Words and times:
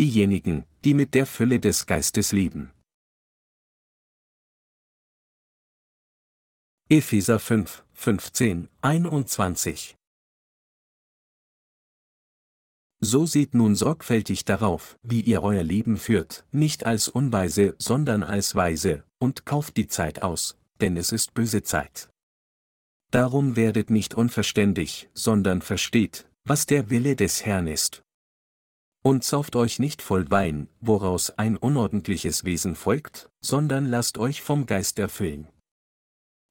diejenigen, 0.00 0.64
die 0.84 0.94
mit 0.94 1.12
der 1.12 1.26
Fülle 1.26 1.60
des 1.60 1.84
Geistes 1.84 2.32
leben. 2.32 2.72
Epheser 6.88 7.38
5, 7.38 7.84
15, 7.92 8.70
21 8.80 9.96
So 13.02 13.26
seht 13.26 13.52
nun 13.52 13.74
sorgfältig 13.76 14.46
darauf, 14.46 14.98
wie 15.02 15.20
ihr 15.20 15.42
euer 15.42 15.62
Leben 15.62 15.98
führt, 15.98 16.46
nicht 16.50 16.86
als 16.86 17.08
Unweise, 17.08 17.74
sondern 17.78 18.22
als 18.22 18.54
Weise, 18.54 19.04
und 19.18 19.44
kauft 19.44 19.76
die 19.76 19.86
Zeit 19.86 20.22
aus, 20.22 20.56
denn 20.80 20.96
es 20.96 21.12
ist 21.12 21.34
böse 21.34 21.62
Zeit. 21.62 22.08
Darum 23.10 23.54
werdet 23.54 23.90
nicht 23.90 24.14
unverständig, 24.14 25.10
sondern 25.12 25.60
versteht, 25.60 26.26
was 26.44 26.64
der 26.64 26.88
Wille 26.88 27.16
des 27.16 27.44
Herrn 27.44 27.66
ist. 27.66 28.02
Und 29.02 29.24
sauft 29.24 29.56
euch 29.56 29.78
nicht 29.78 30.02
voll 30.02 30.30
Wein, 30.30 30.68
woraus 30.80 31.30
ein 31.30 31.56
unordentliches 31.56 32.44
Wesen 32.44 32.74
folgt, 32.74 33.30
sondern 33.40 33.86
lasst 33.86 34.18
euch 34.18 34.42
vom 34.42 34.66
Geist 34.66 34.98
erfüllen. 34.98 35.48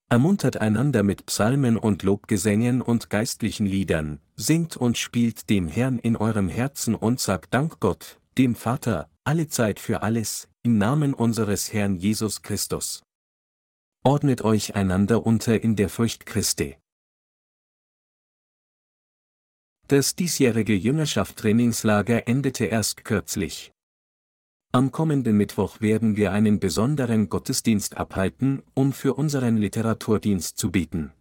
Ermuntert 0.10 0.58
einander 0.58 1.04
mit 1.04 1.28
Psalmen 1.28 1.78
und 1.78 2.02
Lobgesängen 2.02 2.82
und 2.82 3.12
geistlichen 3.12 3.68
Liedern, 3.68 4.20
singt 4.36 4.76
und 4.76 4.98
spielt 4.98 5.52
dem 5.52 5.68
Herrn 5.68 6.00
in 6.00 6.16
eurem 6.16 6.50
Herzen 6.50 6.96
und 6.96 7.20
sagt 7.20 7.54
Dank 7.54 7.80
Gott, 7.80 8.20
dem 8.36 8.56
Vater, 8.56 9.12
alle 9.24 9.48
Zeit 9.48 9.80
für 9.80 10.02
alles, 10.02 10.50
im 10.64 10.80
Namen 10.80 11.14
unseres 11.14 11.72
Herrn 11.72 11.96
Jesus 11.98 12.42
Christus. 12.42 13.04
Ordnet 14.04 14.42
euch 14.42 14.74
einander 14.74 15.24
unter 15.24 15.62
in 15.62 15.76
der 15.76 15.90
Furcht 15.90 16.26
Christi. 16.26 16.79
Das 19.90 20.16
diesjährige 20.16 20.76
Jüngerschaft-Trainingslager 20.76 22.28
endete 22.28 22.66
erst 22.66 23.06
kürzlich. 23.06 23.74
Am 24.72 24.92
kommenden 24.92 25.36
Mittwoch 25.36 25.82
werden 25.82 26.16
wir 26.16 26.32
einen 26.32 26.60
besonderen 26.60 27.28
Gottesdienst 27.28 27.98
abhalten, 27.98 28.62
um 28.76 28.94
für 28.94 29.16
unseren 29.16 29.58
Literaturdienst 29.58 30.60
zu 30.60 30.70
bieten. 30.70 31.12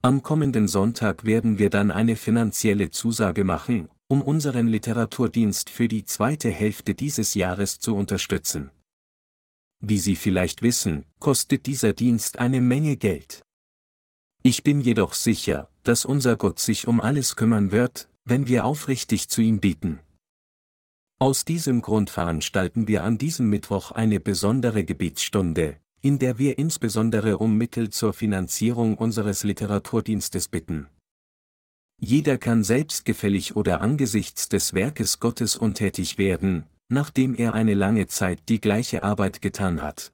Am 0.00 0.22
kommenden 0.22 0.68
Sonntag 0.68 1.24
werden 1.24 1.58
wir 1.58 1.68
dann 1.68 1.90
eine 1.90 2.14
finanzielle 2.14 2.92
Zusage 2.92 3.42
machen, 3.42 3.88
um 4.06 4.22
unseren 4.22 4.68
Literaturdienst 4.68 5.68
für 5.68 5.88
die 5.88 6.04
zweite 6.04 6.50
Hälfte 6.50 6.94
dieses 6.94 7.34
Jahres 7.34 7.80
zu 7.80 7.96
unterstützen. 7.96 8.70
Wie 9.80 9.98
Sie 9.98 10.14
vielleicht 10.14 10.62
wissen, 10.62 11.04
kostet 11.18 11.66
dieser 11.66 11.94
Dienst 11.94 12.38
eine 12.38 12.60
Menge 12.60 12.96
Geld. 12.96 13.42
Ich 14.48 14.62
bin 14.62 14.80
jedoch 14.80 15.12
sicher, 15.12 15.68
dass 15.82 16.04
unser 16.04 16.36
Gott 16.36 16.60
sich 16.60 16.86
um 16.86 17.00
alles 17.00 17.34
kümmern 17.34 17.72
wird, 17.72 18.08
wenn 18.24 18.46
wir 18.46 18.64
aufrichtig 18.64 19.28
zu 19.28 19.42
ihm 19.42 19.58
bieten. 19.58 19.98
Aus 21.18 21.44
diesem 21.44 21.82
Grund 21.82 22.10
veranstalten 22.10 22.86
wir 22.86 23.02
an 23.02 23.18
diesem 23.18 23.50
Mittwoch 23.50 23.90
eine 23.90 24.20
besondere 24.20 24.84
Gebetsstunde, 24.84 25.78
in 26.00 26.20
der 26.20 26.38
wir 26.38 26.58
insbesondere 26.58 27.38
um 27.38 27.56
Mittel 27.56 27.90
zur 27.90 28.12
Finanzierung 28.12 28.96
unseres 28.96 29.42
Literaturdienstes 29.42 30.46
bitten. 30.46 30.86
Jeder 31.98 32.38
kann 32.38 32.62
selbstgefällig 32.62 33.56
oder 33.56 33.80
angesichts 33.80 34.48
des 34.48 34.74
Werkes 34.74 35.18
Gottes 35.18 35.56
untätig 35.56 36.18
werden, 36.18 36.66
nachdem 36.88 37.34
er 37.34 37.52
eine 37.54 37.74
lange 37.74 38.06
Zeit 38.06 38.48
die 38.48 38.60
gleiche 38.60 39.02
Arbeit 39.02 39.42
getan 39.42 39.82
hat. 39.82 40.12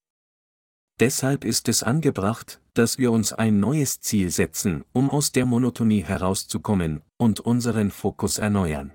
Deshalb 1.03 1.45
ist 1.45 1.69
es 1.69 1.83
angebracht, 1.83 2.61
dass 2.75 2.97
wir 2.97 3.11
uns 3.11 3.33
ein 3.33 3.58
neues 3.58 4.00
Ziel 4.00 4.31
setzen, 4.31 4.84
um 4.92 5.11
aus 5.11 5.33
der 5.33 5.47
Monotonie 5.47 6.05
herauszukommen, 6.05 7.03
und 7.19 7.41
unseren 7.41 7.91
Fokus 7.91 8.39
erneuern. 8.39 8.92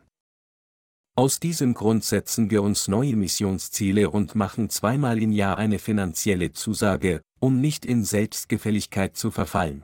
Aus 1.18 1.42
diesem 1.42 1.74
Grund 1.74 2.06
setzen 2.06 2.50
wir 2.50 2.64
uns 2.64 2.88
neue 2.88 3.18
Missionsziele 3.18 4.10
und 4.10 4.36
machen 4.36 4.70
zweimal 4.70 5.22
im 5.22 5.34
Jahr 5.34 5.58
eine 5.58 5.80
finanzielle 5.80 6.54
Zusage, 6.54 7.20
um 7.42 7.60
nicht 7.60 7.86
in 7.86 8.06
Selbstgefälligkeit 8.06 9.18
zu 9.18 9.30
verfallen. 9.30 9.84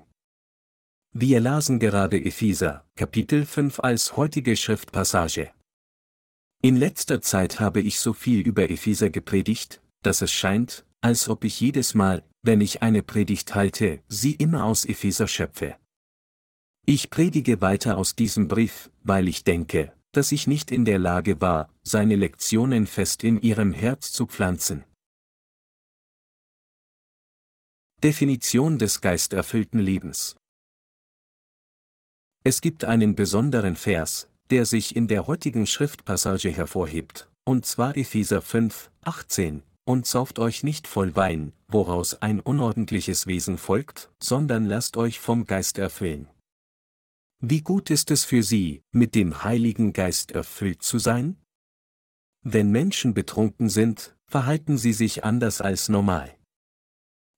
Wir 1.11 1.41
lasen 1.41 1.77
gerade 1.77 2.23
Epheser, 2.23 2.85
Kapitel 2.95 3.45
5 3.45 3.81
als 3.81 4.15
heutige 4.15 4.55
Schriftpassage. 4.55 5.51
In 6.61 6.77
letzter 6.77 7.21
Zeit 7.21 7.59
habe 7.59 7.81
ich 7.81 7.99
so 7.99 8.13
viel 8.13 8.47
über 8.47 8.69
Epheser 8.69 9.09
gepredigt, 9.09 9.81
dass 10.03 10.21
es 10.21 10.31
scheint, 10.31 10.85
als 11.03 11.27
ob 11.27 11.43
ich 11.43 11.59
jedes 11.59 11.95
Mal, 11.95 12.23
wenn 12.43 12.61
ich 12.61 12.81
eine 12.81 13.03
Predigt 13.03 13.55
halte, 13.55 14.01
sie 14.07 14.35
immer 14.35 14.63
aus 14.63 14.85
Epheser 14.85 15.27
schöpfe. 15.27 15.75
Ich 16.85 17.09
predige 17.09 17.59
weiter 17.59 17.97
aus 17.97 18.15
diesem 18.15 18.47
Brief, 18.47 18.89
weil 19.03 19.27
ich 19.27 19.43
denke, 19.43 19.93
dass 20.13 20.31
ich 20.31 20.47
nicht 20.47 20.71
in 20.71 20.85
der 20.85 20.99
Lage 20.99 21.41
war, 21.41 21.69
seine 21.81 22.15
Lektionen 22.15 22.87
fest 22.87 23.23
in 23.25 23.41
ihrem 23.41 23.73
Herz 23.73 24.13
zu 24.13 24.27
pflanzen. 24.27 24.85
Definition 28.01 28.77
des 28.77 29.01
geisterfüllten 29.01 29.79
Lebens 29.79 30.37
Es 32.45 32.61
gibt 32.61 32.85
einen 32.85 33.15
besonderen 33.15 33.75
Vers, 33.75 34.29
der 34.49 34.65
sich 34.65 34.95
in 34.95 35.07
der 35.09 35.27
heutigen 35.27 35.67
Schriftpassage 35.67 36.49
hervorhebt, 36.49 37.29
und 37.45 37.65
zwar 37.65 37.97
Epheser 37.97 38.41
5, 38.41 38.91
18, 39.01 39.63
und 39.85 40.05
sauft 40.05 40.39
euch 40.39 40.63
nicht 40.63 40.87
voll 40.87 41.15
Wein, 41.15 41.53
woraus 41.67 42.21
ein 42.21 42.39
unordentliches 42.39 43.27
Wesen 43.27 43.57
folgt, 43.57 44.11
sondern 44.21 44.65
lasst 44.65 44.97
euch 44.97 45.19
vom 45.19 45.45
Geist 45.45 45.77
erfüllen. 45.77 46.27
Wie 47.39 47.61
gut 47.61 47.89
ist 47.89 48.09
es 48.11 48.23
für 48.23 48.43
Sie, 48.43 48.83
mit 48.91 49.15
dem 49.15 49.43
Heiligen 49.43 49.91
Geist 49.91 50.31
erfüllt 50.31 50.81
zu 50.81 50.99
sein? 50.99 51.37
Wenn 52.41 52.71
Menschen 52.71 53.13
betrunken 53.13 53.69
sind, 53.69 54.15
verhalten 54.27 54.77
sie 54.77 54.93
sich 54.93 55.23
anders 55.23 55.61
als 55.61 55.89
normal. 55.89 56.35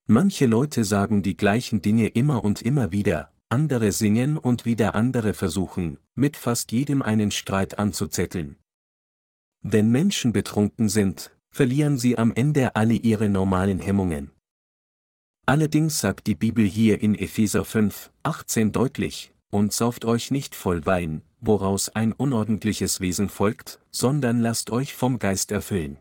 Manche 0.07 0.45
Leute 0.45 0.83
sagen 0.83 1.23
die 1.23 1.35
gleichen 1.35 1.81
Dinge 1.81 2.07
immer 2.07 2.43
und 2.43 2.61
immer 2.61 2.91
wieder, 2.91 3.33
andere 3.49 3.91
singen 3.91 4.37
und 4.37 4.65
wieder 4.65 4.95
andere 4.95 5.33
versuchen, 5.33 5.99
mit 6.13 6.37
fast 6.37 6.71
jedem 6.71 7.01
einen 7.01 7.31
Streit 7.31 7.79
anzuzetteln. 7.79 8.57
Wenn 9.61 9.89
Menschen 9.89 10.31
betrunken 10.31 10.89
sind, 10.89 11.34
verlieren 11.55 11.97
sie 11.97 12.17
am 12.17 12.33
Ende 12.33 12.75
alle 12.75 12.95
ihre 12.95 13.29
normalen 13.29 13.79
Hemmungen. 13.79 14.29
Allerdings 15.45 15.99
sagt 15.99 16.27
die 16.27 16.35
Bibel 16.35 16.65
hier 16.65 17.01
in 17.01 17.15
Epheser 17.15 17.63
5, 17.63 18.11
18 18.23 18.73
deutlich, 18.73 19.31
und 19.51 19.71
sauft 19.71 20.03
euch 20.03 20.31
nicht 20.31 20.53
voll 20.53 20.85
Wein, 20.85 21.21
woraus 21.39 21.87
ein 21.87 22.11
unordentliches 22.11 22.99
Wesen 22.99 23.29
folgt, 23.29 23.79
sondern 23.89 24.41
lasst 24.41 24.69
euch 24.69 24.95
vom 24.95 25.17
Geist 25.17 25.53
erfüllen. 25.53 25.97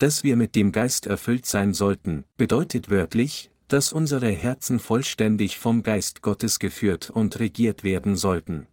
Dass 0.00 0.24
wir 0.24 0.34
mit 0.34 0.56
dem 0.56 0.72
Geist 0.72 1.06
erfüllt 1.06 1.46
sein 1.46 1.72
sollten, 1.72 2.24
bedeutet 2.36 2.90
wörtlich, 2.90 3.52
dass 3.68 3.92
unsere 3.92 4.30
Herzen 4.30 4.80
vollständig 4.80 5.56
vom 5.56 5.84
Geist 5.84 6.20
Gottes 6.20 6.58
geführt 6.58 7.10
und 7.10 7.38
regiert 7.38 7.84
werden 7.84 8.16
sollten. 8.16 8.66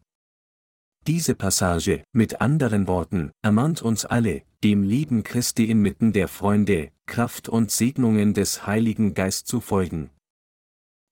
Diese 1.10 1.34
Passage, 1.34 2.04
mit 2.14 2.40
anderen 2.40 2.88
Worten, 2.88 3.32
ermahnt 3.42 3.82
uns 3.82 4.06
alle, 4.06 4.44
dem 4.64 4.84
Leben 4.84 5.24
Christi 5.24 5.66
inmitten 5.66 6.14
der 6.14 6.28
Freunde, 6.28 6.92
Kraft 7.08 7.50
und 7.50 7.72
Segnungen 7.72 8.36
des 8.36 8.68
Heiligen 8.68 9.16
Geist 9.16 9.48
zu 9.48 9.60
folgen. 9.60 10.12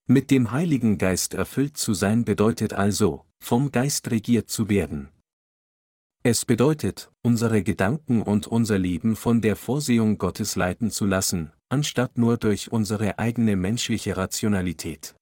Mit 0.06 0.30
dem 0.30 0.52
Heiligen 0.52 0.98
Geist 0.98 1.34
erfüllt 1.34 1.76
zu 1.76 1.94
sein 1.94 2.24
bedeutet 2.24 2.74
also, 2.74 3.24
vom 3.40 3.72
Geist 3.72 4.08
regiert 4.12 4.48
zu 4.48 4.68
werden. 4.68 5.08
Es 6.22 6.44
bedeutet, 6.44 7.10
unsere 7.24 7.64
Gedanken 7.64 8.22
und 8.22 8.46
unser 8.46 8.78
Leben 8.78 9.16
von 9.16 9.40
der 9.40 9.56
Vorsehung 9.56 10.16
Gottes 10.16 10.54
leiten 10.54 10.92
zu 10.92 11.06
lassen, 11.06 11.50
anstatt 11.70 12.18
nur 12.18 12.36
durch 12.36 12.70
unsere 12.70 13.18
eigene 13.18 13.56
menschliche 13.56 14.16
Rationalität. 14.16 15.16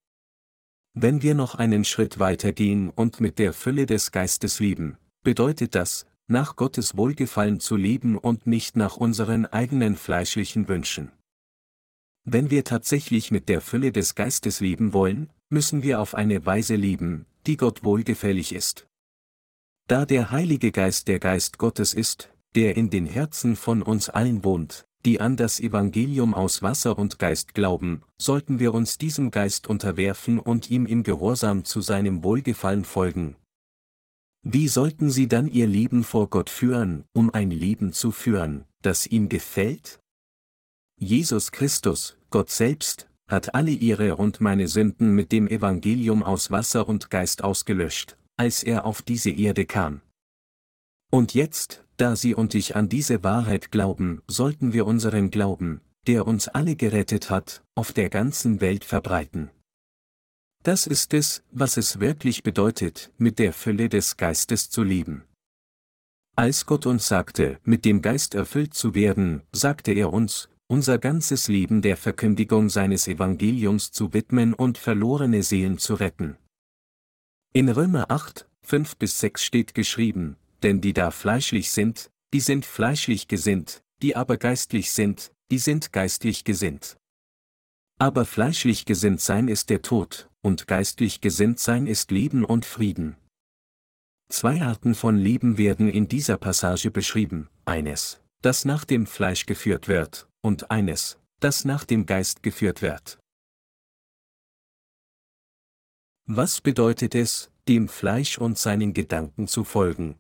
Wenn 0.99 1.21
wir 1.21 1.35
noch 1.35 1.57
einen 1.57 1.85
Schritt 1.85 2.19
weiter 2.19 2.55
gehen 2.55 2.89
und 2.89 3.21
mit 3.21 3.39
der 3.39 3.53
Fülle 3.53 3.85
des 3.85 4.13
Geistes 4.13 4.61
leben, 4.61 4.97
bedeutet 5.23 5.75
das, 5.75 6.07
nach 6.27 6.57
Gottes 6.57 6.97
Wohlgefallen 6.97 7.61
zu 7.61 7.77
leben 7.77 8.17
und 8.17 8.47
nicht 8.47 8.77
nach 8.77 8.97
unseren 8.97 9.45
eigenen 9.45 9.97
fleischlichen 9.97 10.69
Wünschen. 10.69 11.13
Wenn 12.25 12.51
wir 12.51 12.65
tatsächlich 12.65 13.31
mit 13.31 13.51
der 13.51 13.61
Fülle 13.61 13.93
des 13.93 14.15
Geistes 14.15 14.61
leben 14.61 14.95
wollen, 14.95 15.29
müssen 15.51 15.83
wir 15.83 16.01
auf 16.01 16.15
eine 16.15 16.47
Weise 16.47 16.77
leben, 16.77 17.27
die 17.47 17.59
Gott 17.59 17.85
wohlgefällig 17.85 18.55
ist. 18.55 18.87
Da 19.89 20.07
der 20.07 20.31
Heilige 20.31 20.73
Geist 20.73 21.09
der 21.09 21.19
Geist 21.19 21.59
Gottes 21.59 21.93
ist, 21.93 22.31
der 22.55 22.75
in 22.75 22.89
den 22.89 23.05
Herzen 23.05 23.55
von 23.55 23.83
uns 23.83 24.09
allen 24.09 24.45
wohnt, 24.45 24.87
die 25.07 25.21
an 25.21 25.37
das 25.37 25.61
Evangelium 25.61 26.35
aus 26.35 26.63
Wasser 26.63 26.99
und 26.99 27.21
Geist 27.21 27.55
glauben, 27.55 28.03
sollten 28.19 28.59
wir 28.59 28.75
uns 28.75 28.99
diesem 28.99 29.31
Geist 29.31 29.69
unterwerfen 29.69 30.41
und 30.41 30.69
ihm 30.69 30.85
im 30.85 31.05
Gehorsam 31.05 31.65
zu 31.65 31.81
seinem 31.81 32.25
Wohlgefallen 32.25 32.85
folgen. 32.85 33.37
Wie 34.43 34.67
sollten 34.67 35.09
sie 35.11 35.29
dann 35.29 35.47
ihr 35.47 35.69
Leben 35.69 36.03
vor 36.03 36.29
Gott 36.29 36.51
führen, 36.51 37.05
um 37.13 37.33
ein 37.33 37.53
Leben 37.53 37.93
zu 37.93 38.11
führen, 38.11 38.65
das 38.83 39.07
ihm 39.07 39.29
gefällt? 39.29 40.01
Jesus 40.99 41.53
Christus, 41.53 42.17
Gott 42.31 42.51
selbst, 42.51 43.09
hat 43.29 43.55
alle 43.55 43.71
ihre 43.71 44.17
und 44.17 44.41
meine 44.41 44.67
Sünden 44.67 45.15
mit 45.15 45.31
dem 45.31 45.47
Evangelium 45.47 46.25
aus 46.25 46.51
Wasser 46.51 46.89
und 46.89 47.11
Geist 47.11 47.45
ausgelöscht, 47.45 48.17
als 48.37 48.65
er 48.65 48.85
auf 48.85 49.03
diese 49.03 49.31
Erde 49.31 49.67
kam. 49.67 50.01
Und 51.11 51.35
jetzt, 51.35 51.85
da 51.97 52.17
Sie 52.17 52.35
und 52.35 52.55
ich 52.55 52.77
an 52.77 52.89
diese 52.89 53.23
Wahrheit 53.23 53.71
glauben, 53.71 54.23
sollten 54.27 54.73
wir 54.73 54.87
unseren 54.87 55.31
Glauben, 55.31 55.81
der 56.07 56.27
uns 56.27 56.49
alle 56.49 56.77
gerettet 56.77 57.31
hat, 57.31 57.63
auf 57.75 57.93
der 57.93 58.11
ganzen 58.11 58.61
Welt 58.61 58.85
verbreiten. 58.85 59.51
Das 60.63 60.87
ist 60.87 61.15
es, 61.15 61.45
was 61.53 61.77
es 61.77 62.01
wirklich 62.01 62.43
bedeutet, 62.43 63.13
mit 63.19 63.39
der 63.39 63.53
Fülle 63.53 63.89
des 63.89 64.17
Geistes 64.17 64.69
zu 64.69 64.83
leben. 64.83 65.25
Als 66.35 66.67
Gott 66.67 66.87
uns 66.87 67.07
sagte, 67.07 67.61
mit 67.65 67.85
dem 67.85 68.03
Geist 68.03 68.35
erfüllt 68.35 68.75
zu 68.75 68.95
werden, 68.95 69.43
sagte 69.53 69.93
er 69.93 70.13
uns, 70.13 70.51
unser 70.67 70.99
ganzes 70.99 71.49
Leben 71.49 71.83
der 71.83 71.97
Verkündigung 71.97 72.69
seines 72.69 73.07
Evangeliums 73.07 73.93
zu 73.93 74.13
widmen 74.13 74.53
und 74.53 74.77
verlorene 74.77 75.43
Seelen 75.43 75.79
zu 75.79 75.95
retten. 75.95 76.37
In 77.53 77.69
Römer 77.69 78.11
8, 78.11 78.49
5 78.63 78.97
bis 78.97 79.21
6 79.21 79.45
steht 79.45 79.75
geschrieben, 79.75 80.37
denn 80.63 80.81
die 80.81 80.93
da 80.93 81.11
fleischlich 81.11 81.71
sind, 81.71 82.11
die 82.33 82.41
sind 82.41 82.67
fleischlich 82.67 83.29
gesinnt, 83.29 83.83
die 84.03 84.17
aber 84.17 84.37
geistlich 84.37 84.93
sind, 84.93 85.33
die 85.51 85.59
sind 85.59 85.93
geistlich 85.93 86.45
gesinnt. 86.45 86.97
Aber 87.99 88.25
fleischlich 88.25 88.85
gesinnt 88.85 89.21
sein 89.21 89.49
ist 89.49 89.71
der 89.71 89.83
Tod, 89.83 90.29
und 90.43 90.67
geistlich 90.67 91.21
gesinnt 91.21 91.61
sein 91.61 91.87
ist 91.87 92.11
Leben 92.11 92.45
und 92.45 92.67
Frieden. 92.67 93.17
Zwei 94.29 94.61
Arten 94.61 94.95
von 94.95 95.17
Leben 95.17 95.57
werden 95.57 95.89
in 95.89 96.09
dieser 96.09 96.37
Passage 96.37 96.91
beschrieben, 96.91 97.49
eines, 97.65 98.21
das 98.43 98.65
nach 98.65 98.85
dem 98.85 99.07
Fleisch 99.07 99.47
geführt 99.47 99.89
wird, 99.89 100.29
und 100.43 100.71
eines, 100.71 101.19
das 101.41 101.65
nach 101.65 101.85
dem 101.85 102.07
Geist 102.07 102.43
geführt 102.43 102.83
wird. 102.83 103.19
Was 106.27 106.61
bedeutet 106.61 107.15
es, 107.15 107.51
dem 107.69 107.89
Fleisch 107.89 108.37
und 108.37 108.59
seinen 108.59 108.93
Gedanken 108.93 109.47
zu 109.47 109.65
folgen? 109.65 110.19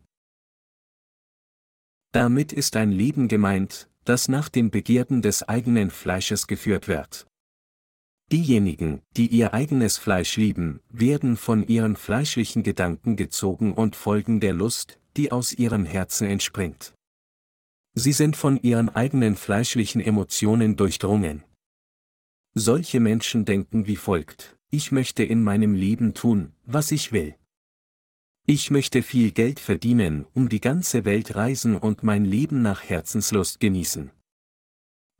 Damit 2.16 2.50
ist 2.50 2.76
ein 2.76 2.92
Leben 2.92 3.28
gemeint, 3.28 3.90
das 4.04 4.28
nach 4.28 4.48
den 4.48 4.70
Begierden 4.70 5.20
des 5.20 5.42
eigenen 5.42 5.90
Fleisches 5.90 6.46
geführt 6.46 6.88
wird. 6.88 7.26
Diejenigen, 8.32 9.02
die 9.18 9.26
ihr 9.26 9.52
eigenes 9.52 9.98
Fleisch 9.98 10.38
lieben, 10.38 10.80
werden 10.88 11.36
von 11.36 11.66
ihren 11.66 11.94
fleischlichen 11.94 12.62
Gedanken 12.62 13.16
gezogen 13.16 13.74
und 13.74 13.96
folgen 13.96 14.40
der 14.40 14.54
Lust, 14.54 14.98
die 15.18 15.30
aus 15.30 15.52
ihrem 15.52 15.84
Herzen 15.84 16.26
entspringt. 16.26 16.94
Sie 17.92 18.12
sind 18.12 18.34
von 18.34 18.56
ihren 18.62 18.88
eigenen 18.88 19.36
fleischlichen 19.36 20.00
Emotionen 20.00 20.76
durchdrungen. 20.76 21.44
Solche 22.54 22.98
Menschen 22.98 23.44
denken 23.44 23.86
wie 23.86 23.96
folgt, 23.96 24.56
ich 24.70 24.90
möchte 24.90 25.22
in 25.22 25.44
meinem 25.44 25.74
Leben 25.74 26.14
tun, 26.14 26.54
was 26.64 26.92
ich 26.92 27.12
will. 27.12 27.34
Ich 28.48 28.70
möchte 28.70 29.02
viel 29.02 29.32
Geld 29.32 29.58
verdienen, 29.58 30.24
um 30.32 30.48
die 30.48 30.60
ganze 30.60 31.04
Welt 31.04 31.34
reisen 31.34 31.76
und 31.76 32.04
mein 32.04 32.24
Leben 32.24 32.62
nach 32.62 32.84
Herzenslust 32.84 33.58
genießen. 33.58 34.12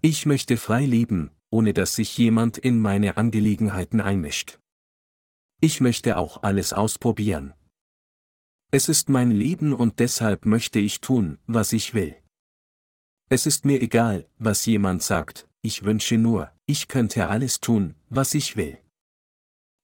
Ich 0.01 0.27
möchte 0.27 0.57
frei 0.57 0.87
leben, 0.87 1.33
ohne 1.51 1.75
dass 1.75 1.97
sich 1.97 2.17
jemand 2.17 2.57
in 2.57 2.81
meine 2.81 3.17
Angelegenheiten 3.17 4.01
einmischt. 4.01 4.61
Ich 5.61 5.81
möchte 5.81 6.19
auch 6.19 6.45
alles 6.45 6.73
ausprobieren. 6.73 7.53
Es 8.71 8.89
ist 8.89 9.09
mein 9.09 9.33
Leben 9.33 9.73
und 9.73 9.99
deshalb 9.99 10.47
möchte 10.47 10.79
ich 10.79 11.01
tun, 11.01 11.39
was 11.49 11.73
ich 11.73 11.95
will. 11.95 12.15
Es 13.29 13.45
ist 13.47 13.65
mir 13.65 13.83
egal, 13.83 14.29
was 14.39 14.67
jemand 14.67 15.03
sagt, 15.03 15.49
ich 15.63 15.83
wünsche 15.83 16.17
nur, 16.17 16.53
ich 16.67 16.87
könnte 16.87 17.27
alles 17.27 17.59
tun, 17.59 17.97
was 18.09 18.35
ich 18.35 18.57
will. 18.57 18.79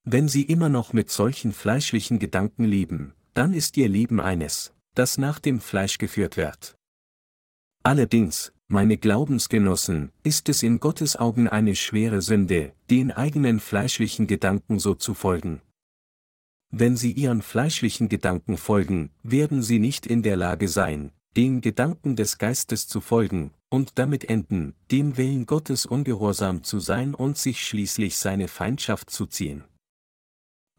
Wenn 0.05 0.29
Sie 0.29 0.43
immer 0.43 0.69
noch 0.69 0.93
mit 0.93 1.11
solchen 1.11 1.53
fleischlichen 1.53 2.21
Gedanken 2.21 2.65
leben, 2.65 3.15
dann 3.35 3.55
ist 3.55 3.77
ihr 3.77 3.89
Leben 3.89 4.21
eines, 4.21 4.73
das 4.95 5.19
nach 5.19 5.39
dem 5.39 5.61
Fleisch 5.61 5.99
geführt 5.99 6.37
wird. 6.37 6.77
Allerdings, 7.83 8.53
meine 8.69 8.97
Glaubensgenossen, 8.97 10.13
ist 10.23 10.49
es 10.49 10.63
in 10.63 10.81
Gottes 10.81 11.17
Augen 11.17 11.49
eine 11.49 11.75
schwere 11.75 12.23
Sünde, 12.23 12.73
den 12.91 13.11
eigenen 13.11 13.61
fleischlichen 13.61 14.27
Gedanken 14.27 14.79
so 14.79 14.95
zu 14.95 15.15
folgen. 15.15 15.61
Wenn 16.71 16.97
sie 16.97 17.13
ihren 17.13 17.43
fleischlichen 17.43 18.09
Gedanken 18.09 18.57
folgen, 18.57 19.11
werden 19.23 19.63
sie 19.63 19.79
nicht 19.79 20.07
in 20.07 20.23
der 20.23 20.37
Lage 20.37 20.69
sein, 20.69 21.13
den 21.37 21.61
Gedanken 21.61 22.17
des 22.17 22.39
Geistes 22.39 22.87
zu 22.87 23.01
folgen, 23.01 23.53
und 23.69 23.99
damit 23.99 24.29
enden, 24.29 24.75
dem 24.91 25.17
Willen 25.17 25.47
Gottes 25.47 25.87
ungehorsam 25.87 26.63
zu 26.63 26.79
sein 26.79 27.15
und 27.15 27.37
sich 27.39 27.67
schließlich 27.67 28.17
seine 28.17 28.49
Feindschaft 28.49 29.11
zu 29.11 29.27
ziehen. 29.27 29.65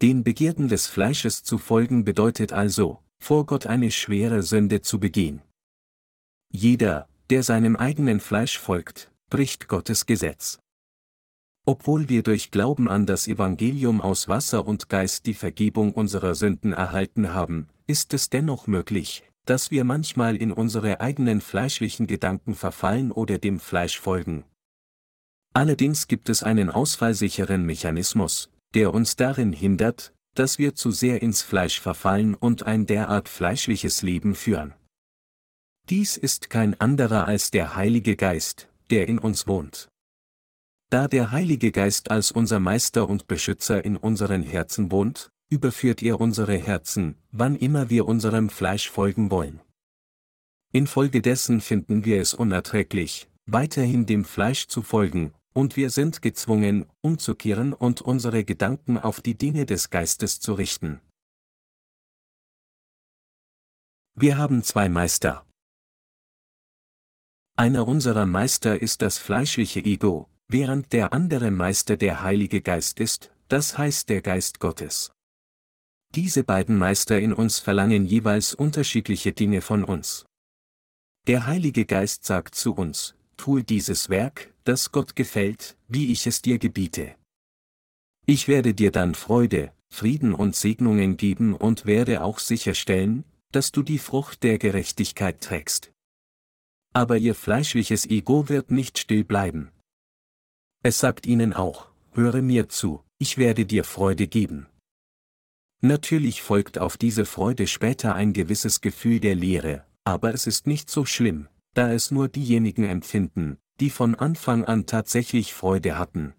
Den 0.03 0.25
Begierden 0.25 0.67
des 0.67 0.87
Fleisches 0.87 1.43
zu 1.43 1.57
folgen 1.57 2.03
bedeutet 2.03 2.51
also, 2.51 2.99
vor 3.19 3.45
Gott 3.45 3.67
eine 3.67 3.89
schwere 3.89 4.43
Sünde 4.43 4.81
zu 4.81 4.99
begehen. 4.99 5.41
Jeder, 6.51 7.07
der 7.29 7.41
seinem 7.41 7.77
eigenen 7.77 8.19
Fleisch 8.19 8.59
folgt, 8.59 9.13
bricht 9.29 9.69
Gottes 9.69 10.05
Gesetz. 10.05 10.59
Obwohl 11.65 12.09
wir 12.09 12.21
durch 12.21 12.51
Glauben 12.51 12.89
an 12.89 13.05
das 13.05 13.29
Evangelium 13.29 14.01
aus 14.01 14.27
Wasser 14.27 14.67
und 14.67 14.89
Geist 14.89 15.25
die 15.25 15.33
Vergebung 15.33 15.93
unserer 15.93 16.35
Sünden 16.35 16.73
erhalten 16.73 17.33
haben, 17.33 17.69
ist 17.87 18.13
es 18.13 18.29
dennoch 18.29 18.67
möglich, 18.67 19.23
dass 19.45 19.71
wir 19.71 19.85
manchmal 19.85 20.35
in 20.35 20.51
unsere 20.51 20.99
eigenen 20.99 21.39
fleischlichen 21.39 22.07
Gedanken 22.07 22.55
verfallen 22.55 23.13
oder 23.13 23.37
dem 23.37 23.57
Fleisch 23.57 24.01
folgen. 24.01 24.43
Allerdings 25.53 26.09
gibt 26.09 26.27
es 26.27 26.43
einen 26.43 26.69
ausfallsicheren 26.69 27.65
Mechanismus, 27.65 28.49
der 28.73 28.93
uns 28.93 29.15
darin 29.15 29.53
hindert, 29.53 30.13
dass 30.33 30.57
wir 30.57 30.75
zu 30.75 30.91
sehr 30.91 31.21
ins 31.21 31.41
Fleisch 31.41 31.79
verfallen 31.79 32.33
und 32.33 32.63
ein 32.63 32.85
derart 32.85 33.29
fleischliches 33.29 34.01
Leben 34.01 34.35
führen. 34.35 34.73
Dies 35.89 36.17
ist 36.17 36.49
kein 36.49 36.79
anderer 36.79 37.27
als 37.27 37.51
der 37.51 37.75
Heilige 37.75 38.15
Geist, 38.15 38.69
der 38.89 39.07
in 39.07 39.19
uns 39.19 39.47
wohnt. 39.47 39.89
Da 40.89 41.07
der 41.07 41.31
Heilige 41.31 41.71
Geist 41.71 42.11
als 42.11 42.31
unser 42.31 42.59
Meister 42.59 43.09
und 43.09 43.27
Beschützer 43.27 43.83
in 43.83 43.97
unseren 43.97 44.43
Herzen 44.43 44.91
wohnt, 44.91 45.31
überführt 45.49 46.01
er 46.01 46.21
unsere 46.21 46.57
Herzen, 46.57 47.17
wann 47.31 47.55
immer 47.55 47.89
wir 47.89 48.05
unserem 48.05 48.49
Fleisch 48.49 48.89
folgen 48.89 49.29
wollen. 49.29 49.59
Infolgedessen 50.71 51.61
finden 51.61 52.05
wir 52.05 52.19
es 52.19 52.33
unerträglich, 52.33 53.29
weiterhin 53.45 54.05
dem 54.05 54.25
Fleisch 54.25 54.67
zu 54.67 54.81
folgen, 54.81 55.33
und 55.53 55.75
wir 55.75 55.89
sind 55.89 56.21
gezwungen, 56.21 56.85
umzukehren 57.01 57.73
und 57.73 58.01
unsere 58.01 58.43
Gedanken 58.43 58.97
auf 58.97 59.21
die 59.21 59.35
Dinge 59.35 59.65
des 59.65 59.89
Geistes 59.89 60.39
zu 60.39 60.53
richten. 60.53 60.99
Wir 64.15 64.37
haben 64.37 64.63
zwei 64.63 64.89
Meister. 64.89 65.45
Einer 67.55 67.87
unserer 67.87 68.25
Meister 68.25 68.81
ist 68.81 69.01
das 69.01 69.17
fleischliche 69.17 69.79
Ego, 69.79 70.27
während 70.47 70.91
der 70.91 71.13
andere 71.13 71.51
Meister 71.51 71.97
der 71.97 72.21
Heilige 72.21 72.61
Geist 72.61 72.99
ist, 72.99 73.31
das 73.47 73.77
heißt 73.77 74.09
der 74.09 74.21
Geist 74.21 74.59
Gottes. 74.59 75.11
Diese 76.15 76.43
beiden 76.43 76.77
Meister 76.77 77.19
in 77.19 77.33
uns 77.33 77.59
verlangen 77.59 78.05
jeweils 78.05 78.53
unterschiedliche 78.53 79.33
Dinge 79.33 79.61
von 79.61 79.83
uns. 79.83 80.25
Der 81.25 81.47
Heilige 81.47 81.85
Geist 81.85 82.25
sagt 82.25 82.53
zu 82.53 82.73
uns, 82.73 83.15
tue 83.37 83.63
dieses 83.63 84.09
Werk, 84.09 84.53
das 84.63 84.91
Gott 84.91 85.15
gefällt, 85.15 85.77
wie 85.87 86.11
ich 86.11 86.27
es 86.27 86.41
dir 86.41 86.57
gebiete. 86.59 87.15
Ich 88.25 88.47
werde 88.47 88.73
dir 88.73 88.91
dann 88.91 89.15
Freude, 89.15 89.73
Frieden 89.89 90.33
und 90.33 90.55
Segnungen 90.55 91.17
geben 91.17 91.55
und 91.55 91.85
werde 91.85 92.23
auch 92.23 92.39
sicherstellen, 92.39 93.25
dass 93.51 93.71
du 93.71 93.83
die 93.83 93.99
Frucht 93.99 94.43
der 94.43 94.57
Gerechtigkeit 94.57 95.41
trägst. 95.41 95.91
Aber 96.93 97.17
ihr 97.17 97.35
fleischliches 97.35 98.05
Ego 98.05 98.49
wird 98.49 98.71
nicht 98.71 98.97
still 98.97 99.23
bleiben. 99.23 99.71
Es 100.83 100.99
sagt 100.99 101.25
ihnen 101.25 101.53
auch, 101.53 101.89
höre 102.13 102.41
mir 102.41 102.69
zu, 102.69 103.03
ich 103.17 103.37
werde 103.37 103.65
dir 103.65 103.83
Freude 103.83 104.27
geben. 104.27 104.67
Natürlich 105.81 106.41
folgt 106.41 106.77
auf 106.77 106.97
diese 106.97 107.25
Freude 107.25 107.67
später 107.67 108.15
ein 108.15 108.31
gewisses 108.31 108.79
Gefühl 108.81 109.19
der 109.19 109.35
Leere, 109.35 109.85
aber 110.05 110.33
es 110.33 110.47
ist 110.47 110.65
nicht 110.65 110.89
so 110.89 111.05
schlimm, 111.05 111.49
da 111.73 111.91
es 111.91 112.11
nur 112.11 112.27
diejenigen 112.27 112.83
empfinden, 112.85 113.57
die 113.79 113.89
von 113.89 114.15
Anfang 114.15 114.65
an 114.65 114.85
tatsächlich 114.85 115.53
Freude 115.53 115.97
hatten. 115.97 116.33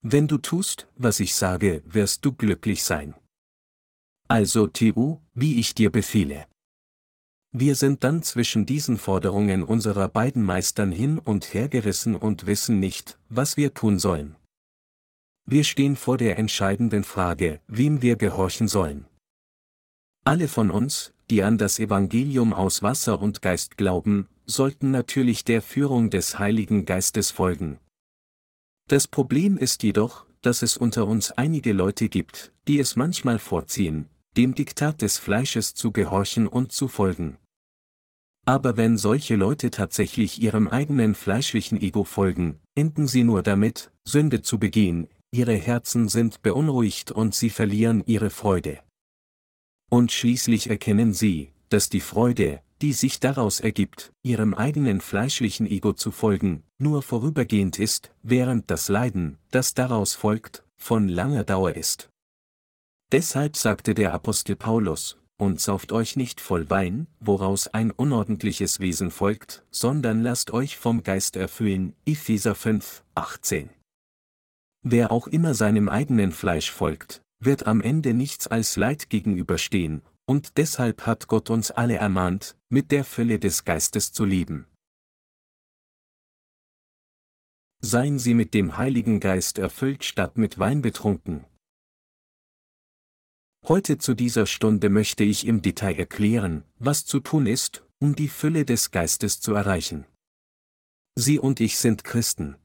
Wenn 0.00 0.26
du 0.26 0.38
tust, 0.38 0.88
was 0.96 1.20
ich 1.20 1.34
sage, 1.34 1.82
wirst 1.86 2.24
du 2.24 2.32
glücklich 2.32 2.82
sein. 2.82 3.14
Also 4.28 4.66
Tu, 4.66 5.20
wie 5.34 5.60
ich 5.60 5.74
dir 5.74 5.90
befehle. 5.90 6.46
Wir 7.54 7.74
sind 7.74 8.02
dann 8.02 8.22
zwischen 8.22 8.64
diesen 8.64 8.96
Forderungen 8.96 9.62
unserer 9.62 10.08
beiden 10.08 10.42
Meistern 10.42 10.90
hin 10.90 11.18
und 11.18 11.52
her 11.52 11.68
gerissen 11.68 12.16
und 12.16 12.46
wissen 12.46 12.80
nicht, 12.80 13.18
was 13.28 13.58
wir 13.58 13.74
tun 13.74 13.98
sollen. 13.98 14.36
Wir 15.44 15.64
stehen 15.64 15.96
vor 15.96 16.16
der 16.16 16.38
entscheidenden 16.38 17.04
Frage, 17.04 17.60
wem 17.66 18.00
wir 18.00 18.16
gehorchen 18.16 18.68
sollen. 18.68 19.06
Alle 20.24 20.48
von 20.48 20.70
uns, 20.70 21.12
die 21.32 21.42
an 21.42 21.56
das 21.56 21.78
Evangelium 21.78 22.52
aus 22.52 22.82
Wasser 22.82 23.22
und 23.22 23.40
Geist 23.40 23.78
glauben, 23.78 24.28
sollten 24.44 24.90
natürlich 24.90 25.46
der 25.46 25.62
Führung 25.62 26.10
des 26.10 26.38
Heiligen 26.38 26.84
Geistes 26.84 27.30
folgen. 27.30 27.78
Das 28.86 29.08
Problem 29.08 29.56
ist 29.56 29.82
jedoch, 29.82 30.26
dass 30.42 30.60
es 30.60 30.76
unter 30.76 31.06
uns 31.06 31.32
einige 31.32 31.72
Leute 31.72 32.10
gibt, 32.10 32.52
die 32.68 32.78
es 32.78 32.96
manchmal 32.96 33.38
vorziehen, 33.38 34.10
dem 34.36 34.54
Diktat 34.54 35.00
des 35.00 35.16
Fleisches 35.16 35.72
zu 35.72 35.90
gehorchen 35.90 36.46
und 36.46 36.70
zu 36.70 36.86
folgen. 36.86 37.38
Aber 38.44 38.76
wenn 38.76 38.98
solche 38.98 39.36
Leute 39.36 39.70
tatsächlich 39.70 40.42
ihrem 40.42 40.68
eigenen 40.68 41.14
fleischlichen 41.14 41.80
Ego 41.80 42.04
folgen, 42.04 42.60
enden 42.74 43.06
sie 43.06 43.24
nur 43.24 43.42
damit, 43.42 43.90
Sünde 44.04 44.42
zu 44.42 44.58
begehen, 44.58 45.08
ihre 45.30 45.54
Herzen 45.54 46.10
sind 46.10 46.42
beunruhigt 46.42 47.10
und 47.10 47.34
sie 47.34 47.48
verlieren 47.48 48.02
ihre 48.04 48.28
Freude. 48.28 48.80
Und 49.92 50.10
schließlich 50.10 50.70
erkennen 50.70 51.12
sie, 51.12 51.52
dass 51.68 51.90
die 51.90 52.00
Freude, 52.00 52.62
die 52.80 52.94
sich 52.94 53.20
daraus 53.20 53.60
ergibt, 53.60 54.10
ihrem 54.22 54.54
eigenen 54.54 55.02
fleischlichen 55.02 55.66
Ego 55.66 55.92
zu 55.92 56.10
folgen, 56.10 56.62
nur 56.78 57.02
vorübergehend 57.02 57.78
ist, 57.78 58.10
während 58.22 58.70
das 58.70 58.88
Leiden, 58.88 59.36
das 59.50 59.74
daraus 59.74 60.14
folgt, 60.14 60.64
von 60.78 61.08
langer 61.08 61.44
Dauer 61.44 61.76
ist. 61.76 62.08
Deshalb 63.12 63.54
sagte 63.54 63.92
der 63.92 64.14
Apostel 64.14 64.56
Paulus, 64.56 65.18
und 65.36 65.60
sauft 65.60 65.92
euch 65.92 66.16
nicht 66.16 66.40
voll 66.40 66.70
Wein, 66.70 67.06
woraus 67.20 67.66
ein 67.68 67.90
unordentliches 67.90 68.80
Wesen 68.80 69.10
folgt, 69.10 69.62
sondern 69.70 70.22
lasst 70.22 70.52
euch 70.52 70.78
vom 70.78 71.02
Geist 71.02 71.36
erfüllen, 71.36 71.94
Epheser 72.06 72.54
5, 72.54 73.04
18. 73.14 73.68
Wer 74.84 75.12
auch 75.12 75.26
immer 75.26 75.52
seinem 75.52 75.90
eigenen 75.90 76.32
Fleisch 76.32 76.70
folgt, 76.70 77.21
wird 77.44 77.66
am 77.66 77.80
Ende 77.80 78.14
nichts 78.14 78.46
als 78.46 78.76
Leid 78.76 79.10
gegenüberstehen, 79.10 80.02
und 80.26 80.56
deshalb 80.56 81.06
hat 81.06 81.26
Gott 81.28 81.50
uns 81.50 81.70
alle 81.70 81.96
ermahnt, 81.96 82.56
mit 82.68 82.90
der 82.90 83.04
Fülle 83.04 83.38
des 83.38 83.64
Geistes 83.64 84.12
zu 84.12 84.24
lieben. 84.24 84.66
Seien 87.80 88.18
Sie 88.20 88.34
mit 88.34 88.54
dem 88.54 88.76
Heiligen 88.76 89.18
Geist 89.18 89.58
erfüllt 89.58 90.04
statt 90.04 90.38
mit 90.38 90.58
Wein 90.58 90.82
betrunken. 90.82 91.44
Heute 93.66 93.98
zu 93.98 94.14
dieser 94.14 94.46
Stunde 94.46 94.88
möchte 94.88 95.24
ich 95.24 95.46
im 95.46 95.62
Detail 95.62 95.96
erklären, 95.96 96.64
was 96.78 97.04
zu 97.04 97.20
tun 97.20 97.46
ist, 97.46 97.84
um 97.98 98.14
die 98.14 98.28
Fülle 98.28 98.64
des 98.64 98.92
Geistes 98.92 99.40
zu 99.40 99.54
erreichen. 99.54 100.06
Sie 101.16 101.38
und 101.38 101.60
ich 101.60 101.76
sind 101.78 102.04
Christen. 102.04 102.56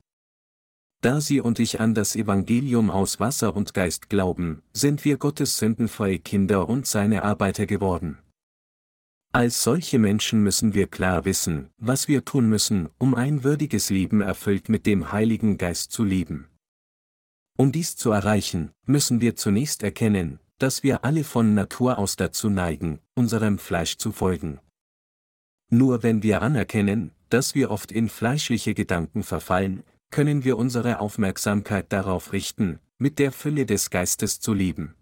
Da 1.01 1.22
Sie 1.22 1.42
und 1.42 1.60
ich 1.60 1.80
an 1.80 1.94
das 1.94 2.16
Evangelium 2.16 2.89
aus 2.89 3.20
Wasser 3.20 3.56
und 3.56 3.74
Geist 3.74 4.10
glauben, 4.10 4.63
sind 4.74 5.06
wir 5.06 5.18
Gottes 5.18 5.58
sündenfreie 5.58 6.18
Kinder 6.18 6.68
und 6.68 6.88
seine 6.88 7.24
Arbeiter 7.24 7.68
geworden. 7.68 8.18
Als 9.32 9.62
solche 9.62 10.00
Menschen 10.00 10.42
müssen 10.42 10.74
wir 10.74 10.88
klar 10.88 11.25
wissen, 11.25 11.70
was 11.77 12.08
wir 12.08 12.25
tun 12.25 12.50
müssen, 12.50 12.89
um 12.98 13.13
ein 13.13 13.44
würdiges 13.44 13.92
Leben 13.92 14.22
erfüllt 14.22 14.70
mit 14.70 14.88
dem 14.88 15.12
Heiligen 15.12 15.60
Geist 15.60 15.92
zu 15.92 16.04
leben. 16.04 16.48
Um 17.58 17.72
dies 17.72 17.96
zu 17.96 18.12
erreichen, 18.12 18.72
müssen 18.86 19.22
wir 19.22 19.36
zunächst 19.36 19.84
erkennen, 19.84 20.39
dass 20.58 20.82
wir 20.82 21.04
alle 21.04 21.24
von 21.24 21.54
Natur 21.54 22.00
aus 22.00 22.16
dazu 22.16 22.50
neigen, 22.50 23.00
unserem 23.13 23.60
Fleisch 23.60 23.98
zu 23.98 24.12
folgen. 24.12 24.60
Nur 25.70 26.01
wenn 26.01 26.24
wir 26.24 26.42
anerkennen, 26.42 27.12
dass 27.30 27.54
wir 27.54 27.70
oft 27.70 27.92
in 27.92 28.10
fleischliche 28.10 28.74
Gedanken 28.74 29.22
verfallen, 29.22 29.84
können 30.10 30.44
wir 30.44 30.58
unsere 30.58 31.00
Aufmerksamkeit 31.00 31.92
darauf 31.92 32.34
richten, 32.34 32.80
mit 32.98 33.20
der 33.20 33.32
Fülle 33.32 33.66
des 33.66 33.90
Geistes 33.90 34.40
zu 34.40 34.54
leben. 34.54 34.96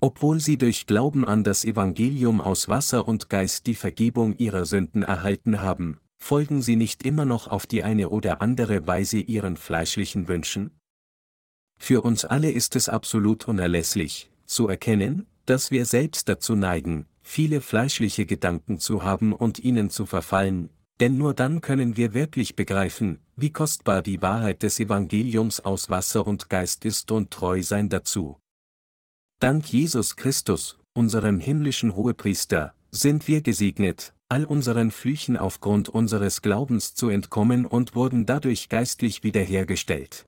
Obwohl 0.00 0.38
sie 0.38 0.58
durch 0.58 0.86
Glauben 0.86 1.24
an 1.24 1.42
das 1.42 1.64
Evangelium 1.64 2.40
aus 2.40 2.68
Wasser 2.68 3.08
und 3.08 3.28
Geist 3.28 3.66
die 3.66 3.74
Vergebung 3.74 4.36
ihrer 4.38 4.64
Sünden 4.64 5.02
erhalten 5.02 5.60
haben, 5.60 5.98
folgen 6.18 6.62
sie 6.62 6.76
nicht 6.76 7.04
immer 7.04 7.24
noch 7.24 7.48
auf 7.48 7.66
die 7.66 7.82
eine 7.82 8.08
oder 8.10 8.40
andere 8.40 8.86
Weise 8.86 9.18
ihren 9.18 9.56
fleischlichen 9.56 10.28
Wünschen? 10.28 10.70
Für 11.78 12.02
uns 12.02 12.24
alle 12.24 12.50
ist 12.50 12.76
es 12.76 12.88
absolut 12.88 13.48
unerlässlich, 13.48 14.30
zu 14.44 14.68
erkennen, 14.68 15.26
dass 15.46 15.70
wir 15.70 15.84
selbst 15.84 16.28
dazu 16.28 16.54
neigen, 16.54 17.06
viele 17.22 17.60
fleischliche 17.60 18.26
Gedanken 18.26 18.78
zu 18.78 19.02
haben 19.02 19.32
und 19.32 19.58
ihnen 19.58 19.90
zu 19.90 20.06
verfallen, 20.06 20.70
denn 21.00 21.16
nur 21.16 21.34
dann 21.34 21.60
können 21.60 21.96
wir 21.96 22.14
wirklich 22.14 22.56
begreifen, 22.56 23.20
wie 23.36 23.52
kostbar 23.52 24.02
die 24.02 24.20
Wahrheit 24.20 24.62
des 24.62 24.80
Evangeliums 24.80 25.60
aus 25.60 25.90
Wasser 25.90 26.26
und 26.26 26.48
Geist 26.48 26.84
ist 26.84 27.10
und 27.10 27.30
treu 27.30 27.62
sein 27.62 27.88
dazu. 27.88 28.38
Dank 29.40 29.72
Jesus 29.72 30.16
Christus, 30.16 30.78
unserem 30.94 31.38
himmlischen 31.38 31.94
Hohepriester, 31.94 32.74
sind 32.90 33.28
wir 33.28 33.42
gesegnet, 33.42 34.12
all 34.28 34.44
unseren 34.44 34.90
Flüchen 34.90 35.36
aufgrund 35.36 35.88
unseres 35.88 36.42
Glaubens 36.42 36.94
zu 36.94 37.08
entkommen 37.08 37.64
und 37.64 37.94
wurden 37.94 38.26
dadurch 38.26 38.68
geistlich 38.68 39.22
wiederhergestellt. 39.22 40.26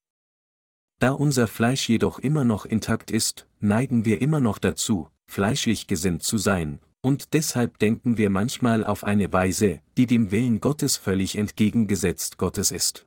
Da 1.00 1.10
unser 1.10 1.48
Fleisch 1.48 1.88
jedoch 1.88 2.18
immer 2.18 2.44
noch 2.44 2.64
intakt 2.64 3.10
ist, 3.10 3.46
neigen 3.58 4.04
wir 4.04 4.20
immer 4.20 4.38
noch 4.38 4.58
dazu, 4.58 5.08
fleischlich 5.26 5.86
gesinnt 5.86 6.22
zu 6.22 6.38
sein, 6.38 6.78
und 7.02 7.32
deshalb 7.32 7.78
denken 7.78 8.16
wir 8.16 8.30
manchmal 8.30 8.84
auf 8.84 9.04
eine 9.04 9.32
Weise, 9.32 9.80
die 9.96 10.06
dem 10.06 10.30
Willen 10.30 10.60
Gottes 10.60 10.96
völlig 10.96 11.36
entgegengesetzt 11.36 12.38
Gottes 12.38 12.70
ist. 12.70 13.06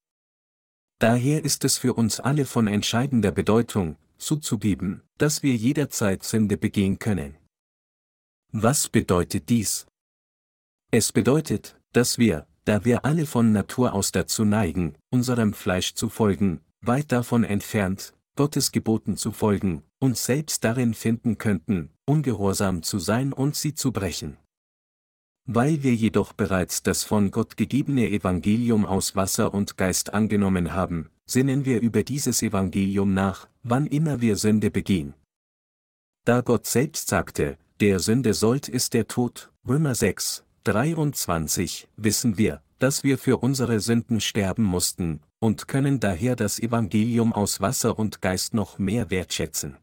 Daher 0.99 1.43
ist 1.43 1.65
es 1.65 1.77
für 1.77 1.93
uns 1.93 2.19
alle 2.19 2.45
von 2.45 2.67
entscheidender 2.67 3.31
Bedeutung, 3.31 3.97
zuzugeben, 4.17 5.01
dass 5.17 5.43
wir 5.43 5.55
jederzeit 5.55 6.23
Sünde 6.23 6.57
begehen 6.57 6.97
können. 6.99 7.37
Was 8.51 8.87
bedeutet 8.87 9.49
dies? 9.49 9.87
Es 10.91 11.11
bedeutet, 11.11 11.79
dass 11.91 12.17
wir, 12.17 12.47
da 12.65 12.85
wir 12.85 13.03
alle 13.03 13.25
von 13.25 13.51
Natur 13.51 13.93
aus 13.93 14.11
dazu 14.11 14.45
neigen, 14.45 14.95
unserem 15.09 15.53
Fleisch 15.53 15.95
zu 15.95 16.07
folgen, 16.07 16.61
weit 16.81 17.11
davon 17.11 17.43
entfernt, 17.43 18.13
Gottes 18.35 18.71
Geboten 18.71 19.17
zu 19.17 19.31
folgen, 19.31 19.83
uns 20.03 20.25
selbst 20.25 20.65
darin 20.65 20.93
finden 20.93 21.37
könnten, 21.37 21.89
ungehorsam 22.05 22.83
zu 22.83 22.99
sein 22.99 23.31
und 23.31 23.55
sie 23.55 23.73
zu 23.73 23.93
brechen. 23.93 24.35
Weil 25.45 25.81
wir 25.81 25.95
jedoch 25.95 26.33
bereits 26.33 26.83
das 26.83 27.05
von 27.05 27.31
Gott 27.31 27.55
gegebene 27.55 28.09
Evangelium 28.09 28.85
aus 28.85 29.15
Wasser 29.15 29.53
und 29.53 29.77
Geist 29.77 30.13
angenommen 30.13 30.73
haben, 30.73 31.09
sinnen 31.25 31.63
wir 31.63 31.79
über 31.79 32.03
dieses 32.03 32.41
Evangelium 32.41 33.13
nach, 33.13 33.47
wann 33.63 33.87
immer 33.87 34.19
wir 34.19 34.35
Sünde 34.35 34.71
begehen. 34.71 35.13
Da 36.25 36.41
Gott 36.41 36.65
selbst 36.65 37.07
sagte, 37.07 37.57
der 37.79 37.99
Sünde 37.99 38.33
sollt 38.33 38.67
ist 38.67 38.93
der 38.93 39.07
Tod, 39.07 39.53
Römer 39.65 39.95
6, 39.95 40.43
23, 40.65 41.87
wissen 41.95 42.37
wir, 42.37 42.61
dass 42.79 43.05
wir 43.05 43.17
für 43.17 43.37
unsere 43.37 43.79
Sünden 43.79 44.19
sterben 44.19 44.63
mussten, 44.63 45.21
und 45.39 45.69
können 45.69 46.01
daher 46.01 46.35
das 46.35 46.59
Evangelium 46.59 47.31
aus 47.31 47.61
Wasser 47.61 47.97
und 47.97 48.21
Geist 48.21 48.53
noch 48.53 48.79
mehr 48.79 49.09
wertschätzen. 49.09 49.77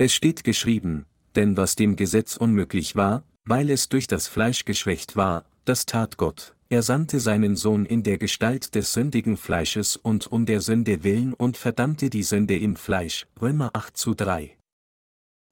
Es 0.00 0.14
steht 0.14 0.44
geschrieben, 0.44 1.06
denn 1.34 1.56
was 1.56 1.74
dem 1.74 1.96
Gesetz 1.96 2.36
unmöglich 2.36 2.94
war, 2.94 3.24
weil 3.44 3.68
es 3.68 3.88
durch 3.88 4.06
das 4.06 4.28
Fleisch 4.28 4.64
geschwächt 4.64 5.16
war, 5.16 5.44
das 5.64 5.86
tat 5.86 6.16
Gott, 6.16 6.54
er 6.68 6.82
sandte 6.82 7.18
seinen 7.18 7.56
Sohn 7.56 7.84
in 7.84 8.04
der 8.04 8.16
Gestalt 8.16 8.76
des 8.76 8.92
sündigen 8.92 9.36
Fleisches 9.36 9.96
und 9.96 10.28
um 10.28 10.46
der 10.46 10.60
Sünde 10.60 11.02
willen 11.02 11.34
und 11.34 11.56
verdammte 11.56 12.10
die 12.10 12.22
Sünde 12.22 12.56
im 12.56 12.76
Fleisch, 12.76 13.26
Römer 13.42 13.70
8 13.72 13.96
zu 13.96 14.14
3. 14.14 14.56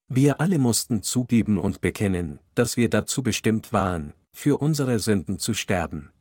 Wir 0.09 0.41
alle 0.41 0.59
mussten 0.59 1.03
zugeben 1.03 1.59
und 1.59 1.81
bekennen, 1.81 2.39
dass 2.55 2.77
wir 2.77 2.89
dazu 2.89 3.25
bestimmt 3.25 3.73
waren, 3.73 4.13
für 4.33 4.59
unsere 4.59 5.01
Sünden 5.01 5.41
zu 5.41 5.55
sterben. 5.55 6.13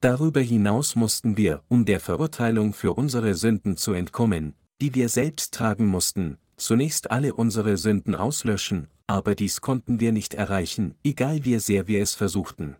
Darüber 0.00 0.40
hinaus 0.40 0.96
mussten 0.96 1.36
wir, 1.36 1.62
um 1.68 1.84
der 1.84 2.00
Verurteilung 2.00 2.72
für 2.72 2.94
unsere 2.94 3.34
Sünden 3.36 3.76
zu 3.76 3.92
entkommen, 3.92 4.54
die 4.80 4.96
wir 4.96 5.08
selbst 5.08 5.54
tragen 5.54 5.86
mussten, 5.86 6.38
zunächst 6.62 7.10
alle 7.10 7.34
unsere 7.34 7.76
Sünden 7.76 8.14
auslöschen, 8.14 8.88
aber 9.06 9.34
dies 9.34 9.60
konnten 9.60 10.00
wir 10.00 10.12
nicht 10.12 10.34
erreichen, 10.34 10.94
egal 11.04 11.44
wie 11.44 11.58
sehr 11.58 11.88
wir 11.88 12.00
es 12.00 12.14
versuchten. 12.14 12.76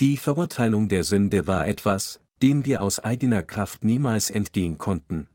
Die 0.00 0.16
Verurteilung 0.16 0.88
der 0.88 1.04
Sünde 1.04 1.46
war 1.46 1.66
etwas, 1.68 2.20
dem 2.40 2.64
wir 2.64 2.82
aus 2.82 2.98
eigener 2.98 3.42
Kraft 3.42 3.84
niemals 3.84 4.30
entgehen 4.30 4.78
konnten. 4.78 5.28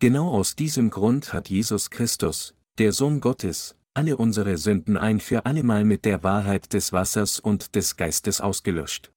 Genau 0.00 0.28
aus 0.28 0.56
diesem 0.56 0.90
Grund 0.90 1.32
hat 1.32 1.48
Jesus 1.48 1.88
Christus, 1.88 2.54
der 2.78 2.92
Sohn 2.92 3.20
Gottes, 3.20 3.76
alle 3.94 4.16
unsere 4.16 4.58
Sünden 4.58 4.96
ein 4.96 5.20
für 5.20 5.46
allemal 5.46 5.84
mit 5.84 6.04
der 6.04 6.24
Wahrheit 6.24 6.72
des 6.72 6.92
Wassers 6.92 7.38
und 7.38 7.76
des 7.76 7.96
Geistes 7.96 8.40
ausgelöscht. 8.40 9.12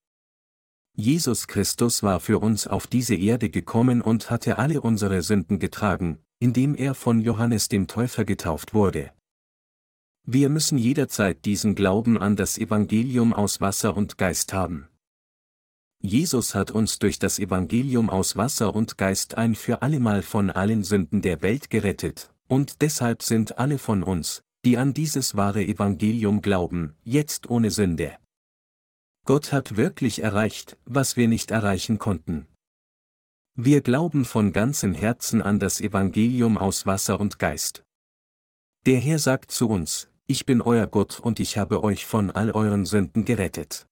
Jesus 0.95 1.47
Christus 1.47 2.03
war 2.03 2.19
für 2.19 2.39
uns 2.39 2.67
auf 2.67 2.87
diese 2.87 3.15
Erde 3.15 3.49
gekommen 3.49 4.01
und 4.01 4.29
hatte 4.29 4.59
alle 4.59 4.81
unsere 4.81 5.23
Sünden 5.23 5.59
getragen, 5.59 6.19
indem 6.39 6.75
er 6.75 6.93
von 6.93 7.19
Johannes 7.21 7.69
dem 7.69 7.87
Täufer 7.87 8.25
getauft 8.25 8.73
wurde. 8.73 9.11
Wir 10.23 10.49
müssen 10.49 10.77
jederzeit 10.77 11.45
diesen 11.45 11.73
Glauben 11.73 12.17
an 12.17 12.35
das 12.35 12.57
Evangelium 12.57 13.33
aus 13.33 13.61
Wasser 13.61 13.95
und 13.95 14.17
Geist 14.17 14.53
haben. 14.53 14.87
Jesus 15.99 16.53
hat 16.53 16.69
uns 16.69 16.99
durch 16.99 17.17
das 17.17 17.39
Evangelium 17.39 18.09
aus 18.09 18.35
Wasser 18.35 18.75
und 18.75 18.97
Geist 18.97 19.35
ein 19.35 19.55
für 19.55 19.81
allemal 19.81 20.21
von 20.21 20.49
allen 20.49 20.83
Sünden 20.83 21.21
der 21.21 21.41
Welt 21.41 21.69
gerettet, 21.69 22.31
und 22.47 22.81
deshalb 22.81 23.23
sind 23.23 23.57
alle 23.57 23.77
von 23.77 24.03
uns, 24.03 24.43
die 24.63 24.77
an 24.77 24.93
dieses 24.93 25.35
wahre 25.35 25.63
Evangelium 25.63 26.41
glauben, 26.41 26.95
jetzt 27.03 27.49
ohne 27.49 27.71
Sünde. 27.71 28.17
Gott 29.25 29.51
hat 29.51 29.75
wirklich 29.75 30.21
erreicht, 30.21 30.77
was 30.85 31.17
wir 31.17 31.27
nicht 31.27 31.51
erreichen 31.51 31.99
konnten. 31.99 32.47
Wir 33.59 33.81
glauben 33.81 34.23
von 34.23 34.53
ganzem 34.53 34.93
Herzen 34.93 35.41
an 35.41 35.57
das 35.57 35.81
Evangelium 35.81 36.59
aus 36.59 36.85
Wasser 36.85 37.19
und 37.19 37.39
Geist. 37.39 37.83
Der 38.85 38.99
Herr 38.99 39.17
sagt 39.17 39.49
zu 39.49 39.67
uns, 39.67 40.11
ich 40.27 40.45
bin 40.45 40.61
euer 40.61 40.85
Gott 40.85 41.19
und 41.19 41.39
ich 41.39 41.57
habe 41.57 41.83
euch 41.83 42.05
von 42.05 42.29
all 42.29 42.51
euren 42.51 42.85
Sünden 42.85 43.25
gerettet. 43.25 43.87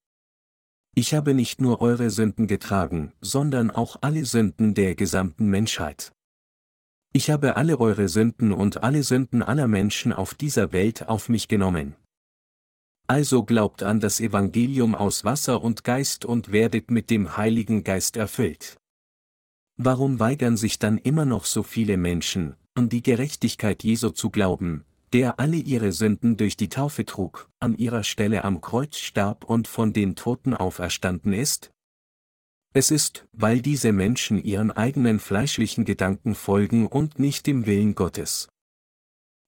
Ich 0.93 1.15
habe 1.15 1.33
nicht 1.33 1.61
nur 1.61 1.81
eure 1.81 2.11
Sünden 2.11 2.45
getragen, 2.45 3.11
sondern 3.21 3.71
auch 3.71 3.97
alle 4.01 4.25
Sünden 4.25 4.75
der 4.75 4.93
gesamten 4.93 5.47
Menschheit. 5.47 6.11
Ich 7.11 7.31
habe 7.31 7.55
alle 7.55 7.79
eure 7.79 8.07
Sünden 8.07 8.51
und 8.51 8.83
alle 8.83 9.01
Sünden 9.01 9.41
aller 9.41 9.67
Menschen 9.67 10.13
auf 10.13 10.35
dieser 10.35 10.73
Welt 10.73 11.09
auf 11.09 11.27
mich 11.27 11.47
genommen. 11.47 11.95
Also 13.07 13.43
glaubt 13.43 13.81
an 13.81 13.99
das 13.99 14.19
Evangelium 14.19 14.93
aus 14.93 15.23
Wasser 15.23 15.63
und 15.63 15.83
Geist 15.83 16.23
und 16.23 16.51
werdet 16.51 16.91
mit 16.91 17.09
dem 17.09 17.35
Heiligen 17.35 17.83
Geist 17.83 18.15
erfüllt. 18.15 18.77
Warum 19.77 20.19
weigern 20.21 20.55
sich 20.55 20.79
dann 20.79 20.97
immer 20.97 21.25
noch 21.25 21.45
so 21.45 21.61
viele 21.61 21.97
Menschen, 21.97 22.55
an 22.75 22.87
die 22.87 23.03
Gerechtigkeit 23.03 23.83
Jesu 23.83 24.09
zu 24.09 24.29
glauben, 24.29 24.85
der 25.11 25.39
alle 25.39 25.57
ihre 25.57 25.91
Sünden 25.91 26.37
durch 26.37 26.55
die 26.55 26.69
Taufe 26.69 27.05
trug, 27.05 27.49
an 27.59 27.77
ihrer 27.77 28.03
Stelle 28.03 28.45
am 28.45 28.61
Kreuz 28.61 28.97
starb 28.97 29.43
und 29.43 29.67
von 29.67 29.91
den 29.91 30.15
Toten 30.15 30.53
auferstanden 30.53 31.33
ist? 31.33 31.71
Es 32.73 32.89
ist, 32.89 33.27
weil 33.33 33.61
diese 33.61 33.91
Menschen 33.91 34.41
ihren 34.41 34.71
eigenen 34.71 35.19
fleischlichen 35.19 35.83
Gedanken 35.85 36.35
folgen 36.35 36.87
und 36.87 37.19
nicht 37.19 37.45
dem 37.45 37.65
Willen 37.65 37.95
Gottes. 37.95 38.47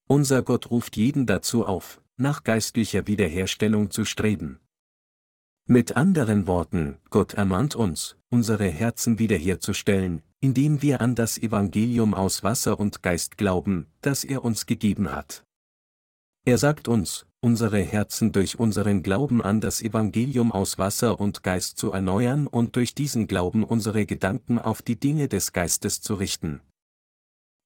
Unser 0.08 0.42
Gott 0.42 0.72
ruft 0.72 0.96
jeden 0.98 1.26
dazu 1.26 1.66
auf, 1.66 2.02
nach 2.18 2.44
geistlicher 2.44 3.08
Wiederherstellung 3.08 3.92
zu 3.92 4.06
streben. 4.06 4.60
Mit 5.70 5.98
anderen 5.98 6.48
Worten, 6.48 6.96
Gott 7.10 7.34
ermahnt 7.34 7.76
uns, 7.76 8.16
unsere 8.30 8.70
Herzen 8.70 9.20
wiederherzustellen, 9.20 10.22
indem 10.40 10.82
wir 10.82 11.02
an 11.02 11.14
das 11.14 11.38
Evangelium 11.38 12.14
aus 12.14 12.42
Wasser 12.42 12.80
und 12.80 13.04
Geist 13.04 13.38
glauben, 13.38 13.88
das 14.00 14.24
er 14.24 14.46
uns 14.46 14.66
gegeben 14.66 15.12
hat. 15.12 15.44
Er 16.46 16.58
sagt 16.58 16.88
uns, 16.88 17.26
unsere 17.42 17.80
Herzen 17.80 18.32
durch 18.32 18.58
unseren 18.58 19.04
Glauben 19.04 19.42
an 19.42 19.60
das 19.60 19.82
Evangelium 19.82 20.54
aus 20.54 20.78
Wasser 20.78 21.20
und 21.20 21.44
Geist 21.44 21.78
zu 21.78 21.92
erneuern 21.92 22.48
und 22.48 22.78
durch 22.78 22.96
diesen 22.96 23.28
Glauben 23.28 23.66
unsere 23.66 24.06
Gedanken 24.06 24.60
auf 24.60 24.82
die 24.82 24.98
Dinge 24.98 25.28
des 25.28 25.52
Geistes 25.52 26.00
zu 26.00 26.14
richten. 26.14 26.62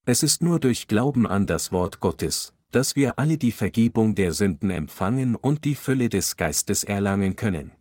Es 0.08 0.24
ist 0.24 0.41
nur 0.41 0.60
durch 0.60 0.88
Glauben 0.88 1.27
an 1.27 1.46
das 1.46 1.72
Wort 1.72 2.00
Gottes, 2.00 2.55
dass 2.72 2.96
wir 2.96 3.20
alle 3.20 3.38
die 3.38 3.51
Vergebung 3.51 4.15
der 4.15 4.34
Sünden 4.34 4.72
empfangen 4.72 5.36
und 5.36 5.65
die 5.65 5.75
Fülle 5.75 6.10
des 6.10 6.36
Geistes 6.36 6.84
erlangen 6.84 7.36
können. 7.36 7.74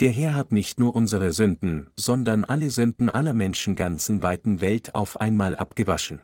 Der 0.00 0.12
Herr 0.12 0.34
hat 0.34 0.52
nicht 0.52 0.78
nur 0.78 0.94
unsere 0.94 1.32
Sünden, 1.32 1.90
sondern 1.96 2.44
alle 2.44 2.70
Sünden 2.70 3.10
aller 3.10 3.32
Menschen 3.32 3.74
ganzen 3.74 4.22
weiten 4.22 4.60
Welt 4.60 4.94
auf 4.94 5.20
einmal 5.20 5.56
abgewaschen. 5.56 6.20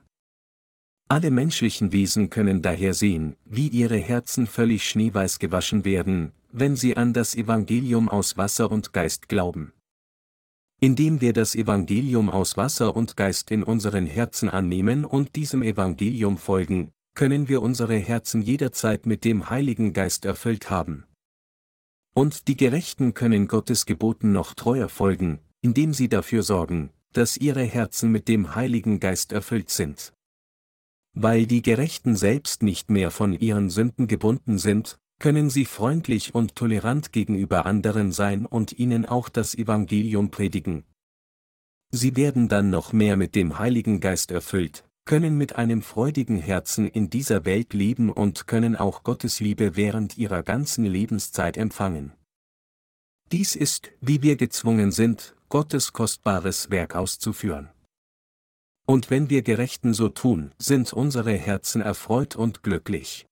Alle 1.08 1.32
menschlichen 1.32 1.90
Wesen 1.90 2.30
können 2.30 2.62
daher 2.62 2.94
sehen, 2.94 3.36
wie 3.44 3.68
ihre 3.68 3.98
Herzen 3.98 4.46
völlig 4.46 4.88
schneeweiß 4.88 5.40
gewaschen 5.40 5.84
werden, 5.84 6.32
wenn 6.52 6.76
sie 6.76 6.96
an 6.96 7.12
das 7.12 7.34
Evangelium 7.34 8.08
aus 8.08 8.36
Wasser 8.36 8.70
und 8.70 8.92
Geist 8.92 9.28
glauben. 9.28 9.72
Indem 10.80 11.20
wir 11.20 11.32
das 11.32 11.56
Evangelium 11.56 12.30
aus 12.30 12.56
Wasser 12.56 12.94
und 12.94 13.16
Geist 13.16 13.50
in 13.50 13.64
unseren 13.64 14.06
Herzen 14.06 14.48
annehmen 14.48 15.04
und 15.04 15.34
diesem 15.34 15.62
Evangelium 15.62 16.38
folgen, 16.38 16.92
können 17.14 17.48
wir 17.48 17.60
unsere 17.60 17.96
Herzen 17.96 18.40
jederzeit 18.40 19.04
mit 19.04 19.24
dem 19.24 19.50
Heiligen 19.50 19.92
Geist 19.92 20.24
erfüllt 20.24 20.70
haben. 20.70 21.04
Und 22.14 22.46
die 22.46 22.56
Gerechten 22.56 23.12
können 23.12 23.48
Gottes 23.48 23.86
Geboten 23.86 24.32
noch 24.32 24.54
treuer 24.54 24.88
folgen, 24.88 25.40
indem 25.60 25.92
sie 25.92 26.08
dafür 26.08 26.44
sorgen, 26.44 26.90
dass 27.12 27.36
ihre 27.36 27.64
Herzen 27.64 28.10
mit 28.10 28.28
dem 28.28 28.54
Heiligen 28.54 29.00
Geist 29.00 29.32
erfüllt 29.32 29.70
sind. 29.70 30.12
Weil 31.12 31.46
die 31.46 31.62
Gerechten 31.62 32.16
selbst 32.16 32.62
nicht 32.62 32.90
mehr 32.90 33.10
von 33.10 33.32
ihren 33.32 33.68
Sünden 33.70 34.06
gebunden 34.06 34.58
sind, 34.58 34.98
können 35.18 35.50
sie 35.50 35.64
freundlich 35.64 36.34
und 36.34 36.54
tolerant 36.56 37.12
gegenüber 37.12 37.66
anderen 37.66 38.12
sein 38.12 38.46
und 38.46 38.72
ihnen 38.78 39.06
auch 39.06 39.28
das 39.28 39.54
Evangelium 39.54 40.30
predigen. 40.30 40.84
Sie 41.90 42.16
werden 42.16 42.48
dann 42.48 42.70
noch 42.70 42.92
mehr 42.92 43.16
mit 43.16 43.34
dem 43.36 43.58
Heiligen 43.58 44.00
Geist 44.00 44.32
erfüllt, 44.32 44.84
können 45.04 45.36
mit 45.36 45.56
einem 45.56 45.82
freudigen 45.82 46.38
Herzen 46.38 46.88
in 46.88 47.10
dieser 47.10 47.44
Welt 47.44 47.74
leben 47.74 48.10
und 48.10 48.46
können 48.46 48.76
auch 48.76 49.02
Gottes 49.02 49.40
Liebe 49.40 49.76
während 49.76 50.16
ihrer 50.16 50.42
ganzen 50.42 50.84
Lebenszeit 50.84 51.56
empfangen. 51.56 52.12
Dies 53.32 53.56
ist, 53.56 53.90
wie 54.00 54.22
wir 54.22 54.36
gezwungen 54.36 54.92
sind, 54.92 55.34
Gottes 55.48 55.92
kostbares 55.92 56.70
Werk 56.70 56.94
auszuführen. 56.94 57.70
Und 58.86 59.10
wenn 59.10 59.30
wir 59.30 59.42
Gerechten 59.42 59.94
so 59.94 60.08
tun, 60.08 60.52
sind 60.58 60.92
unsere 60.92 61.32
Herzen 61.32 61.80
erfreut 61.80 62.36
und 62.36 62.62
glücklich. 62.62 63.26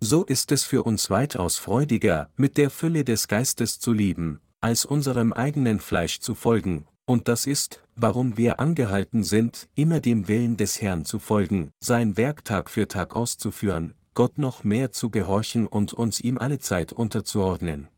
So 0.00 0.24
ist 0.24 0.52
es 0.52 0.64
für 0.64 0.84
uns 0.84 1.10
weitaus 1.10 1.58
freudiger, 1.58 2.30
mit 2.36 2.56
der 2.56 2.70
Fülle 2.70 3.04
des 3.04 3.28
Geistes 3.28 3.78
zu 3.80 3.92
lieben, 3.92 4.40
als 4.60 4.84
unserem 4.84 5.32
eigenen 5.32 5.80
Fleisch 5.80 6.20
zu 6.20 6.34
folgen, 6.34 6.86
und 7.08 7.26
das 7.26 7.46
ist, 7.46 7.82
warum 7.96 8.36
wir 8.36 8.60
angehalten 8.60 9.24
sind, 9.24 9.68
immer 9.74 9.98
dem 10.00 10.28
Willen 10.28 10.58
des 10.58 10.82
Herrn 10.82 11.06
zu 11.06 11.18
folgen, 11.18 11.72
sein 11.80 12.18
Werk 12.18 12.44
Tag 12.44 12.68
für 12.68 12.86
Tag 12.86 13.16
auszuführen, 13.16 13.94
Gott 14.12 14.36
noch 14.36 14.62
mehr 14.62 14.92
zu 14.92 15.08
gehorchen 15.08 15.66
und 15.66 15.94
uns 15.94 16.20
ihm 16.20 16.36
alle 16.36 16.58
Zeit 16.58 16.92
unterzuordnen. 16.92 17.88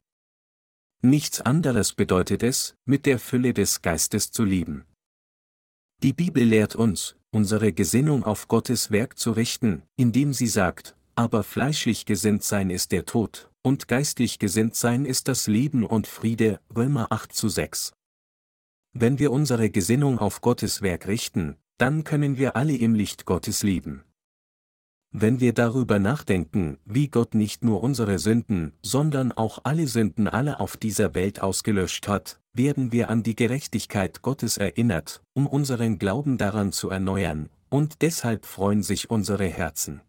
Nichts 1.03 1.41
anderes 1.41 1.93
bedeutet 1.93 2.45
es, 2.45 2.77
mit 2.85 3.05
der 3.05 3.19
Fülle 3.19 3.53
des 3.53 3.83
Geistes 3.83 4.31
zu 4.31 4.45
lieben. 4.45 4.85
Die 6.05 6.13
Bibel 6.13 6.45
lehrt 6.45 6.77
uns, 6.77 7.17
unsere 7.33 7.73
Gesinnung 7.73 8.23
auf 8.23 8.47
Gottes 8.47 8.93
Werk 8.93 9.19
zu 9.19 9.33
richten, 9.33 9.83
indem 9.97 10.33
sie 10.33 10.47
sagt, 10.47 10.95
aber 11.17 11.43
fleischlich 11.43 12.07
gesinnt 12.07 12.45
sein 12.45 12.71
ist 12.71 12.93
der 12.93 13.07
Tod, 13.07 13.51
und 13.63 13.89
geistlich 13.89 14.39
gesinnt 14.39 14.77
sein 14.77 15.05
ist 15.05 15.27
das 15.27 15.49
Leben 15.49 15.85
und 15.85 16.07
Friede, 16.07 16.61
Römer 16.77 17.09
8 17.11 17.33
zu 17.33 17.49
6. 17.49 17.93
Wenn 18.93 19.21
wir 19.21 19.31
unsere 19.31 19.71
Gesinnung 19.71 20.19
auf 20.19 20.41
Gottes 20.41 20.83
Werk 20.83 21.07
richten, 21.07 21.57
dann 21.79 22.03
können 22.03 22.39
wir 22.39 22.57
alle 22.57 22.77
im 22.77 22.95
Licht 22.95 23.25
Gottes 23.25 23.63
leben. 23.63 24.03
Wenn 25.13 25.39
wir 25.39 25.53
darüber 25.53 25.99
nachdenken, 25.99 26.79
wie 26.85 27.09
Gott 27.09 27.35
nicht 27.35 27.65
nur 27.65 27.83
unsere 27.85 28.19
Sünden, 28.19 28.73
sondern 28.83 29.31
auch 29.33 29.61
alle 29.63 29.87
Sünden 29.87 30.27
aller 30.27 30.61
auf 30.61 30.77
dieser 30.77 31.15
Welt 31.15 31.41
ausgelöscht 31.41 32.09
hat, 32.09 32.41
werden 32.53 32.91
wir 32.91 33.11
an 33.11 33.23
die 33.23 33.37
Gerechtigkeit 33.37 34.23
Gottes 34.23 34.57
erinnert, 34.57 35.23
um 35.35 35.47
unseren 35.47 35.99
Glauben 35.99 36.37
daran 36.37 36.73
zu 36.73 36.91
erneuern, 36.91 37.49
und 37.69 38.03
deshalb 38.03 38.45
freuen 38.45 38.83
sich 38.83 39.09
unsere 39.09 39.47
Herzen. 39.47 40.01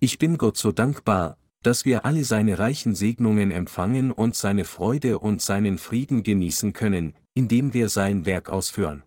Ich 0.00 0.18
bin 0.18 0.36
Gott 0.36 0.56
so 0.56 0.72
dankbar, 0.72 1.38
dass 1.62 1.84
wir 1.84 2.04
alle 2.04 2.24
seine 2.24 2.58
reichen 2.58 2.94
Segnungen 2.94 3.50
empfangen 3.50 4.12
und 4.12 4.36
seine 4.36 4.64
Freude 4.64 5.18
und 5.18 5.42
seinen 5.42 5.78
Frieden 5.78 6.22
genießen 6.22 6.72
können, 6.72 7.14
indem 7.38 7.72
wir 7.72 7.88
sein 7.88 8.26
Werk 8.26 8.48
ausführen. 8.48 9.04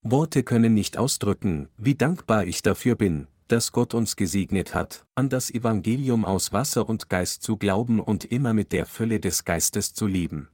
Worte 0.00 0.44
können 0.44 0.74
nicht 0.74 0.96
ausdrücken, 0.96 1.68
wie 1.76 1.96
dankbar 1.96 2.44
ich 2.44 2.62
dafür 2.62 2.94
bin, 2.94 3.26
dass 3.48 3.72
Gott 3.72 3.94
uns 3.94 4.14
gesegnet 4.14 4.76
hat, 4.76 5.04
an 5.16 5.28
das 5.28 5.50
Evangelium 5.50 6.24
aus 6.24 6.52
Wasser 6.52 6.88
und 6.88 7.08
Geist 7.08 7.42
zu 7.42 7.56
glauben 7.56 7.98
und 7.98 8.24
immer 8.26 8.54
mit 8.54 8.70
der 8.70 8.86
Fülle 8.86 9.18
des 9.18 9.44
Geistes 9.44 9.92
zu 9.92 10.06
leben. 10.06 10.50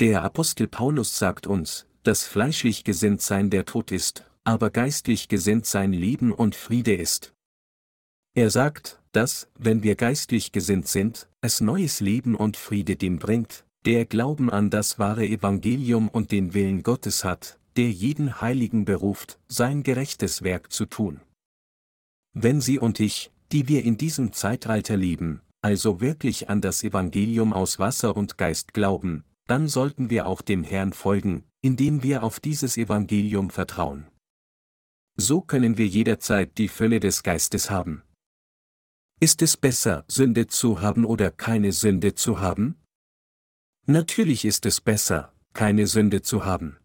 Der 0.00 0.22
Apostel 0.22 0.66
Paulus 0.66 1.18
sagt 1.18 1.46
uns, 1.46 1.86
dass 2.04 2.24
fleischlich 2.24 2.82
gesinnt 2.82 3.20
sein 3.20 3.50
der 3.50 3.66
Tod 3.66 3.92
ist, 3.92 4.24
aber 4.44 4.70
geistlich 4.70 5.28
gesinnt 5.28 5.66
sein 5.66 5.92
Leben 5.92 6.32
und 6.32 6.54
Friede 6.54 6.94
ist. 6.94 7.34
Er 8.34 8.48
sagt, 8.48 8.98
dass, 9.12 9.50
wenn 9.58 9.82
wir 9.82 9.94
geistlich 9.94 10.52
gesinnt 10.52 10.88
sind, 10.88 11.28
es 11.42 11.60
neues 11.60 12.00
Leben 12.00 12.34
und 12.34 12.56
Friede 12.56 12.96
dem 12.96 13.18
bringt, 13.18 13.66
der 13.86 14.04
Glauben 14.04 14.50
an 14.50 14.68
das 14.68 14.98
wahre 14.98 15.26
Evangelium 15.26 16.08
und 16.08 16.32
den 16.32 16.52
Willen 16.52 16.82
Gottes 16.82 17.24
hat, 17.24 17.58
der 17.76 17.90
jeden 17.90 18.40
Heiligen 18.40 18.84
beruft, 18.84 19.38
sein 19.48 19.82
gerechtes 19.82 20.42
Werk 20.42 20.70
zu 20.70 20.84
tun. 20.84 21.20
Wenn 22.34 22.60
Sie 22.60 22.78
und 22.78 23.00
ich, 23.00 23.30
die 23.52 23.68
wir 23.68 23.84
in 23.84 23.96
diesem 23.96 24.32
Zeitalter 24.32 24.96
leben, 24.96 25.40
also 25.62 26.00
wirklich 26.00 26.50
an 26.50 26.60
das 26.60 26.84
Evangelium 26.84 27.52
aus 27.52 27.78
Wasser 27.78 28.16
und 28.16 28.38
Geist 28.38 28.74
glauben, 28.74 29.24
dann 29.46 29.66
sollten 29.66 30.10
wir 30.10 30.26
auch 30.26 30.42
dem 30.42 30.62
Herrn 30.62 30.92
folgen, 30.92 31.44
indem 31.62 32.02
wir 32.02 32.22
auf 32.22 32.38
dieses 32.38 32.76
Evangelium 32.76 33.50
vertrauen. 33.50 34.06
So 35.16 35.40
können 35.40 35.76
wir 35.76 35.86
jederzeit 35.86 36.56
die 36.56 36.68
Fülle 36.68 37.00
des 37.00 37.22
Geistes 37.22 37.70
haben. 37.70 38.02
Ist 39.20 39.42
es 39.42 39.56
besser, 39.56 40.04
Sünde 40.08 40.46
zu 40.46 40.80
haben 40.80 41.04
oder 41.04 41.30
keine 41.30 41.72
Sünde 41.72 42.14
zu 42.14 42.40
haben? 42.40 42.76
Natürlich 43.86 44.44
ist 44.44 44.66
es 44.66 44.80
besser, 44.80 45.32
keine 45.52 45.86
Sünde 45.86 46.22
zu 46.22 46.44
haben. 46.44 46.76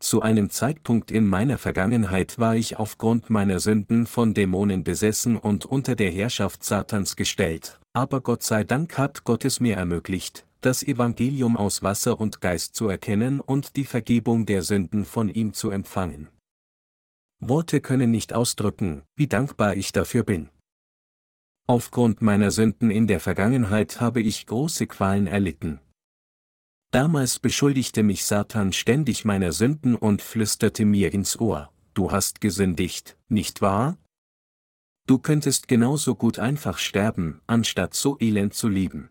Zu 0.00 0.20
einem 0.20 0.50
Zeitpunkt 0.50 1.10
in 1.10 1.26
meiner 1.26 1.56
Vergangenheit 1.56 2.38
war 2.38 2.56
ich 2.56 2.76
aufgrund 2.76 3.30
meiner 3.30 3.58
Sünden 3.58 4.06
von 4.06 4.34
Dämonen 4.34 4.84
besessen 4.84 5.36
und 5.38 5.64
unter 5.64 5.96
der 5.96 6.10
Herrschaft 6.10 6.62
Satans 6.62 7.16
gestellt, 7.16 7.80
aber 7.94 8.20
Gott 8.20 8.42
sei 8.42 8.64
Dank 8.64 8.98
hat 8.98 9.24
Gott 9.24 9.46
es 9.46 9.60
mir 9.60 9.76
ermöglicht, 9.76 10.46
das 10.60 10.82
Evangelium 10.82 11.56
aus 11.56 11.82
Wasser 11.82 12.20
und 12.20 12.40
Geist 12.40 12.74
zu 12.74 12.88
erkennen 12.88 13.40
und 13.40 13.76
die 13.76 13.84
Vergebung 13.84 14.44
der 14.44 14.62
Sünden 14.62 15.06
von 15.06 15.28
ihm 15.28 15.54
zu 15.54 15.70
empfangen. 15.70 16.28
Worte 17.40 17.80
können 17.80 18.10
nicht 18.10 18.32
ausdrücken, 18.32 19.02
wie 19.16 19.26
dankbar 19.26 19.74
ich 19.74 19.92
dafür 19.92 20.22
bin. 20.22 20.50
Aufgrund 21.66 22.20
meiner 22.20 22.50
Sünden 22.50 22.90
in 22.90 23.06
der 23.06 23.20
Vergangenheit 23.20 23.98
habe 23.98 24.20
ich 24.20 24.46
große 24.46 24.86
Qualen 24.86 25.26
erlitten. 25.26 25.80
Damals 26.90 27.38
beschuldigte 27.38 28.02
mich 28.02 28.26
Satan 28.26 28.72
ständig 28.74 29.24
meiner 29.24 29.50
Sünden 29.50 29.94
und 29.94 30.20
flüsterte 30.20 30.84
mir 30.84 31.14
ins 31.14 31.40
Ohr, 31.40 31.72
du 31.94 32.12
hast 32.12 32.42
gesündigt, 32.42 33.16
nicht 33.28 33.62
wahr? 33.62 33.96
Du 35.06 35.18
könntest 35.18 35.66
genauso 35.66 36.14
gut 36.14 36.38
einfach 36.38 36.76
sterben, 36.76 37.40
anstatt 37.46 37.94
so 37.94 38.18
elend 38.20 38.52
zu 38.52 38.68
lieben. 38.68 39.08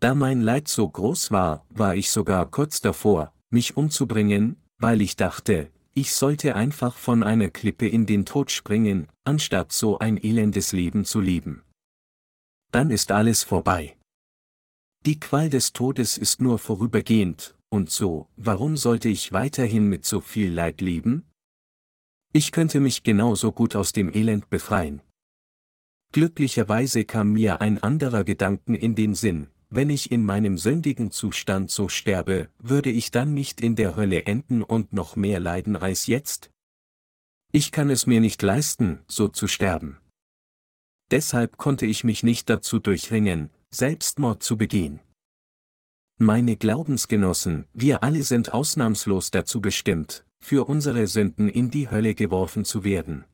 Da 0.00 0.14
mein 0.14 0.42
Leid 0.42 0.68
so 0.68 0.88
groß 0.88 1.30
war, 1.30 1.66
war 1.70 1.96
ich 1.96 2.10
sogar 2.10 2.50
kurz 2.50 2.82
davor, 2.82 3.32
mich 3.48 3.76
umzubringen, 3.76 4.56
weil 4.78 5.00
ich 5.00 5.16
dachte, 5.16 5.70
ich 5.94 6.14
sollte 6.14 6.54
einfach 6.54 6.94
von 6.94 7.22
einer 7.22 7.48
Klippe 7.48 7.88
in 7.88 8.06
den 8.06 8.24
Tod 8.24 8.52
springen, 8.52 9.08
anstatt 9.28 9.72
so 9.72 9.98
ein 9.98 10.16
elendes 10.16 10.72
Leben 10.72 11.04
zu 11.04 11.20
leben. 11.20 11.62
Dann 12.72 12.90
ist 12.90 13.12
alles 13.12 13.44
vorbei. 13.44 13.98
Die 15.04 15.20
Qual 15.20 15.50
des 15.50 15.74
Todes 15.74 16.16
ist 16.16 16.40
nur 16.40 16.58
vorübergehend, 16.58 17.54
und 17.68 17.90
so, 17.90 18.28
warum 18.36 18.78
sollte 18.78 19.10
ich 19.10 19.32
weiterhin 19.32 19.86
mit 19.86 20.06
so 20.06 20.22
viel 20.22 20.50
Leid 20.50 20.80
leben? 20.80 21.26
Ich 22.32 22.52
könnte 22.52 22.80
mich 22.80 23.02
genauso 23.02 23.52
gut 23.52 23.76
aus 23.76 23.92
dem 23.92 24.08
Elend 24.14 24.48
befreien. 24.48 25.02
Glücklicherweise 26.12 27.04
kam 27.04 27.32
mir 27.32 27.60
ein 27.60 27.82
anderer 27.82 28.24
Gedanken 28.24 28.74
in 28.74 28.94
den 28.94 29.14
Sinn, 29.14 29.48
wenn 29.68 29.90
ich 29.90 30.10
in 30.10 30.24
meinem 30.24 30.56
sündigen 30.56 31.10
Zustand 31.10 31.70
so 31.70 31.90
sterbe, 31.90 32.48
würde 32.58 32.90
ich 32.90 33.10
dann 33.10 33.34
nicht 33.34 33.60
in 33.60 33.76
der 33.76 33.94
Hölle 33.94 34.24
enden 34.24 34.62
und 34.62 34.94
noch 34.94 35.16
mehr 35.16 35.38
leiden 35.38 35.76
als 35.76 36.06
jetzt? 36.06 36.50
Ich 37.50 37.72
kann 37.72 37.88
es 37.88 38.06
mir 38.06 38.20
nicht 38.20 38.42
leisten, 38.42 39.00
so 39.08 39.28
zu 39.28 39.46
sterben. 39.48 39.98
Deshalb 41.10 41.56
konnte 41.56 41.86
ich 41.86 42.04
mich 42.04 42.22
nicht 42.22 42.50
dazu 42.50 42.78
durchringen, 42.78 43.50
Selbstmord 43.70 44.42
zu 44.42 44.58
begehen. 44.58 45.00
Meine 46.18 46.56
Glaubensgenossen, 46.56 47.66
wir 47.72 48.02
alle 48.02 48.22
sind 48.22 48.52
ausnahmslos 48.52 49.30
dazu 49.30 49.62
bestimmt, 49.62 50.26
für 50.40 50.68
unsere 50.68 51.06
Sünden 51.06 51.48
in 51.48 51.70
die 51.70 51.90
Hölle 51.90 52.14
geworfen 52.14 52.64
zu 52.64 52.84
werden. 52.84 53.24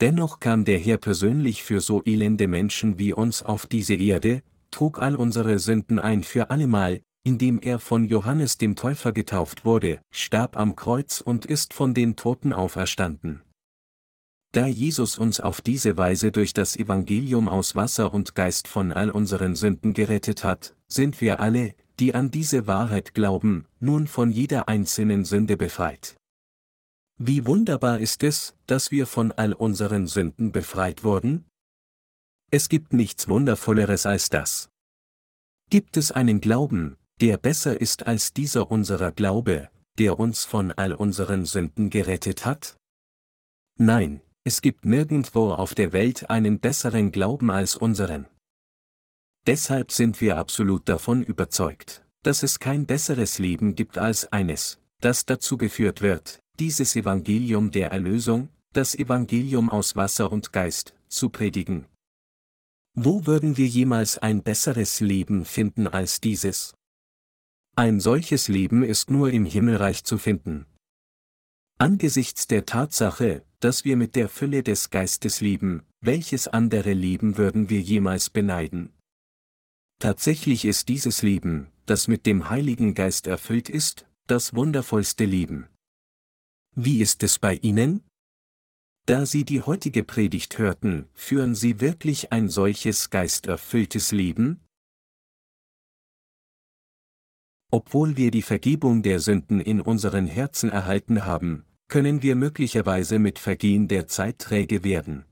Dennoch 0.00 0.38
kam 0.38 0.64
der 0.64 0.78
Herr 0.78 0.98
persönlich 0.98 1.62
für 1.62 1.80
so 1.80 2.02
elende 2.04 2.46
Menschen 2.46 2.98
wie 2.98 3.12
uns 3.12 3.42
auf 3.42 3.66
diese 3.66 3.94
Erde, 3.94 4.42
trug 4.70 5.00
all 5.00 5.16
unsere 5.16 5.58
Sünden 5.58 5.98
ein 5.98 6.22
für 6.22 6.50
allemal, 6.50 7.00
indem 7.28 7.58
er 7.60 7.78
von 7.78 8.06
Johannes 8.06 8.56
dem 8.56 8.74
Täufer 8.74 9.12
getauft 9.12 9.66
wurde, 9.66 10.00
starb 10.10 10.56
am 10.56 10.76
Kreuz 10.76 11.20
und 11.20 11.44
ist 11.44 11.74
von 11.74 11.92
den 11.92 12.16
Toten 12.16 12.54
auferstanden. 12.54 13.42
Da 14.52 14.66
Jesus 14.66 15.18
uns 15.18 15.38
auf 15.38 15.60
diese 15.60 15.98
Weise 15.98 16.32
durch 16.32 16.54
das 16.54 16.74
Evangelium 16.74 17.46
aus 17.50 17.76
Wasser 17.76 18.14
und 18.14 18.34
Geist 18.34 18.66
von 18.66 18.92
all 18.92 19.10
unseren 19.10 19.56
Sünden 19.56 19.92
gerettet 19.92 20.42
hat, 20.42 20.74
sind 20.86 21.20
wir 21.20 21.38
alle, 21.38 21.74
die 22.00 22.14
an 22.14 22.30
diese 22.30 22.66
Wahrheit 22.66 23.12
glauben, 23.12 23.66
nun 23.78 24.06
von 24.06 24.30
jeder 24.30 24.66
einzelnen 24.66 25.26
Sünde 25.26 25.58
befreit. 25.58 26.16
Wie 27.18 27.44
wunderbar 27.44 27.98
ist 27.98 28.22
es, 28.22 28.54
dass 28.64 28.90
wir 28.90 29.06
von 29.06 29.32
all 29.32 29.52
unseren 29.52 30.06
Sünden 30.06 30.50
befreit 30.50 31.04
wurden? 31.04 31.44
Es 32.50 32.70
gibt 32.70 32.94
nichts 32.94 33.28
Wundervolleres 33.28 34.06
als 34.06 34.30
das. 34.30 34.70
Gibt 35.68 35.98
es 35.98 36.10
einen 36.10 36.40
Glauben, 36.40 36.96
der 37.20 37.36
besser 37.36 37.80
ist 37.80 38.06
als 38.06 38.32
dieser 38.32 38.70
unserer 38.70 39.12
Glaube, 39.12 39.70
der 39.98 40.18
uns 40.18 40.44
von 40.44 40.72
all 40.72 40.92
unseren 40.92 41.44
Sünden 41.44 41.90
gerettet 41.90 42.44
hat? 42.44 42.76
Nein, 43.76 44.20
es 44.44 44.62
gibt 44.62 44.84
nirgendwo 44.84 45.52
auf 45.52 45.74
der 45.74 45.92
Welt 45.92 46.30
einen 46.30 46.60
besseren 46.60 47.12
Glauben 47.12 47.50
als 47.50 47.76
unseren. 47.76 48.26
Deshalb 49.46 49.92
sind 49.92 50.20
wir 50.20 50.36
absolut 50.36 50.88
davon 50.88 51.22
überzeugt, 51.22 52.04
dass 52.22 52.42
es 52.42 52.58
kein 52.58 52.86
besseres 52.86 53.38
Leben 53.38 53.74
gibt 53.74 53.98
als 53.98 54.32
eines, 54.32 54.78
das 55.00 55.26
dazu 55.26 55.56
geführt 55.56 56.02
wird, 56.02 56.40
dieses 56.58 56.96
Evangelium 56.96 57.70
der 57.70 57.90
Erlösung, 57.90 58.48
das 58.72 58.94
Evangelium 58.94 59.70
aus 59.70 59.96
Wasser 59.96 60.30
und 60.30 60.52
Geist, 60.52 60.94
zu 61.08 61.30
predigen, 61.30 61.86
wo 63.00 63.26
würden 63.26 63.56
wir 63.56 63.68
jemals 63.68 64.18
ein 64.18 64.42
besseres 64.42 64.98
Leben 64.98 65.44
finden 65.44 65.86
als 65.86 66.20
dieses? 66.20 66.74
Ein 67.78 68.00
solches 68.00 68.48
Leben 68.48 68.82
ist 68.82 69.08
nur 69.08 69.30
im 69.30 69.44
Himmelreich 69.44 70.02
zu 70.02 70.18
finden. 70.18 70.66
Angesichts 71.78 72.48
der 72.48 72.66
Tatsache, 72.66 73.44
dass 73.60 73.84
wir 73.84 73.96
mit 73.96 74.16
der 74.16 74.28
Fülle 74.28 74.64
des 74.64 74.90
Geistes 74.90 75.40
leben, 75.40 75.84
welches 76.00 76.48
andere 76.48 76.92
Leben 76.92 77.38
würden 77.38 77.70
wir 77.70 77.80
jemals 77.80 78.30
beneiden? 78.30 78.92
Tatsächlich 80.00 80.64
ist 80.64 80.88
dieses 80.88 81.22
Leben, 81.22 81.68
das 81.86 82.08
mit 82.08 82.26
dem 82.26 82.50
Heiligen 82.50 82.94
Geist 82.94 83.28
erfüllt 83.28 83.68
ist, 83.68 84.06
das 84.26 84.56
wundervollste 84.56 85.24
Leben. 85.24 85.68
Wie 86.74 87.00
ist 87.00 87.22
es 87.22 87.38
bei 87.38 87.54
Ihnen? 87.54 88.02
Da 89.06 89.24
Sie 89.24 89.44
die 89.44 89.62
heutige 89.62 90.02
Predigt 90.02 90.58
hörten, 90.58 91.08
führen 91.14 91.54
Sie 91.54 91.80
wirklich 91.80 92.32
ein 92.32 92.48
solches 92.48 93.10
geisterfülltes 93.10 94.10
Leben? 94.10 94.64
Obwohl 97.70 98.16
wir 98.16 98.30
die 98.30 98.42
Vergebung 98.42 99.02
der 99.02 99.20
Sünden 99.20 99.60
in 99.60 99.80
unseren 99.80 100.26
Herzen 100.26 100.70
erhalten 100.70 101.26
haben, 101.26 101.64
können 101.88 102.22
wir 102.22 102.34
möglicherweise 102.34 103.18
mit 103.18 103.38
Vergehen 103.38 103.88
der 103.88 104.06
Zeit 104.08 104.38
träge 104.38 104.84
werden. 104.84 105.24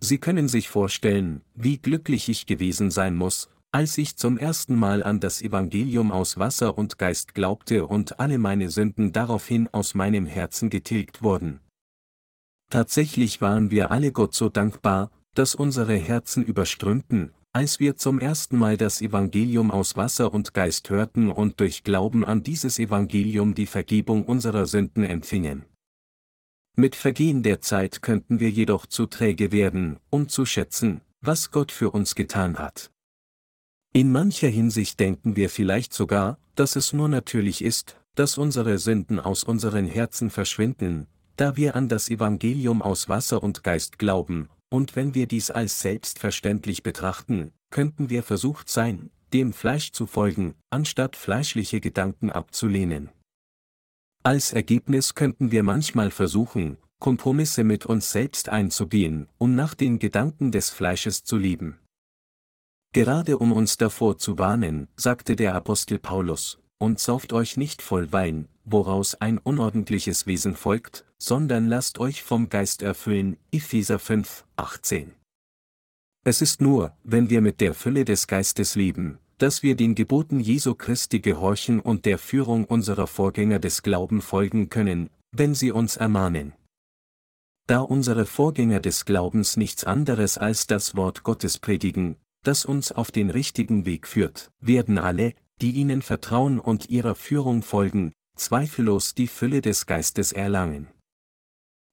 Sie 0.00 0.18
können 0.18 0.48
sich 0.48 0.68
vorstellen, 0.68 1.42
wie 1.54 1.78
glücklich 1.78 2.28
ich 2.28 2.46
gewesen 2.46 2.90
sein 2.90 3.16
muss, 3.16 3.48
als 3.72 3.98
ich 3.98 4.16
zum 4.16 4.38
ersten 4.38 4.76
Mal 4.76 5.02
an 5.02 5.20
das 5.20 5.42
Evangelium 5.42 6.12
aus 6.12 6.38
Wasser 6.38 6.78
und 6.78 6.98
Geist 6.98 7.34
glaubte 7.34 7.86
und 7.86 8.20
alle 8.20 8.38
meine 8.38 8.70
Sünden 8.70 9.12
daraufhin 9.12 9.68
aus 9.68 9.94
meinem 9.94 10.26
Herzen 10.26 10.70
getilgt 10.70 11.22
wurden. 11.22 11.60
Tatsächlich 12.70 13.40
waren 13.40 13.70
wir 13.70 13.90
alle 13.90 14.12
Gott 14.12 14.34
so 14.34 14.48
dankbar, 14.48 15.10
dass 15.34 15.54
unsere 15.54 15.96
Herzen 15.96 16.44
überströmten, 16.44 17.32
als 17.58 17.80
wir 17.80 17.96
zum 17.96 18.20
ersten 18.20 18.56
Mal 18.56 18.76
das 18.76 19.02
Evangelium 19.02 19.72
aus 19.72 19.96
Wasser 19.96 20.32
und 20.32 20.54
Geist 20.54 20.90
hörten 20.90 21.28
und 21.28 21.58
durch 21.58 21.82
Glauben 21.82 22.24
an 22.24 22.44
dieses 22.44 22.78
Evangelium 22.78 23.56
die 23.56 23.66
Vergebung 23.66 24.26
unserer 24.26 24.64
Sünden 24.66 25.02
empfingen. 25.02 25.64
Mit 26.76 26.94
Vergehen 26.94 27.42
der 27.42 27.60
Zeit 27.60 28.00
könnten 28.00 28.38
wir 28.38 28.48
jedoch 28.48 28.86
zu 28.86 29.06
träge 29.06 29.50
werden, 29.50 29.98
um 30.08 30.28
zu 30.28 30.46
schätzen, 30.46 31.00
was 31.20 31.50
Gott 31.50 31.72
für 31.72 31.90
uns 31.90 32.14
getan 32.14 32.60
hat. 32.60 32.92
In 33.92 34.12
mancher 34.12 34.46
Hinsicht 34.46 35.00
denken 35.00 35.34
wir 35.34 35.50
vielleicht 35.50 35.92
sogar, 35.92 36.38
dass 36.54 36.76
es 36.76 36.92
nur 36.92 37.08
natürlich 37.08 37.64
ist, 37.64 37.96
dass 38.14 38.38
unsere 38.38 38.78
Sünden 38.78 39.18
aus 39.18 39.42
unseren 39.42 39.86
Herzen 39.86 40.30
verschwinden, 40.30 41.08
da 41.34 41.56
wir 41.56 41.74
an 41.74 41.88
das 41.88 42.08
Evangelium 42.08 42.82
aus 42.82 43.08
Wasser 43.08 43.42
und 43.42 43.64
Geist 43.64 43.98
glauben, 43.98 44.48
und 44.70 44.96
wenn 44.96 45.14
wir 45.14 45.26
dies 45.26 45.50
als 45.50 45.80
selbstverständlich 45.80 46.82
betrachten, 46.82 47.52
könnten 47.70 48.10
wir 48.10 48.22
versucht 48.22 48.68
sein, 48.68 49.10
dem 49.32 49.52
Fleisch 49.52 49.92
zu 49.92 50.06
folgen, 50.06 50.54
anstatt 50.70 51.16
fleischliche 51.16 51.80
Gedanken 51.80 52.30
abzulehnen. 52.30 53.10
Als 54.22 54.52
Ergebnis 54.52 55.14
könnten 55.14 55.50
wir 55.50 55.62
manchmal 55.62 56.10
versuchen, 56.10 56.78
Kompromisse 56.98 57.62
mit 57.62 57.86
uns 57.86 58.10
selbst 58.10 58.48
einzugehen, 58.48 59.28
um 59.38 59.54
nach 59.54 59.74
den 59.74 59.98
Gedanken 59.98 60.50
des 60.50 60.70
Fleisches 60.70 61.22
zu 61.22 61.36
lieben. 61.36 61.78
Gerade 62.92 63.38
um 63.38 63.52
uns 63.52 63.76
davor 63.76 64.18
zu 64.18 64.38
warnen, 64.38 64.88
sagte 64.96 65.36
der 65.36 65.54
Apostel 65.54 65.98
Paulus, 65.98 66.58
und 66.78 66.98
sauft 66.98 67.32
euch 67.32 67.56
nicht 67.56 67.82
voll 67.82 68.12
Wein, 68.12 68.48
woraus 68.64 69.14
ein 69.14 69.38
unordentliches 69.38 70.26
Wesen 70.26 70.56
folgt, 70.56 71.04
sondern 71.18 71.66
lasst 71.66 71.98
euch 71.98 72.22
vom 72.22 72.48
Geist 72.48 72.82
erfüllen, 72.82 73.36
Epheser 73.50 73.98
5, 73.98 74.44
18. 74.56 75.12
Es 76.24 76.42
ist 76.42 76.60
nur, 76.60 76.96
wenn 77.04 77.30
wir 77.30 77.40
mit 77.40 77.60
der 77.60 77.74
Fülle 77.74 78.04
des 78.04 78.26
Geistes 78.26 78.74
leben, 78.74 79.18
dass 79.38 79.62
wir 79.62 79.76
den 79.76 79.94
Geboten 79.94 80.40
Jesu 80.40 80.74
Christi 80.74 81.20
gehorchen 81.20 81.80
und 81.80 82.04
der 82.04 82.18
Führung 82.18 82.64
unserer 82.64 83.06
Vorgänger 83.06 83.58
des 83.58 83.82
Glauben 83.82 84.20
folgen 84.20 84.68
können, 84.68 85.10
wenn 85.32 85.54
sie 85.54 85.72
uns 85.72 85.96
ermahnen. 85.96 86.52
Da 87.66 87.80
unsere 87.80 88.26
Vorgänger 88.26 88.80
des 88.80 89.04
Glaubens 89.04 89.56
nichts 89.56 89.84
anderes 89.84 90.38
als 90.38 90.66
das 90.66 90.96
Wort 90.96 91.22
Gottes 91.22 91.58
predigen, 91.58 92.16
das 92.42 92.64
uns 92.64 92.92
auf 92.92 93.10
den 93.10 93.30
richtigen 93.30 93.84
Weg 93.84 94.06
führt, 94.06 94.50
werden 94.60 94.98
alle, 94.98 95.34
die 95.60 95.72
ihnen 95.72 96.02
vertrauen 96.02 96.58
und 96.58 96.88
ihrer 96.88 97.14
Führung 97.14 97.62
folgen, 97.62 98.12
zweifellos 98.36 99.14
die 99.14 99.26
Fülle 99.26 99.60
des 99.60 99.86
Geistes 99.86 100.32
erlangen. 100.32 100.88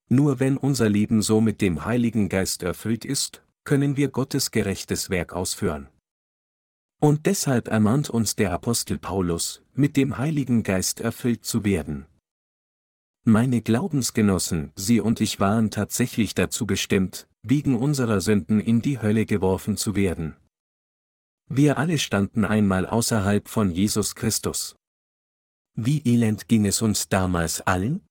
Nur 0.08 0.40
wenn 0.40 0.58
unser 0.58 0.90
Leben 0.90 1.22
so 1.22 1.42
mit 1.42 1.62
dem 1.62 1.86
Heiligen 1.86 2.30
Geist 2.30 2.64
erfüllt 2.64 3.06
ist, 3.06 3.44
können 3.64 3.98
wir 3.98 4.10
Gottes 4.10 4.52
gerechtes 4.52 5.10
Werk 5.10 5.34
ausführen. 5.34 5.88
Und 7.02 7.26
deshalb 7.26 7.68
ermahnt 7.68 8.10
uns 8.10 8.36
der 8.36 8.54
Apostel 8.54 9.00
Paulus, 9.00 9.64
mit 9.74 9.98
dem 9.98 10.18
Heiligen 10.18 10.64
Geist 10.64 11.00
erfüllt 11.00 11.44
zu 11.44 11.64
werden. 11.64 12.06
Meine 13.26 13.62
Glaubensgenossen, 13.62 14.72
Sie 14.76 15.02
und 15.02 15.20
ich 15.20 15.40
waren 15.40 15.72
tatsächlich 15.72 16.36
dazu 16.36 16.68
bestimmt, 16.68 17.28
wegen 17.42 17.76
unserer 17.76 18.22
Sünden 18.22 18.60
in 18.60 18.84
die 18.84 19.02
Hölle 19.02 19.26
geworfen 19.26 19.78
zu 19.78 19.96
werden. 19.96 20.36
Wir 21.48 21.80
alle 21.80 21.98
standen 21.98 22.46
einmal 22.46 22.86
außerhalb 22.86 23.48
von 23.48 23.72
Jesus 23.72 24.14
Christus. 24.14 24.76
Wie 25.74 26.02
elend 26.06 26.48
ging 26.48 26.66
es 26.66 26.82
uns 26.82 27.10
damals 27.10 27.62
allen? 27.62 28.05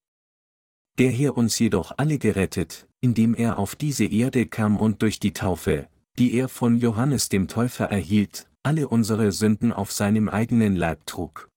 Der 0.99 1.11
Herr 1.11 1.37
uns 1.37 1.59
jedoch 1.59 1.93
alle 1.97 2.19
gerettet, 2.19 2.87
indem 3.01 3.35
er 3.35 3.59
auf 3.59 3.75
diese 3.75 4.05
Erde 4.05 4.47
kam 4.47 4.77
und 4.77 5.03
durch 5.03 5.19
die 5.19 5.33
Taufe, 5.33 5.89
die 6.19 6.35
er 6.35 6.49
von 6.49 6.79
Johannes 6.79 7.29
dem 7.29 7.49
Täufer 7.49 7.87
erhielt, 7.87 8.49
alle 8.63 8.89
unsere 8.89 9.33
Sünden 9.33 9.73
auf 9.73 9.91
seinem 9.91 10.29
eigenen 10.29 10.77
Leib 10.77 11.05
trug. 11.07 11.49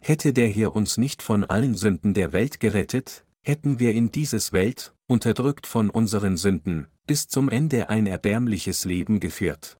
Hätte 0.00 0.32
der 0.32 0.48
Herr 0.48 0.76
uns 0.76 0.96
nicht 0.96 1.22
von 1.22 1.44
allen 1.44 1.74
Sünden 1.74 2.14
der 2.14 2.32
Welt 2.32 2.60
gerettet, 2.60 3.26
hätten 3.42 3.80
wir 3.80 3.92
in 3.92 4.12
dieses 4.12 4.52
Welt, 4.52 4.94
unterdrückt 5.08 5.66
von 5.66 5.90
unseren 5.90 6.36
Sünden, 6.36 6.86
bis 7.06 7.26
zum 7.26 7.48
Ende 7.48 7.88
ein 7.88 8.06
erbärmliches 8.06 8.84
Leben 8.84 9.18
geführt. 9.18 9.78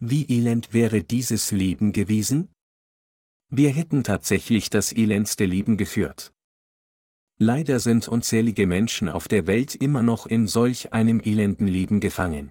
Wie 0.00 0.24
elend 0.28 0.72
wäre 0.72 1.02
dieses 1.02 1.50
Leben 1.50 1.92
gewesen? 1.92 2.48
Wir 3.50 3.70
hätten 3.70 4.04
tatsächlich 4.04 4.70
das 4.70 4.92
elendste 4.92 5.44
Leben 5.44 5.76
geführt. 5.76 6.32
Leider 7.40 7.78
sind 7.78 8.08
unzählige 8.08 8.66
Menschen 8.66 9.08
auf 9.08 9.28
der 9.28 9.46
Welt 9.46 9.76
immer 9.76 10.02
noch 10.02 10.26
in 10.26 10.48
solch 10.48 10.92
einem 10.92 11.20
elenden 11.20 11.68
Leben 11.68 12.00
gefangen. 12.00 12.50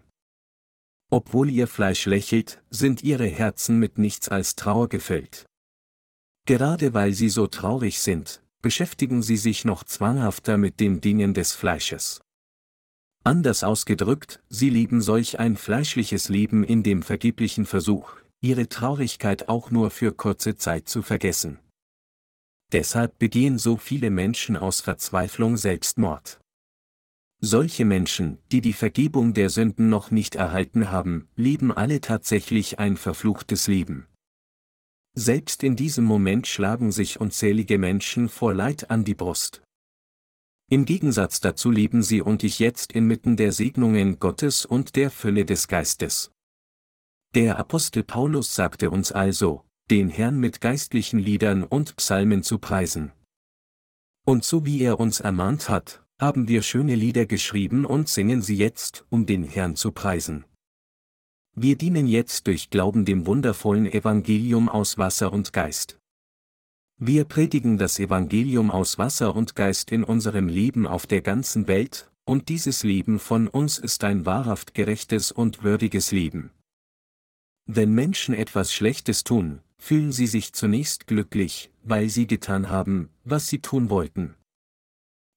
Obwohl 1.10 1.50
ihr 1.50 1.68
Fleisch 1.68 2.06
lächelt, 2.06 2.64
sind 2.70 3.04
ihre 3.04 3.28
Herzen 3.28 3.80
mit 3.80 3.98
nichts 3.98 4.30
als 4.30 4.56
Trauer 4.56 4.88
gefüllt. 4.88 5.46
Gerade 6.46 6.94
weil 6.94 7.14
sie 7.14 7.28
so 7.28 7.48
traurig 7.48 8.00
sind, 8.00 8.42
beschäftigen 8.62 9.22
sie 9.22 9.36
sich 9.36 9.66
noch 9.66 9.84
zwanghafter 9.84 10.58
mit 10.58 10.80
den 10.80 11.02
Dingen 11.02 11.34
des 11.34 11.52
Fleisches. 11.52 12.22
Anders 13.26 13.66
ausgedrückt, 13.66 14.42
sie 14.48 14.70
leben 14.70 15.02
solch 15.02 15.38
ein 15.38 15.58
fleischliches 15.58 16.30
Leben 16.30 16.64
in 16.64 16.84
dem 16.84 17.04
vergeblichen 17.04 17.66
Versuch, 17.66 18.16
ihre 18.40 18.70
Traurigkeit 18.70 19.50
auch 19.50 19.70
nur 19.70 19.92
für 19.92 20.14
kurze 20.14 20.56
Zeit 20.56 20.88
zu 20.88 21.02
vergessen. 21.02 21.60
Deshalb 22.72 23.18
begehen 23.18 23.58
so 23.58 23.78
viele 23.78 24.10
Menschen 24.10 24.58
aus 24.58 24.82
Verzweiflung 24.82 25.56
Selbstmord. 25.56 26.40
Solche 27.40 27.86
Menschen, 27.86 28.40
die 28.52 28.62
die 28.62 28.74
Vergebung 28.74 29.34
der 29.34 29.50
Sünden 29.50 29.90
noch 29.90 30.12
nicht 30.12 30.36
erhalten 30.36 30.90
haben, 30.90 31.30
leben 31.36 31.72
alle 31.72 32.02
tatsächlich 32.02 32.80
ein 32.80 32.98
verfluchtes 32.98 33.68
Leben. 33.68 34.08
Selbst 35.14 35.64
in 35.64 35.76
diesem 35.76 36.04
Moment 36.04 36.48
schlagen 36.48 36.92
sich 36.92 37.22
unzählige 37.22 37.78
Menschen 37.78 38.28
vor 38.28 38.54
Leid 38.54 38.90
an 38.90 39.04
die 39.04 39.16
Brust. 39.16 39.62
Im 40.70 40.86
Gegensatz 40.86 41.40
dazu 41.40 41.72
leben 41.72 42.04
sie 42.04 42.22
und 42.22 42.44
ich 42.44 42.60
jetzt 42.60 42.92
inmitten 42.92 43.38
der 43.38 43.54
Segnungen 43.54 44.20
Gottes 44.20 44.66
und 44.66 44.96
der 44.96 45.10
Fülle 45.10 45.46
des 45.46 45.68
Geistes. 45.68 46.32
Der 47.36 47.58
Apostel 47.58 48.04
Paulus 48.04 48.54
sagte 48.54 48.90
uns 48.90 49.12
also, 49.12 49.64
den 49.90 50.10
Herrn 50.10 50.38
mit 50.38 50.60
geistlichen 50.60 51.18
Liedern 51.18 51.64
und 51.64 51.96
Psalmen 51.96 52.44
zu 52.44 52.60
preisen. 52.60 53.14
Und 54.26 54.44
so 54.44 54.66
wie 54.66 54.82
er 54.82 55.00
uns 55.00 55.22
ermahnt 55.22 55.70
hat, 55.70 56.04
haben 56.20 56.50
wir 56.50 56.62
schöne 56.62 56.96
Lieder 56.96 57.26
geschrieben 57.26 57.86
und 57.86 58.10
singen 58.10 58.42
sie 58.42 58.58
jetzt, 58.58 59.06
um 59.10 59.26
den 59.26 59.44
Herrn 59.44 59.78
zu 59.78 59.94
preisen. 59.94 60.44
Wir 61.56 61.78
dienen 61.78 62.06
jetzt 62.06 62.48
durch 62.48 62.70
Glauben 62.70 63.06
dem 63.06 63.26
wundervollen 63.26 63.86
Evangelium 63.86 64.68
aus 64.68 64.98
Wasser 64.98 65.32
und 65.32 65.54
Geist. 65.54 65.98
Wir 67.00 67.24
predigen 67.24 67.78
das 67.78 67.98
Evangelium 67.98 68.72
aus 68.72 68.98
Wasser 68.98 69.36
und 69.36 69.56
Geist 69.56 69.92
in 69.94 70.04
unserem 70.04 70.50
Leben 70.50 70.86
auf 70.86 71.08
der 71.08 71.22
ganzen 71.22 71.68
Welt, 71.68 72.12
und 72.26 72.50
dieses 72.50 72.84
Leben 72.84 73.20
von 73.20 73.48
uns 73.48 73.78
ist 73.78 74.04
ein 74.04 74.26
wahrhaft 74.26 74.74
gerechtes 74.74 75.32
und 75.32 75.64
würdiges 75.64 76.12
Leben. 76.12 76.52
Wenn 77.66 77.94
Menschen 77.94 78.36
etwas 78.36 78.74
Schlechtes 78.74 79.24
tun, 79.24 79.62
fühlen 79.80 80.12
sie 80.12 80.28
sich 80.28 80.54
zunächst 80.54 81.08
glücklich, 81.08 81.72
weil 81.84 82.10
sie 82.10 82.28
getan 82.28 82.70
haben, 82.70 83.10
was 83.24 83.48
sie 83.48 83.60
tun 83.60 83.90
wollten. 83.90 84.36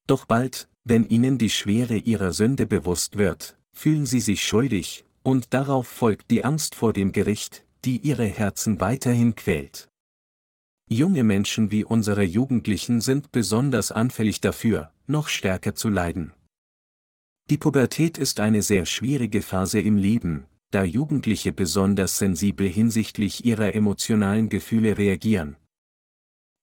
Doch 0.07 0.25
bald, 0.25 0.69
wenn 0.85 1.09
ihnen 1.09 1.39
die 1.39 1.51
Schwere 1.51 1.97
ihrer 1.97 2.33
Sünde 2.33 2.67
bewusst 2.67 3.17
wird, 3.17 3.59
fühlen 3.73 4.07
sie 4.07 4.21
sich 4.21 4.45
schuldig, 4.45 5.05
und 5.23 5.53
darauf 5.55 5.87
folgt 5.87 6.31
die 6.31 6.45
Angst 6.45 6.75
vor 6.75 6.93
dem 6.93 7.13
Gericht, 7.13 7.65
die 7.85 7.99
ihre 7.99 8.27
Herzen 8.27 8.81
weiterhin 8.81 9.35
quält. 9.35 9.89
Junge 10.89 11.23
Menschen 11.23 11.71
wie 11.71 11.85
unsere 11.85 12.25
Jugendlichen 12.25 13.01
sind 13.01 13.31
besonders 13.31 13.93
anfällig 13.93 14.41
dafür, 14.41 14.93
noch 15.07 15.29
stärker 15.29 15.75
zu 15.75 15.89
leiden. 15.89 16.33
Die 17.49 17.59
Pubertät 17.59 18.19
ist 18.19 18.41
eine 18.41 18.63
sehr 18.63 18.87
schwierige 18.87 19.43
Phase 19.43 19.81
im 19.81 19.97
Leben, 19.97 20.47
da 20.71 20.85
Jugendliche 20.85 21.53
besonders 21.53 22.19
sensibel 22.19 22.69
hinsichtlich 22.69 23.45
ihrer 23.45 23.75
emotionalen 23.75 24.49
Gefühle 24.49 24.99
reagieren. 24.99 25.57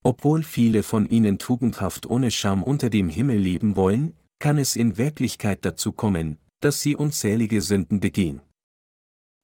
Obwohl 0.03 0.43
viele 0.43 0.83
von 0.83 1.09
ihnen 1.09 1.37
tugendhaft 1.37 2.05
ohne 2.05 2.31
Scham 2.31 2.63
unter 2.63 2.89
dem 2.89 3.09
Himmel 3.09 3.37
leben 3.37 3.75
wollen, 3.75 4.15
kann 4.39 4.57
es 4.57 4.75
in 4.75 4.97
Wirklichkeit 4.97 5.65
dazu 5.65 5.91
kommen, 5.91 6.37
dass 6.59 6.81
sie 6.81 6.95
unzählige 6.95 7.61
Sünden 7.61 7.99
begehen. 7.99 8.41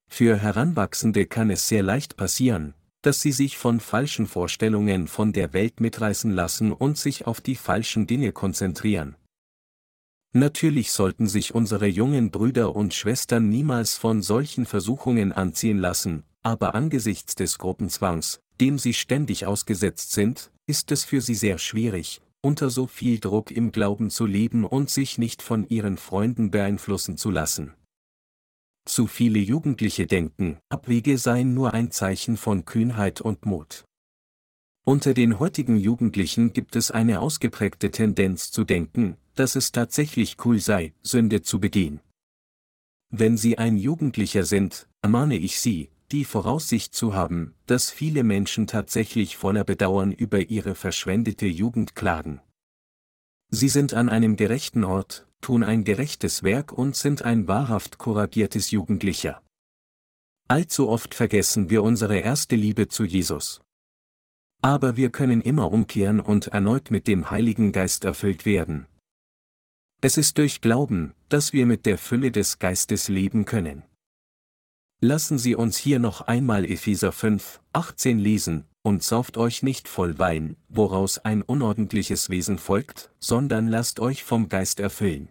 Für 0.10 0.38
Heranwachsende 0.38 1.26
kann 1.26 1.50
es 1.50 1.68
sehr 1.68 1.84
leicht 1.84 2.16
passieren, 2.16 2.76
dass 3.02 3.22
sie 3.22 3.32
sich 3.32 3.58
von 3.58 3.80
falschen 3.80 4.28
Vorstellungen 4.28 5.08
von 5.08 5.34
der 5.34 5.54
Welt 5.54 5.82
mitreißen 5.82 6.32
lassen 6.32 6.72
und 6.72 6.98
sich 6.98 7.28
auf 7.28 7.42
die 7.42 7.56
falschen 7.56 8.08
Dinge 8.08 8.32
konzentrieren. 8.32 9.16
Natürlich 10.36 10.92
sollten 10.92 11.28
sich 11.28 11.54
unsere 11.54 11.86
jungen 11.86 12.32
Brüder 12.32 12.76
und 12.76 12.96
Schwestern 12.96 13.50
niemals 13.50 13.96
von 13.98 14.24
solchen 14.24 14.66
Versuchungen 14.66 15.32
anziehen 15.32 15.78
lassen, 15.78 16.24
aber 16.42 16.74
angesichts 16.74 17.36
des 17.36 17.60
Gruppenzwangs, 17.60 18.42
dem 18.60 18.80
sie 18.80 18.96
ständig 18.96 19.46
ausgesetzt 19.46 20.12
sind, 20.12 20.52
ist 20.66 20.92
es 20.92 21.04
für 21.04 21.22
sie 21.22 21.36
sehr 21.36 21.60
schwierig, 21.60 22.20
unter 22.42 22.72
so 22.72 22.88
viel 22.88 23.20
Druck 23.20 23.52
im 23.52 23.72
Glauben 23.72 24.10
zu 24.10 24.26
leben 24.26 24.66
und 24.66 24.90
sich 24.90 25.20
nicht 25.20 25.44
von 25.44 25.68
ihren 25.70 25.98
Freunden 25.98 26.50
beeinflussen 26.50 27.16
zu 27.16 27.30
lassen. 27.30 27.74
Zu 28.86 29.06
viele 29.06 29.40
Jugendliche 29.40 30.08
denken, 30.08 30.58
Abwege 30.70 31.20
seien 31.20 31.54
nur 31.54 31.76
ein 31.76 31.92
Zeichen 31.92 32.38
von 32.38 32.66
Kühnheit 32.66 33.22
und 33.22 33.46
Mut. 33.46 33.86
Unter 34.84 35.14
den 35.14 35.40
heutigen 35.40 35.78
Jugendlichen 35.78 36.54
gibt 36.54 36.76
es 36.76 36.92
eine 36.92 37.22
ausgeprägte 37.22 37.92
Tendenz 37.92 38.52
zu 38.52 38.66
denken, 38.66 39.16
dass 39.36 39.56
es 39.56 39.72
tatsächlich 39.72 40.38
cool 40.46 40.60
sei, 40.60 40.94
Sünde 41.02 41.42
zu 41.42 41.60
begehen. 41.60 42.00
Wenn 43.10 43.38
Sie 43.38 43.58
ein 43.58 43.78
Jugendlicher 43.78 44.44
sind, 44.44 44.88
ermahne 45.02 45.38
ich 45.38 45.60
Sie, 45.60 45.90
die 46.12 46.26
Voraussicht 46.26 46.94
zu 46.94 47.14
haben, 47.14 47.56
dass 47.66 47.90
viele 47.90 48.24
Menschen 48.24 48.68
tatsächlich 48.68 49.38
voller 49.38 49.64
Bedauern 49.64 50.12
über 50.12 50.50
ihre 50.50 50.76
verschwendete 50.76 51.48
Jugend 51.48 51.96
klagen. 51.96 52.42
Sie 53.50 53.70
sind 53.70 53.94
an 53.94 54.10
einem 54.10 54.36
gerechten 54.36 54.84
Ort, 54.84 55.28
tun 55.42 55.64
ein 55.64 55.84
gerechtes 55.84 56.44
Werk 56.44 56.72
und 56.72 56.96
sind 56.96 57.24
ein 57.24 57.48
wahrhaft 57.48 57.98
couragiertes 57.98 58.72
Jugendlicher. 58.72 59.42
Allzu 60.48 60.90
oft 60.90 61.16
vergessen 61.16 61.70
wir 61.70 61.84
unsere 61.84 62.18
erste 62.18 62.56
Liebe 62.56 62.88
zu 62.88 63.04
Jesus. 63.04 63.62
Aber 64.62 64.98
wir 64.98 65.10
können 65.10 65.42
immer 65.42 65.72
umkehren 65.72 66.20
und 66.20 66.48
erneut 66.48 66.92
mit 66.92 67.08
dem 67.08 67.30
Heiligen 67.30 67.72
Geist 67.72 68.06
erfüllt 68.06 68.46
werden. 68.46 68.88
Es 70.06 70.18
ist 70.18 70.38
durch 70.38 70.60
Glauben, 70.60 71.14
dass 71.30 71.54
wir 71.54 71.66
mit 71.66 71.86
der 71.86 71.98
Fülle 71.98 72.30
des 72.30 72.60
Geistes 72.60 73.08
leben 73.08 73.46
können. 73.46 73.84
Lassen 75.00 75.38
Sie 75.38 75.56
uns 75.56 75.78
hier 75.78 75.98
noch 75.98 76.20
einmal 76.20 76.66
Epheser 76.66 77.14
5, 77.14 77.62
18 77.72 78.20
lesen, 78.20 78.66
und 78.82 79.02
sauft 79.02 79.38
euch 79.38 79.64
nicht 79.64 79.88
voll 79.88 80.20
Wein, 80.20 80.58
woraus 80.68 81.20
ein 81.20 81.42
unordentliches 81.42 82.30
Wesen 82.30 82.58
folgt, 82.58 83.12
sondern 83.22 83.70
lasst 83.70 84.02
euch 84.02 84.26
vom 84.26 84.50
Geist 84.50 84.82
erfüllen. 84.82 85.30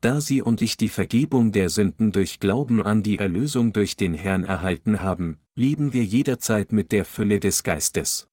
Da 0.00 0.20
Sie 0.20 0.42
und 0.42 0.60
ich 0.60 0.76
die 0.76 0.88
Vergebung 0.88 1.52
der 1.52 1.68
Sünden 1.68 2.10
durch 2.10 2.40
Glauben 2.40 2.82
an 2.82 3.04
die 3.04 3.18
Erlösung 3.18 3.72
durch 3.72 3.96
den 3.96 4.14
Herrn 4.14 4.42
erhalten 4.42 5.02
haben, 5.02 5.38
leben 5.54 5.92
wir 5.92 6.02
jederzeit 6.04 6.72
mit 6.72 6.90
der 6.90 7.04
Fülle 7.04 7.38
des 7.38 7.62
Geistes. 7.62 8.26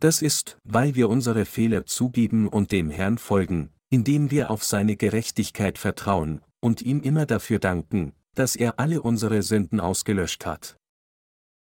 Das 0.00 0.22
ist, 0.22 0.58
weil 0.64 0.96
wir 0.96 1.08
unsere 1.08 1.44
Fehler 1.44 1.86
zugeben 1.86 2.48
und 2.48 2.72
dem 2.72 2.90
Herrn 2.90 3.16
folgen, 3.16 3.70
indem 3.94 4.32
wir 4.32 4.50
auf 4.50 4.64
seine 4.64 4.96
Gerechtigkeit 4.96 5.78
vertrauen 5.78 6.40
und 6.58 6.82
ihm 6.82 7.00
immer 7.00 7.26
dafür 7.26 7.60
danken, 7.60 8.12
dass 8.34 8.56
er 8.56 8.80
alle 8.80 9.00
unsere 9.00 9.40
Sünden 9.42 9.78
ausgelöscht 9.78 10.46
hat. 10.46 10.76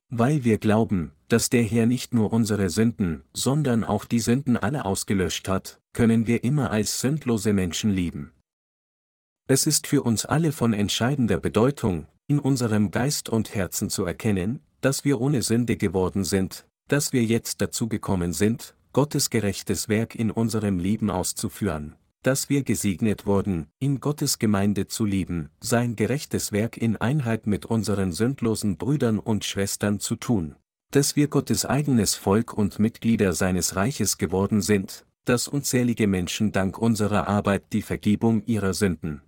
Weil 0.10 0.44
wir 0.44 0.58
glauben, 0.58 1.14
dass 1.30 1.50
der 1.50 1.64
Herr 1.64 1.86
nicht 1.86 2.14
nur 2.14 2.34
unsere 2.34 2.70
Sünden, 2.70 3.24
sondern 3.32 3.86
auch 3.86 4.04
die 4.04 4.20
Sünden 4.20 4.58
alle 4.58 4.84
ausgelöscht 4.84 5.48
hat, 5.48 5.80
können 5.94 6.28
wir 6.28 6.44
immer 6.44 6.70
als 6.70 7.00
sündlose 7.00 7.54
Menschen 7.54 7.92
leben. 7.92 8.34
Es 9.48 9.66
ist 9.66 9.88
für 9.88 10.04
uns 10.04 10.26
alle 10.26 10.52
von 10.52 10.74
entscheidender 10.74 11.40
Bedeutung, 11.40 12.08
in 12.28 12.40
unserem 12.40 12.92
Geist 12.92 13.30
und 13.30 13.56
Herzen 13.56 13.90
zu 13.90 14.04
erkennen, 14.04 14.60
dass 14.82 15.06
wir 15.06 15.22
ohne 15.22 15.44
Sünde 15.44 15.78
geworden 15.78 16.26
sind, 16.26 16.66
dass 16.90 17.14
wir 17.14 17.24
jetzt 17.24 17.62
dazu 17.62 17.88
gekommen 17.88 18.34
sind, 18.34 18.76
Gottes 18.92 19.30
gerechtes 19.30 19.88
Werk 19.88 20.14
in 20.14 20.30
unserem 20.30 20.78
Leben 20.78 21.10
auszuführen, 21.10 21.96
dass 22.28 22.50
wir 22.50 22.64
gesegnet 22.64 23.26
wurden, 23.26 23.68
in 23.80 24.02
Gottes 24.02 24.38
Gemeinde 24.38 24.88
zu 24.88 25.06
lieben, 25.06 25.50
sein 25.62 25.96
gerechtes 25.96 26.52
Werk 26.52 26.76
in 26.76 26.98
Einheit 26.98 27.48
mit 27.48 27.66
unseren 27.66 28.12
sündlosen 28.12 28.76
Brüdern 28.76 29.18
und 29.18 29.46
Schwestern 29.46 30.02
zu 30.02 30.18
tun, 30.18 30.58
dass 30.92 31.16
wir 31.16 31.30
Gottes 31.30 31.66
eigenes 31.66 32.16
Volk 32.16 32.54
und 32.54 32.80
Mitglieder 32.80 33.32
seines 33.32 33.78
Reiches 33.78 34.18
geworden 34.18 34.62
sind, 34.62 35.06
dass 35.24 35.48
unzählige 35.48 36.06
Menschen 36.06 36.52
dank 36.52 36.78
unserer 36.78 37.30
Arbeit 37.30 37.72
die 37.72 37.82
Vergebung 37.82 38.44
ihrer 38.46 38.74
Sünden 38.74 39.22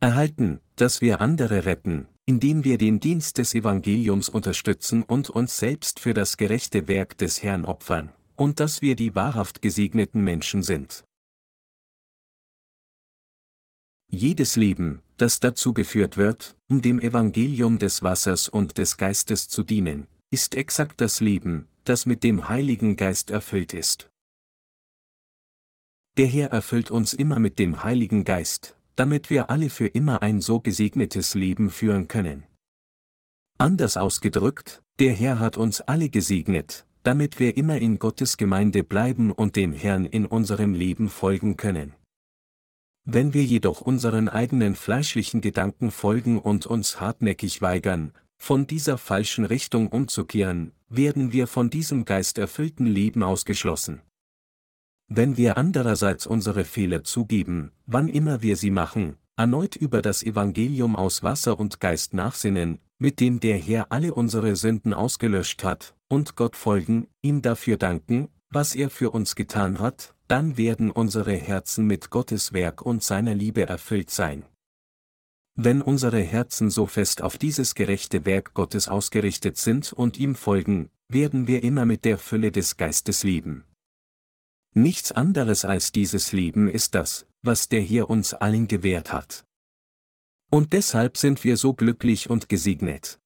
erhalten, 0.00 0.58
dass 0.74 1.00
wir 1.00 1.20
andere 1.20 1.64
retten, 1.64 2.08
indem 2.26 2.64
wir 2.64 2.76
den 2.76 2.98
Dienst 2.98 3.38
des 3.38 3.54
Evangeliums 3.54 4.28
unterstützen 4.28 5.04
und 5.04 5.30
uns 5.30 5.58
selbst 5.58 6.00
für 6.00 6.12
das 6.12 6.38
gerechte 6.38 6.88
Werk 6.88 7.16
des 7.18 7.44
Herrn 7.44 7.64
opfern, 7.64 8.10
und 8.34 8.58
dass 8.58 8.82
wir 8.82 8.96
die 8.96 9.14
wahrhaft 9.14 9.62
gesegneten 9.62 10.24
Menschen 10.24 10.64
sind. 10.64 11.04
Jedes 14.10 14.56
Leben, 14.56 15.02
das 15.16 15.40
dazu 15.40 15.72
geführt 15.72 16.16
wird, 16.16 16.56
um 16.68 16.82
dem 16.82 17.00
Evangelium 17.00 17.78
des 17.78 18.02
Wassers 18.02 18.48
und 18.48 18.78
des 18.78 18.96
Geistes 18.96 19.48
zu 19.48 19.62
dienen, 19.62 20.06
ist 20.30 20.54
exakt 20.54 21.00
das 21.00 21.20
Leben, 21.20 21.68
das 21.84 22.06
mit 22.06 22.24
dem 22.24 22.48
Heiligen 22.48 22.96
Geist 22.96 23.30
erfüllt 23.30 23.74
ist. 23.74 24.10
Der 26.16 26.26
Herr 26.26 26.50
erfüllt 26.50 26.90
uns 26.90 27.12
immer 27.12 27.38
mit 27.38 27.58
dem 27.58 27.82
Heiligen 27.82 28.24
Geist, 28.24 28.76
damit 28.96 29.30
wir 29.30 29.50
alle 29.50 29.68
für 29.70 29.86
immer 29.86 30.22
ein 30.22 30.40
so 30.40 30.60
gesegnetes 30.60 31.34
Leben 31.34 31.70
führen 31.70 32.06
können. 32.08 32.44
Anders 33.58 33.96
ausgedrückt, 33.96 34.82
der 34.98 35.12
Herr 35.12 35.38
hat 35.40 35.56
uns 35.56 35.80
alle 35.80 36.08
gesegnet, 36.08 36.86
damit 37.02 37.38
wir 37.38 37.56
immer 37.56 37.78
in 37.78 37.98
Gottes 37.98 38.36
Gemeinde 38.36 38.84
bleiben 38.84 39.32
und 39.32 39.56
dem 39.56 39.72
Herrn 39.72 40.04
in 40.04 40.26
unserem 40.26 40.74
Leben 40.74 41.08
folgen 41.08 41.56
können. 41.56 41.94
Wenn 43.04 43.34
wir 43.34 43.44
jedoch 43.44 43.82
unseren 43.82 44.30
eigenen 44.30 44.74
fleischlichen 44.74 45.42
Gedanken 45.42 45.90
folgen 45.90 46.38
und 46.38 46.64
uns 46.64 47.00
hartnäckig 47.00 47.60
weigern, 47.60 48.12
von 48.38 48.66
dieser 48.66 48.96
falschen 48.96 49.44
Richtung 49.44 49.88
umzukehren, 49.88 50.72
werden 50.88 51.32
wir 51.32 51.46
von 51.46 51.68
diesem 51.68 52.04
geisterfüllten 52.06 52.86
Leben 52.86 53.22
ausgeschlossen. 53.22 54.00
Wenn 55.06 55.36
wir 55.36 55.58
andererseits 55.58 56.26
unsere 56.26 56.64
Fehler 56.64 57.04
zugeben, 57.04 57.72
wann 57.86 58.08
immer 58.08 58.40
wir 58.40 58.56
sie 58.56 58.70
machen, 58.70 59.16
erneut 59.36 59.76
über 59.76 60.00
das 60.00 60.22
Evangelium 60.22 60.96
aus 60.96 61.22
Wasser 61.22 61.58
und 61.58 61.80
Geist 61.80 62.14
nachsinnen, 62.14 62.78
mit 62.98 63.20
dem 63.20 63.38
der 63.38 63.58
Herr 63.58 63.92
alle 63.92 64.14
unsere 64.14 64.56
Sünden 64.56 64.94
ausgelöscht 64.94 65.62
hat, 65.62 65.94
und 66.08 66.36
Gott 66.36 66.56
folgen, 66.56 67.08
ihm 67.20 67.42
dafür 67.42 67.76
danken, 67.76 68.28
was 68.50 68.74
er 68.74 68.88
für 68.88 69.10
uns 69.10 69.34
getan 69.34 69.78
hat, 69.78 70.13
dann 70.28 70.56
werden 70.56 70.90
unsere 70.90 71.34
Herzen 71.36 71.86
mit 71.86 72.10
Gottes 72.10 72.52
Werk 72.52 72.82
und 72.82 73.02
seiner 73.02 73.34
Liebe 73.34 73.66
erfüllt 73.66 74.10
sein. 74.10 74.44
Wenn 75.56 75.82
unsere 75.82 76.20
Herzen 76.20 76.70
so 76.70 76.86
fest 76.86 77.22
auf 77.22 77.38
dieses 77.38 77.74
gerechte 77.74 78.24
Werk 78.24 78.54
Gottes 78.54 78.88
ausgerichtet 78.88 79.56
sind 79.56 79.92
und 79.92 80.18
ihm 80.18 80.34
folgen, 80.34 80.90
werden 81.08 81.46
wir 81.46 81.62
immer 81.62 81.84
mit 81.84 82.04
der 82.04 82.18
Fülle 82.18 82.50
des 82.50 82.76
Geistes 82.76 83.22
leben. 83.22 83.64
Nichts 84.74 85.12
anderes 85.12 85.64
als 85.64 85.92
dieses 85.92 86.32
Leben 86.32 86.68
ist 86.68 86.96
das, 86.96 87.26
was 87.42 87.68
der 87.68 87.80
hier 87.80 88.10
uns 88.10 88.34
allen 88.34 88.66
gewährt 88.66 89.12
hat. 89.12 89.44
Und 90.50 90.72
deshalb 90.72 91.16
sind 91.16 91.44
wir 91.44 91.56
so 91.56 91.74
glücklich 91.74 92.28
und 92.30 92.48
gesegnet. 92.48 93.20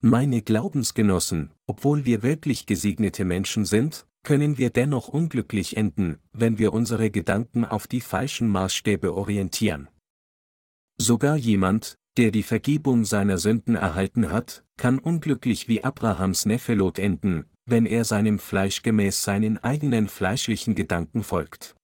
Meine 0.00 0.40
Glaubensgenossen, 0.40 1.52
obwohl 1.66 2.06
wir 2.06 2.22
wirklich 2.22 2.64
gesegnete 2.64 3.24
Menschen 3.24 3.66
sind, 3.66 4.06
können 4.26 4.58
wir 4.58 4.70
dennoch 4.70 5.06
unglücklich 5.06 5.76
enden, 5.76 6.18
wenn 6.32 6.58
wir 6.58 6.72
unsere 6.72 7.12
Gedanken 7.12 7.64
auf 7.64 7.86
die 7.86 8.00
falschen 8.00 8.48
Maßstäbe 8.48 9.14
orientieren. 9.14 9.88
Sogar 10.98 11.36
jemand, 11.36 11.96
der 12.16 12.32
die 12.32 12.42
Vergebung 12.42 13.04
seiner 13.04 13.38
Sünden 13.38 13.76
erhalten 13.76 14.32
hat, 14.32 14.64
kann 14.76 14.98
unglücklich 14.98 15.68
wie 15.68 15.84
Abrahams 15.84 16.44
Neffe 16.44 16.74
Lot 16.74 16.98
enden, 16.98 17.44
wenn 17.66 17.86
er 17.86 18.04
seinem 18.04 18.40
Fleisch 18.40 18.82
gemäß 18.82 19.22
seinen 19.22 19.62
eigenen 19.62 20.08
fleischlichen 20.08 20.74
Gedanken 20.74 21.22
folgt. 21.22 21.76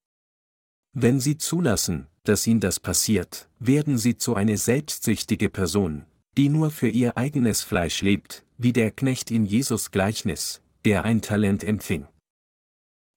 Wenn 0.92 1.20
sie 1.20 1.38
zulassen, 1.38 2.09
dass 2.24 2.44
ihnen 2.44 2.61
das 2.61 2.81
passiert, 2.81 3.48
werden 3.61 3.98
sie 3.98 4.16
zu 4.16 4.35
eine 4.35 4.57
selbstsüchtige 4.57 5.48
Person, 5.48 6.07
die 6.37 6.48
nur 6.48 6.72
für 6.72 6.88
ihr 6.88 7.16
eigenes 7.16 7.62
Fleisch 7.62 8.02
lebt, 8.02 8.44
wie 8.59 8.72
der 8.72 8.90
Knecht 8.90 9.31
in 9.31 9.46
Jesus 9.46 9.92
Gleichnis, 9.92 10.61
der 10.85 11.05
ein 11.05 11.22
Talent 11.22 11.62
empfing. 11.62 12.09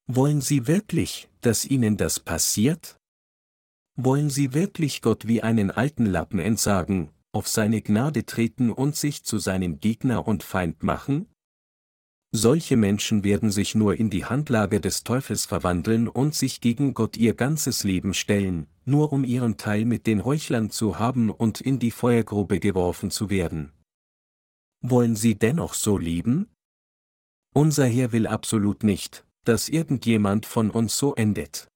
Wollen 0.07 0.39
Sie 0.39 0.67
wirklich, 0.67 1.29
dass 1.41 1.65
Ihnen 1.65 1.97
das 1.97 2.19
passiert? 2.19 2.99
Wollen 3.97 4.29
Sie 4.29 4.53
wirklich 4.53 5.01
Gott 5.01 5.27
wie 5.27 5.41
einen 5.41 5.71
alten 5.71 6.05
Lappen 6.05 6.37
entsagen, 6.37 7.09
auf 7.31 7.47
seine 7.47 7.81
Gnade 7.81 8.25
treten 8.25 8.71
und 8.71 8.95
sich 8.95 9.23
zu 9.23 9.39
seinem 9.39 9.79
Gegner 9.79 10.27
und 10.27 10.43
Feind 10.43 10.83
machen? 10.83 11.27
Solche 12.31 12.77
Menschen 12.77 13.23
werden 13.23 13.49
sich 13.49 13.73
nur 13.73 13.95
in 13.95 14.11
die 14.11 14.25
Handlage 14.25 14.79
des 14.79 15.03
Teufels 15.03 15.45
verwandeln 15.45 16.07
und 16.07 16.35
sich 16.35 16.61
gegen 16.61 16.93
Gott 16.93 17.17
ihr 17.17 17.33
ganzes 17.33 17.83
Leben 17.83 18.13
stellen, 18.13 18.67
nur 18.83 19.11
um 19.11 19.23
ihren 19.23 19.57
Teil 19.57 19.85
mit 19.85 20.05
den 20.05 20.23
Heuchlern 20.23 20.69
zu 20.69 20.99
haben 20.99 21.31
und 21.31 21.61
in 21.61 21.79
die 21.79 21.91
Feuergrube 21.91 22.59
geworfen 22.59 23.09
zu 23.09 23.31
werden. 23.31 23.71
Wollen 24.81 25.15
Sie 25.15 25.33
dennoch 25.33 25.73
so 25.73 25.97
lieben? 25.97 26.47
Unser 27.55 27.87
Herr 27.87 28.11
will 28.11 28.27
absolut 28.27 28.83
nicht, 28.83 29.25
dass 29.45 29.69
irgendjemand 29.69 30.45
von 30.45 30.69
uns 30.69 30.97
so 30.97 31.15
endet. 31.15 31.67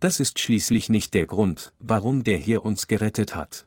Das 0.00 0.20
ist 0.20 0.38
schließlich 0.38 0.88
nicht 0.88 1.14
der 1.14 1.26
Grund, 1.26 1.72
warum 1.78 2.22
der 2.22 2.38
Herr 2.38 2.64
uns 2.64 2.86
gerettet 2.86 3.34
hat. 3.34 3.66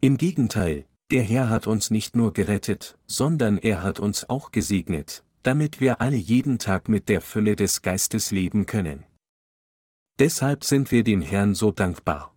Im 0.00 0.16
Gegenteil, 0.16 0.86
der 1.10 1.22
Herr 1.22 1.48
hat 1.48 1.66
uns 1.66 1.90
nicht 1.90 2.16
nur 2.16 2.32
gerettet, 2.32 2.98
sondern 3.06 3.58
er 3.58 3.82
hat 3.82 4.00
uns 4.00 4.28
auch 4.28 4.50
gesegnet, 4.50 5.24
damit 5.42 5.80
wir 5.80 6.00
alle 6.00 6.16
jeden 6.16 6.58
Tag 6.58 6.88
mit 6.88 7.08
der 7.08 7.20
Fülle 7.20 7.56
des 7.56 7.82
Geistes 7.82 8.30
leben 8.30 8.66
können. 8.66 9.04
Deshalb 10.18 10.64
sind 10.64 10.90
wir 10.90 11.04
dem 11.04 11.22
Herrn 11.22 11.54
so 11.54 11.72
dankbar. 11.72 12.34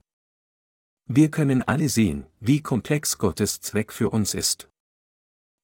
Wir 1.08 1.30
können 1.30 1.64
alle 1.64 1.90
sehen, 1.90 2.26
wie 2.40 2.62
komplex 2.62 3.18
Gottes 3.18 3.60
Zweck 3.60 3.92
für 3.92 4.10
uns 4.10 4.34
ist. 4.34 4.71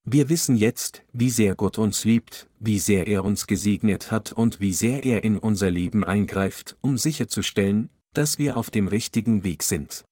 Wir 0.10 0.30
wissen 0.30 0.56
jetzt, 0.56 1.04
wie 1.12 1.30
sehr 1.30 1.54
Gott 1.56 1.78
uns 1.78 2.06
liebt, 2.06 2.48
wie 2.62 2.80
sehr 2.80 3.08
er 3.08 3.26
uns 3.26 3.46
gesegnet 3.46 4.10
hat 4.10 4.32
und 4.32 4.62
wie 4.62 4.72
sehr 4.72 5.04
er 5.04 5.26
in 5.26 5.38
unser 5.38 5.70
Leben 5.70 6.06
eingreift, 6.06 6.78
um 6.80 6.98
sicherzustellen, 6.98 7.90
dass 8.14 8.40
wir 8.40 8.56
auf 8.56 8.70
dem 8.70 8.88
richtigen 8.88 9.44
Weg 9.44 9.64
sind. 9.64 10.06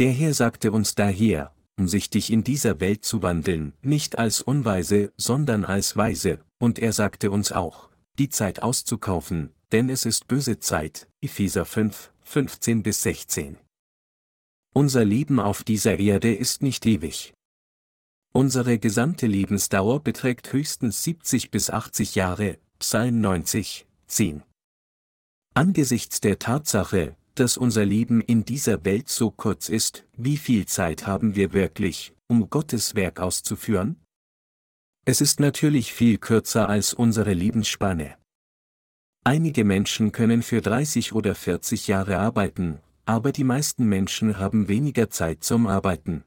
Der 0.00 0.10
Herr 0.10 0.34
sagte 0.34 0.72
uns 0.72 0.96
daher, 0.96 1.54
um 1.78 1.86
sich 1.86 2.10
dich 2.10 2.32
in 2.32 2.42
dieser 2.42 2.80
Welt 2.80 3.04
zu 3.04 3.22
wandeln, 3.22 3.72
nicht 3.82 4.18
als 4.18 4.42
Unweise, 4.42 5.12
sondern 5.16 5.64
als 5.64 5.96
Weise, 5.96 6.40
und 6.58 6.80
er 6.80 6.92
sagte 6.92 7.30
uns 7.30 7.52
auch, 7.52 7.90
die 8.18 8.30
Zeit 8.30 8.64
auszukaufen, 8.64 9.50
denn 9.70 9.90
es 9.90 10.06
ist 10.06 10.26
böse 10.26 10.58
Zeit, 10.58 11.06
Epheser 11.20 11.66
5, 11.66 12.12
15 12.22 12.82
bis 12.82 13.02
16. 13.02 13.58
Unser 14.74 15.04
Leben 15.04 15.38
auf 15.38 15.62
dieser 15.62 16.00
Erde 16.00 16.34
ist 16.34 16.62
nicht 16.62 16.84
ewig. 16.84 17.32
Unsere 18.32 18.78
gesamte 18.78 19.26
Lebensdauer 19.26 20.00
beträgt 20.00 20.52
höchstens 20.52 21.02
70 21.02 21.50
bis 21.50 21.70
80 21.70 22.14
Jahre, 22.14 22.58
Psalm 22.78 23.20
90, 23.20 23.86
10. 24.06 24.42
Angesichts 25.54 26.20
der 26.20 26.38
Tatsache, 26.38 27.16
dass 27.34 27.56
unser 27.56 27.84
Leben 27.84 28.20
in 28.20 28.44
dieser 28.44 28.84
Welt 28.84 29.08
so 29.08 29.30
kurz 29.30 29.68
ist, 29.68 30.04
wie 30.16 30.36
viel 30.36 30.66
Zeit 30.66 31.06
haben 31.06 31.36
wir 31.36 31.52
wirklich, 31.52 32.14
um 32.28 32.50
Gottes 32.50 32.94
Werk 32.94 33.18
auszuführen? 33.18 33.96
Es 35.04 35.20
ist 35.20 35.40
natürlich 35.40 35.94
viel 35.94 36.18
kürzer 36.18 36.68
als 36.68 36.92
unsere 36.92 37.32
Lebensspanne. 37.32 38.16
Einige 39.24 39.64
Menschen 39.64 40.12
können 40.12 40.42
für 40.42 40.60
30 40.60 41.12
oder 41.12 41.34
40 41.34 41.88
Jahre 41.88 42.18
arbeiten, 42.18 42.80
aber 43.06 43.32
die 43.32 43.44
meisten 43.44 43.86
Menschen 43.86 44.38
haben 44.38 44.68
weniger 44.68 45.08
Zeit 45.10 45.42
zum 45.42 45.66
Arbeiten. 45.66 46.24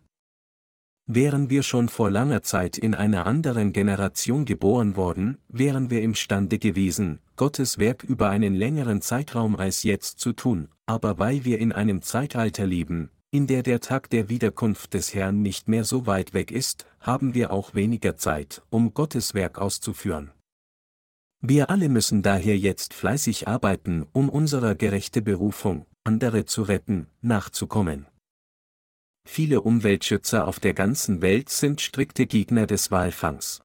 Wären 1.07 1.49
wir 1.49 1.63
schon 1.63 1.89
vor 1.89 2.09
langer 2.09 2.41
Zeit 2.43 2.77
in 2.77 2.93
einer 2.93 3.25
anderen 3.25 3.73
Generation 3.73 4.45
geboren 4.45 4.95
worden, 4.95 5.37
wären 5.49 5.89
wir 5.89 6.01
imstande 6.01 6.59
gewesen, 6.59 7.19
Gottes 7.35 7.79
Werk 7.79 8.03
über 8.03 8.29
einen 8.29 8.55
längeren 8.55 9.01
Zeitraum 9.01 9.55
als 9.55 9.83
jetzt 9.83 10.19
zu 10.19 10.31
tun, 10.31 10.69
aber 10.85 11.17
weil 11.17 11.43
wir 11.43 11.59
in 11.59 11.71
einem 11.71 12.01
Zeitalter 12.01 12.65
leben, 12.65 13.09
in 13.31 13.47
der 13.47 13.63
der 13.63 13.79
Tag 13.79 14.09
der 14.09 14.29
Wiederkunft 14.29 14.93
des 14.93 15.13
Herrn 15.13 15.41
nicht 15.41 15.67
mehr 15.67 15.85
so 15.85 16.05
weit 16.05 16.33
weg 16.33 16.51
ist, 16.51 16.85
haben 16.99 17.33
wir 17.33 17.51
auch 17.51 17.73
weniger 17.73 18.15
Zeit, 18.17 18.61
um 18.69 18.93
Gottes 18.93 19.33
Werk 19.33 19.57
auszuführen. 19.57 20.31
Wir 21.41 21.71
alle 21.71 21.89
müssen 21.89 22.21
daher 22.21 22.57
jetzt 22.57 22.93
fleißig 22.93 23.47
arbeiten, 23.47 24.05
um 24.11 24.29
unserer 24.29 24.75
gerechte 24.75 25.21
Berufung, 25.23 25.87
andere 26.03 26.45
zu 26.45 26.61
retten, 26.61 27.07
nachzukommen. 27.21 28.05
Viele 29.23 29.61
Umweltschützer 29.61 30.47
auf 30.47 30.59
der 30.59 30.73
ganzen 30.73 31.21
Welt 31.21 31.49
sind 31.49 31.81
strikte 31.81 32.25
Gegner 32.25 32.67
des 32.67 32.91
Walfangs. 32.91 33.61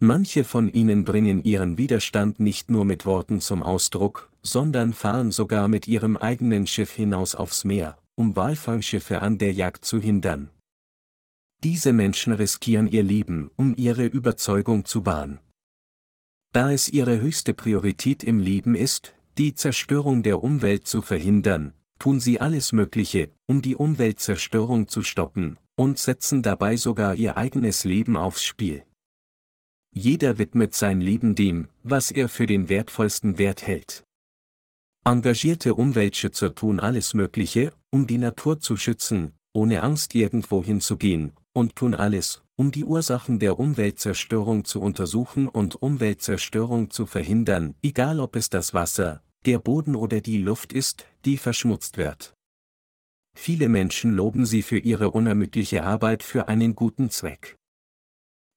Manche 0.00 0.44
von 0.44 0.72
ihnen 0.72 1.04
bringen 1.04 1.42
ihren 1.42 1.76
Widerstand 1.76 2.38
nicht 2.38 2.70
nur 2.70 2.84
mit 2.84 3.04
Worten 3.04 3.40
zum 3.40 3.62
Ausdruck, 3.62 4.30
sondern 4.42 4.92
fahren 4.92 5.32
sogar 5.32 5.66
mit 5.66 5.88
ihrem 5.88 6.16
eigenen 6.16 6.66
Schiff 6.66 6.92
hinaus 6.92 7.34
aufs 7.34 7.64
Meer, 7.64 7.98
um 8.14 8.36
Walfangschiffe 8.36 9.22
an 9.22 9.38
der 9.38 9.52
Jagd 9.52 9.84
zu 9.84 10.00
hindern. 10.00 10.50
Diese 11.64 11.92
Menschen 11.92 12.32
riskieren 12.32 12.86
ihr 12.86 13.02
Leben, 13.02 13.50
um 13.56 13.74
ihre 13.76 14.06
Überzeugung 14.06 14.84
zu 14.84 15.04
wahren. 15.04 15.40
Da 16.52 16.72
es 16.72 16.88
ihre 16.88 17.20
höchste 17.20 17.52
Priorität 17.52 18.22
im 18.22 18.38
Leben 18.38 18.76
ist, 18.76 19.14
die 19.36 19.54
Zerstörung 19.54 20.22
der 20.22 20.42
Umwelt 20.42 20.86
zu 20.86 21.02
verhindern, 21.02 21.74
tun 21.98 22.20
sie 22.20 22.40
alles 22.40 22.72
Mögliche, 22.72 23.30
um 23.46 23.62
die 23.62 23.76
Umweltzerstörung 23.76 24.88
zu 24.88 25.02
stoppen, 25.02 25.58
und 25.76 25.98
setzen 25.98 26.42
dabei 26.42 26.76
sogar 26.76 27.14
ihr 27.14 27.36
eigenes 27.36 27.84
Leben 27.84 28.16
aufs 28.16 28.44
Spiel. 28.44 28.84
Jeder 29.92 30.38
widmet 30.38 30.74
sein 30.74 31.00
Leben 31.00 31.34
dem, 31.34 31.68
was 31.82 32.10
er 32.10 32.28
für 32.28 32.46
den 32.46 32.68
wertvollsten 32.68 33.38
Wert 33.38 33.66
hält. 33.66 34.04
Engagierte 35.04 35.74
Umweltschützer 35.74 36.54
tun 36.54 36.80
alles 36.80 37.14
Mögliche, 37.14 37.72
um 37.90 38.06
die 38.06 38.18
Natur 38.18 38.60
zu 38.60 38.76
schützen, 38.76 39.32
ohne 39.54 39.82
Angst 39.82 40.14
irgendwo 40.14 40.62
hinzugehen, 40.62 41.32
und 41.52 41.76
tun 41.76 41.94
alles, 41.94 42.42
um 42.56 42.70
die 42.70 42.84
Ursachen 42.84 43.38
der 43.38 43.58
Umweltzerstörung 43.58 44.64
zu 44.64 44.80
untersuchen 44.80 45.48
und 45.48 45.80
Umweltzerstörung 45.80 46.90
zu 46.90 47.06
verhindern, 47.06 47.74
egal 47.82 48.20
ob 48.20 48.36
es 48.36 48.50
das 48.50 48.74
Wasser, 48.74 49.22
der 49.46 49.58
Boden 49.58 49.94
oder 49.96 50.20
die 50.20 50.38
Luft 50.38 50.72
ist, 50.72 51.06
die 51.24 51.36
verschmutzt 51.36 51.96
wird. 51.96 52.34
Viele 53.36 53.68
Menschen 53.68 54.12
loben 54.12 54.46
sie 54.46 54.62
für 54.62 54.78
ihre 54.78 55.10
unermüdliche 55.10 55.84
Arbeit 55.84 56.22
für 56.22 56.48
einen 56.48 56.74
guten 56.74 57.08
Zweck. 57.10 57.56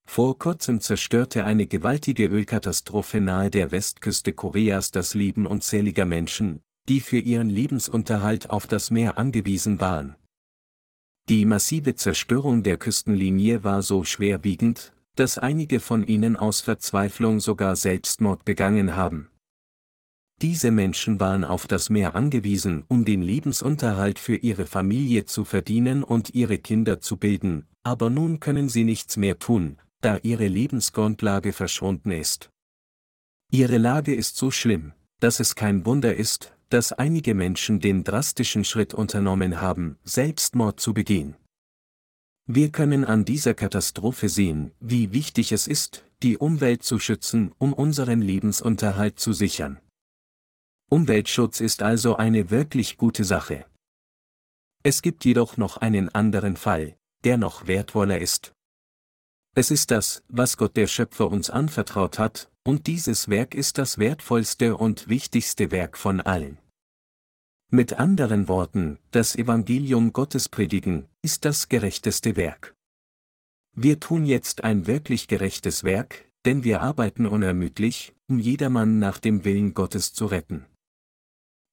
Vor 0.07 0.37
kurzem 0.37 0.81
zerstörte 0.81 1.45
eine 1.45 1.67
gewaltige 1.67 2.25
Ölkatastrophe 2.25 3.21
nahe 3.21 3.49
der 3.49 3.71
Westküste 3.71 4.33
Koreas 4.33 4.91
das 4.91 5.13
Leben 5.13 5.45
unzähliger 5.45 6.05
Menschen, 6.05 6.61
die 6.89 6.99
für 6.99 7.19
ihren 7.19 7.49
Lebensunterhalt 7.49 8.49
auf 8.49 8.67
das 8.67 8.91
Meer 8.91 9.17
angewiesen 9.17 9.79
waren. 9.79 10.15
Die 11.29 11.45
massive 11.45 11.95
Zerstörung 11.95 12.63
der 12.63 12.77
Küstenlinie 12.77 13.63
war 13.63 13.83
so 13.83 14.03
schwerwiegend, 14.03 14.91
dass 15.15 15.37
einige 15.37 15.79
von 15.79 16.05
ihnen 16.05 16.35
aus 16.35 16.61
Verzweiflung 16.61 17.39
sogar 17.39 17.75
Selbstmord 17.75 18.43
begangen 18.43 18.95
haben. 18.95 19.30
Diese 20.41 20.71
Menschen 20.71 21.19
waren 21.19 21.43
auf 21.43 21.67
das 21.67 21.91
Meer 21.91 22.15
angewiesen, 22.15 22.83
um 22.87 23.05
den 23.05 23.21
Lebensunterhalt 23.21 24.17
für 24.17 24.35
ihre 24.35 24.65
Familie 24.65 25.25
zu 25.25 25.45
verdienen 25.45 26.03
und 26.03 26.33
ihre 26.33 26.57
Kinder 26.57 26.99
zu 26.99 27.17
bilden, 27.17 27.67
aber 27.83 28.09
nun 28.09 28.39
können 28.39 28.67
sie 28.67 28.83
nichts 28.83 29.17
mehr 29.17 29.37
tun, 29.37 29.77
da 30.01 30.17
ihre 30.23 30.47
Lebensgrundlage 30.47 31.53
verschwunden 31.53 32.09
ist. 32.09 32.49
Ihre 33.51 33.77
Lage 33.77 34.15
ist 34.15 34.35
so 34.35 34.49
schlimm, 34.49 34.93
dass 35.19 35.39
es 35.39 35.53
kein 35.53 35.85
Wunder 35.85 36.15
ist, 36.15 36.53
dass 36.69 36.91
einige 36.91 37.35
Menschen 37.35 37.79
den 37.79 38.03
drastischen 38.03 38.63
Schritt 38.63 38.95
unternommen 38.95 39.61
haben, 39.61 39.99
Selbstmord 40.03 40.79
zu 40.79 40.95
begehen. 40.95 41.35
Wir 42.47 42.71
können 42.71 43.05
an 43.05 43.25
dieser 43.25 43.53
Katastrophe 43.53 44.27
sehen, 44.27 44.71
wie 44.79 45.13
wichtig 45.13 45.51
es 45.51 45.67
ist, 45.67 46.03
die 46.23 46.37
Umwelt 46.37 46.81
zu 46.81 46.97
schützen, 46.97 47.51
um 47.59 47.73
unseren 47.73 48.21
Lebensunterhalt 48.21 49.19
zu 49.19 49.33
sichern. 49.33 49.79
Umweltschutz 50.93 51.61
ist 51.61 51.83
also 51.83 52.17
eine 52.17 52.49
wirklich 52.49 52.97
gute 52.97 53.23
Sache. 53.23 53.65
Es 54.83 55.01
gibt 55.01 55.23
jedoch 55.23 55.55
noch 55.55 55.77
einen 55.77 56.09
anderen 56.09 56.57
Fall, 56.57 56.97
der 57.23 57.37
noch 57.37 57.65
wertvoller 57.65 58.19
ist. 58.19 58.51
Es 59.55 59.71
ist 59.71 59.89
das, 59.91 60.21
was 60.27 60.57
Gott 60.57 60.75
der 60.75 60.87
Schöpfer 60.87 61.31
uns 61.31 61.49
anvertraut 61.49 62.19
hat, 62.19 62.51
und 62.65 62.87
dieses 62.87 63.29
Werk 63.29 63.55
ist 63.55 63.77
das 63.77 63.99
wertvollste 63.99 64.75
und 64.75 65.07
wichtigste 65.07 65.71
Werk 65.71 65.97
von 65.97 66.19
allen. 66.19 66.57
Mit 67.69 67.93
anderen 67.93 68.49
Worten, 68.49 68.99
das 69.11 69.37
Evangelium 69.37 70.11
Gottes 70.11 70.49
predigen, 70.49 71.07
ist 71.21 71.45
das 71.45 71.69
gerechteste 71.69 72.35
Werk. 72.35 72.75
Wir 73.73 74.01
tun 74.01 74.25
jetzt 74.25 74.65
ein 74.65 74.87
wirklich 74.87 75.29
gerechtes 75.29 75.85
Werk, 75.85 76.29
denn 76.43 76.65
wir 76.65 76.81
arbeiten 76.81 77.27
unermüdlich, 77.27 78.13
um 78.27 78.39
jedermann 78.39 78.99
nach 78.99 79.19
dem 79.19 79.45
Willen 79.45 79.73
Gottes 79.73 80.11
zu 80.11 80.25
retten. 80.25 80.65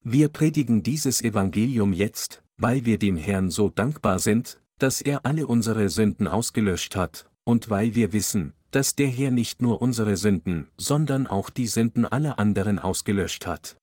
Wir 0.05 0.29
predigen 0.29 0.83
dieses 0.83 1.23
Evangelium 1.23 1.93
jetzt, 1.93 2.43
weil 2.57 2.85
wir 2.85 2.99
dem 2.99 3.17
Herrn 3.17 3.51
so 3.51 3.69
dankbar 3.69 4.19
sind, 4.19 4.61
dass 4.79 5.01
er 5.01 5.27
alle 5.27 5.47
unsere 5.47 5.89
Sünden 5.89 6.29
ausgelöscht 6.29 6.97
hat, 6.97 7.29
und 7.45 7.69
weil 7.69 7.95
wir 7.95 8.13
wissen, 8.13 8.53
dass 8.71 8.95
der 8.95 9.09
Herr 9.09 9.31
nicht 9.31 9.63
nur 9.63 9.83
unsere 9.83 10.17
Sünden, 10.17 10.69
sondern 10.77 11.27
auch 11.27 11.51
die 11.51 11.67
Sünden 11.67 12.05
aller 12.05 12.39
anderen 12.39 12.79
ausgelöscht 12.79 13.47
hat. 13.47 13.77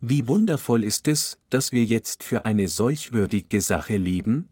Wie 0.00 0.26
wundervoll 0.28 0.84
ist 0.84 1.08
es, 1.08 1.38
dass 1.50 1.72
wir 1.72 1.84
jetzt 1.84 2.22
für 2.22 2.46
eine 2.46 2.68
solch 2.68 3.12
würdige 3.12 3.60
Sache 3.60 3.96
leben? 3.96 4.48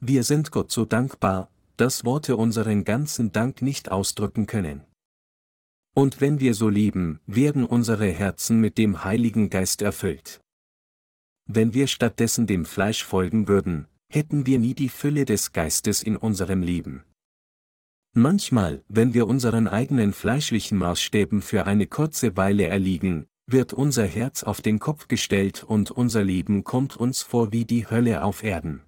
Wir 0.00 0.22
sind 0.22 0.50
Gott 0.50 0.70
so 0.70 0.86
dankbar, 0.86 1.50
dass 1.76 2.04
Worte 2.04 2.36
unseren 2.36 2.84
ganzen 2.84 3.32
Dank 3.32 3.60
nicht 3.60 3.90
ausdrücken 3.90 4.46
können. 4.46 4.87
Und 5.98 6.20
wenn 6.20 6.38
wir 6.38 6.54
so 6.54 6.68
leben, 6.68 7.18
werden 7.26 7.64
unsere 7.64 8.06
Herzen 8.06 8.60
mit 8.60 8.78
dem 8.78 9.02
Heiligen 9.02 9.50
Geist 9.50 9.82
erfüllt. 9.82 10.40
Wenn 11.44 11.74
wir 11.74 11.88
stattdessen 11.88 12.46
dem 12.46 12.66
Fleisch 12.66 13.02
folgen 13.02 13.48
würden, 13.48 13.88
hätten 14.08 14.46
wir 14.46 14.60
nie 14.60 14.74
die 14.74 14.90
Fülle 14.90 15.24
des 15.24 15.52
Geistes 15.52 16.04
in 16.04 16.16
unserem 16.16 16.62
Leben. 16.62 17.02
Manchmal, 18.14 18.84
wenn 18.86 19.12
wir 19.12 19.26
unseren 19.26 19.66
eigenen 19.66 20.12
fleischlichen 20.12 20.78
Maßstäben 20.78 21.42
für 21.42 21.66
eine 21.66 21.88
kurze 21.88 22.36
Weile 22.36 22.68
erliegen, 22.68 23.26
wird 23.48 23.72
unser 23.72 24.06
Herz 24.06 24.44
auf 24.44 24.62
den 24.62 24.78
Kopf 24.78 25.08
gestellt 25.08 25.64
und 25.64 25.90
unser 25.90 26.22
Leben 26.22 26.62
kommt 26.62 26.96
uns 26.96 27.22
vor 27.22 27.50
wie 27.50 27.64
die 27.64 27.90
Hölle 27.90 28.22
auf 28.22 28.44
Erden. 28.44 28.82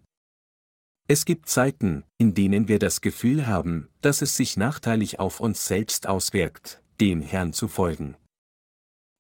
Es 1.09 1.25
gibt 1.25 1.49
Zeiten, 1.49 2.05
in 2.19 2.35
denen 2.35 2.69
wir 2.69 2.79
das 2.79 3.01
Gefühl 3.01 3.49
haben, 3.49 3.89
dass 4.01 4.23
es 4.23 4.37
sich 4.37 4.57
nachteilig 4.57 5.19
auf 5.19 5.41
uns 5.41 5.67
selbst 5.67 6.07
auswirkt, 6.07 6.81
dem 7.01 7.23
Herrn 7.23 7.53
zu 7.53 7.69
folgen. 7.69 8.17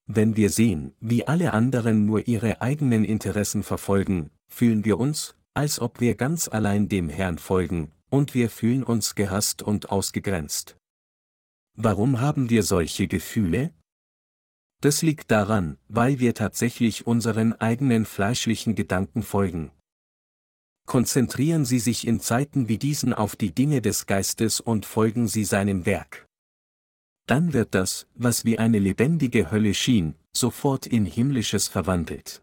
Wenn 0.07 0.37
wir 0.37 0.51
sehen, 0.51 0.93
wie 1.01 1.27
alle 1.27 1.53
anderen 1.53 2.05
nur 2.05 2.27
ihre 2.27 2.61
eigenen 2.61 3.05
Interessen 3.05 3.63
verfolgen, 3.63 4.31
fühlen 4.49 4.85
wir 4.85 4.99
uns, 4.99 5.37
als 5.55 5.81
ob 5.81 6.01
wir 6.01 6.15
ganz 6.15 6.49
allein 6.49 6.89
dem 6.89 7.09
Herrn 7.09 7.39
folgen, 7.39 7.93
und 8.11 8.35
wir 8.35 8.51
fühlen 8.51 8.83
uns 8.83 9.15
gehasst 9.15 9.63
und 9.63 9.91
ausgegrenzt. 9.91 10.77
Warum 11.77 12.21
haben 12.21 12.51
wir 12.51 12.63
solche 12.63 13.07
Gefühle? 13.07 13.73
Das 14.81 15.03
liegt 15.03 15.31
daran, 15.31 15.79
weil 15.89 16.19
wir 16.19 16.35
tatsächlich 16.35 17.07
unseren 17.07 17.53
eigenen 17.53 18.05
fleischlichen 18.05 18.75
Gedanken 18.75 19.23
folgen. 19.23 19.71
Konzentrieren 20.87 21.65
Sie 21.65 21.79
sich 21.79 22.07
in 22.07 22.19
Zeiten 22.19 22.69
wie 22.69 22.79
diesen 22.79 23.15
auf 23.15 23.37
die 23.37 23.55
Dinge 23.55 23.81
des 23.81 24.07
Geistes 24.07 24.61
und 24.61 24.87
folgen 24.87 25.29
Sie 25.29 25.45
seinem 25.45 25.87
Werk. 25.87 26.30
Dann 27.31 27.53
wird 27.53 27.77
das, 27.77 28.09
was 28.17 28.45
wie 28.45 28.59
eine 28.59 28.81
lebendige 28.81 29.53
Hölle 29.53 29.73
schien, 29.73 30.17
sofort 30.33 30.85
in 30.85 31.05
himmlisches 31.05 31.69
verwandelt. 31.69 32.43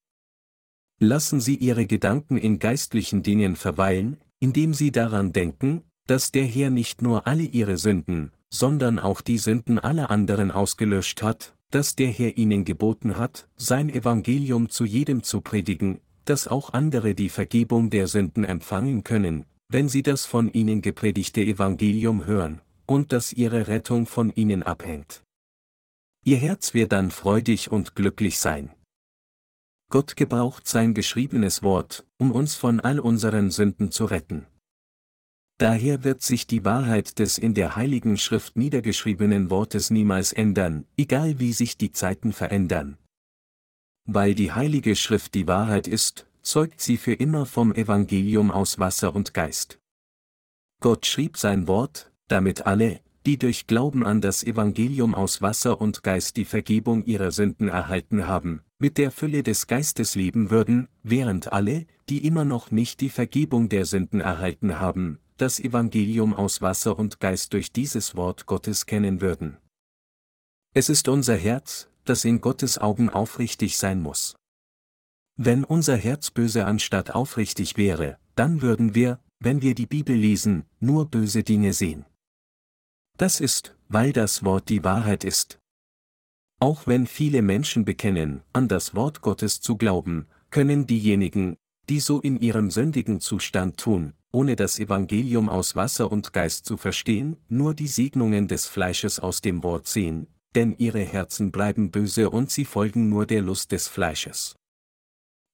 Lassen 0.98 1.42
Sie 1.42 1.56
Ihre 1.56 1.86
Gedanken 1.86 2.38
in 2.38 2.58
geistlichen 2.58 3.22
Dingen 3.22 3.58
verweilen, 3.58 4.16
indem 4.40 4.74
sie 4.74 4.94
daran 4.94 5.34
denken, 5.34 5.84
dass 6.06 6.32
der 6.32 6.46
Herr 6.46 6.70
nicht 6.70 7.02
nur 7.02 7.28
alle 7.28 7.44
ihre 7.44 7.78
Sünden, 7.78 8.32
sondern 8.50 8.98
auch 8.98 9.20
die 9.20 9.40
Sünden 9.40 9.78
aller 9.78 10.10
anderen 10.10 10.52
ausgelöscht 10.52 11.22
hat, 11.22 11.54
dass 11.70 11.98
der 11.98 12.08
Herr 12.08 12.38
ihnen 12.38 12.64
geboten 12.64 13.18
hat, 13.18 13.50
sein 13.58 13.90
Evangelium 13.90 14.70
zu 14.70 14.86
jedem 14.86 15.22
zu 15.22 15.42
predigen, 15.42 16.00
dass 16.24 16.48
auch 16.48 16.72
andere 16.72 17.14
die 17.14 17.28
Vergebung 17.28 17.90
der 17.90 18.08
Sünden 18.08 18.46
empfangen 18.46 19.04
können, 19.04 19.44
wenn 19.68 19.90
sie 19.90 20.02
das 20.02 20.26
von 20.26 20.50
ihnen 20.50 20.82
gepredigte 20.82 21.42
Evangelium 21.42 22.26
hören, 22.26 22.62
und 22.88 23.12
dass 23.12 23.32
ihre 23.34 23.68
Rettung 23.68 24.08
von 24.08 24.32
ihnen 24.32 24.64
abhängt. 24.64 25.24
Ihr 26.26 26.38
Herz 26.38 26.74
wird 26.74 26.92
dann 26.92 27.12
freudig 27.12 27.72
und 27.72 27.96
glücklich 27.96 28.40
sein. 28.40 28.74
Gott 29.90 30.16
gebraucht 30.18 30.68
sein 30.68 30.94
geschriebenes 30.94 31.64
Wort, 31.64 32.06
um 32.18 32.32
uns 32.32 32.56
von 32.56 32.80
all 32.80 33.00
unseren 33.00 33.52
Sünden 33.52 33.92
zu 33.92 34.06
retten. 34.06 34.46
Daher 35.60 36.04
wird 36.04 36.22
sich 36.22 36.46
die 36.46 36.66
Wahrheit 36.66 37.20
des 37.20 37.38
in 37.38 37.54
der 37.54 37.76
Heiligen 37.76 38.18
Schrift 38.18 38.58
niedergeschriebenen 38.58 39.50
Wortes 39.50 39.90
niemals 39.90 40.34
ändern, 40.34 40.86
egal 40.98 41.40
wie 41.40 41.54
sich 41.54 41.78
die 41.78 41.92
Zeiten 41.92 42.34
verändern. 42.34 42.98
Weil 44.06 44.36
die 44.36 44.52
Heilige 44.52 44.96
Schrift 44.96 45.34
die 45.34 45.48
Wahrheit 45.48 45.88
ist, 45.88 46.28
zeugt 46.42 46.80
sie 46.80 46.98
für 46.98 47.14
immer 47.14 47.46
vom 47.46 47.74
Evangelium 47.74 48.52
aus 48.52 48.78
Wasser 48.78 49.16
und 49.16 49.34
Geist. 49.34 49.80
Gott 50.80 51.06
schrieb 51.06 51.38
sein 51.38 51.68
Wort, 51.68 52.12
damit 52.28 52.66
alle, 52.66 53.00
die 53.26 53.38
durch 53.38 53.68
Glauben 53.68 54.06
an 54.06 54.22
das 54.22 54.44
Evangelium 54.44 55.14
aus 55.14 55.42
Wasser 55.42 55.82
und 55.82 56.02
Geist 56.02 56.38
die 56.38 56.46
Vergebung 56.46 57.04
ihrer 57.04 57.32
Sünden 57.32 57.68
erhalten 57.68 58.26
haben, 58.26 58.62
mit 58.80 58.98
der 58.98 59.12
Fülle 59.12 59.44
des 59.44 59.68
Geistes 59.68 60.16
leben 60.16 60.50
würden, 60.50 60.88
während 61.04 61.52
alle, 61.52 61.86
die 62.10 62.26
immer 62.26 62.46
noch 62.46 62.72
nicht 62.72 63.02
die 63.02 63.10
Vergebung 63.10 63.68
der 63.68 63.86
Sünden 63.86 64.22
erhalten 64.22 64.80
haben, 64.80 65.20
das 65.36 65.60
Evangelium 65.60 66.34
aus 66.34 66.62
Wasser 66.62 66.98
und 66.98 67.20
Geist 67.20 67.54
durch 67.54 67.74
dieses 67.74 68.16
Wort 68.16 68.46
Gottes 68.46 68.86
kennen 68.86 69.20
würden. 69.20 69.58
Es 70.74 70.90
ist 70.90 71.08
unser 71.10 71.36
Herz, 71.36 71.90
das 72.06 72.24
in 72.24 72.40
Gottes 72.40 72.78
Augen 72.78 73.10
aufrichtig 73.10 73.78
sein 73.78 74.02
muss. 74.02 74.36
Wenn 75.36 75.64
unser 75.64 75.98
Herz 75.98 76.32
böse 76.32 76.66
anstatt 76.66 77.12
aufrichtig 77.12 77.78
wäre, 77.78 78.18
dann 78.36 78.62
würden 78.62 78.96
wir, 78.96 79.20
wenn 79.40 79.62
wir 79.62 79.76
die 79.76 79.86
Bibel 79.86 80.16
lesen, 80.16 80.64
nur 80.80 81.10
böse 81.10 81.44
Dinge 81.44 81.74
sehen. 81.74 82.06
Das 83.18 83.40
ist, 83.42 83.76
weil 83.90 84.14
das 84.14 84.44
Wort 84.44 84.70
die 84.70 84.84
Wahrheit 84.84 85.24
ist. 85.24 85.60
Auch 86.60 86.86
wenn 86.86 87.08
viele 87.08 87.42
Menschen 87.42 87.84
bekennen, 87.84 88.42
an 88.54 88.68
das 88.68 88.94
Wort 88.96 89.22
Gottes 89.22 89.60
zu 89.60 89.76
glauben, 89.76 90.28
können 90.52 90.86
diejenigen, 90.86 91.58
die 91.90 92.00
so 92.00 92.20
in 92.20 92.40
ihrem 92.40 92.70
sündigen 92.70 93.20
Zustand 93.20 93.78
tun, 93.78 94.14
ohne 94.32 94.56
das 94.56 94.78
Evangelium 94.78 95.50
aus 95.50 95.76
Wasser 95.76 96.12
und 96.12 96.32
Geist 96.34 96.66
zu 96.66 96.78
verstehen, 96.78 97.38
nur 97.50 97.74
die 97.74 97.88
Segnungen 97.88 98.48
des 98.48 98.68
Fleisches 98.68 99.20
aus 99.20 99.42
dem 99.42 99.64
Wort 99.64 99.88
sehen, 99.88 100.28
denn 100.54 100.76
ihre 100.78 101.02
Herzen 101.02 101.52
bleiben 101.52 101.92
böse 101.92 102.30
und 102.30 102.52
sie 102.52 102.66
folgen 102.66 103.10
nur 103.10 103.26
der 103.26 103.42
Lust 103.42 103.72
des 103.72 103.88
Fleisches. 103.88 104.56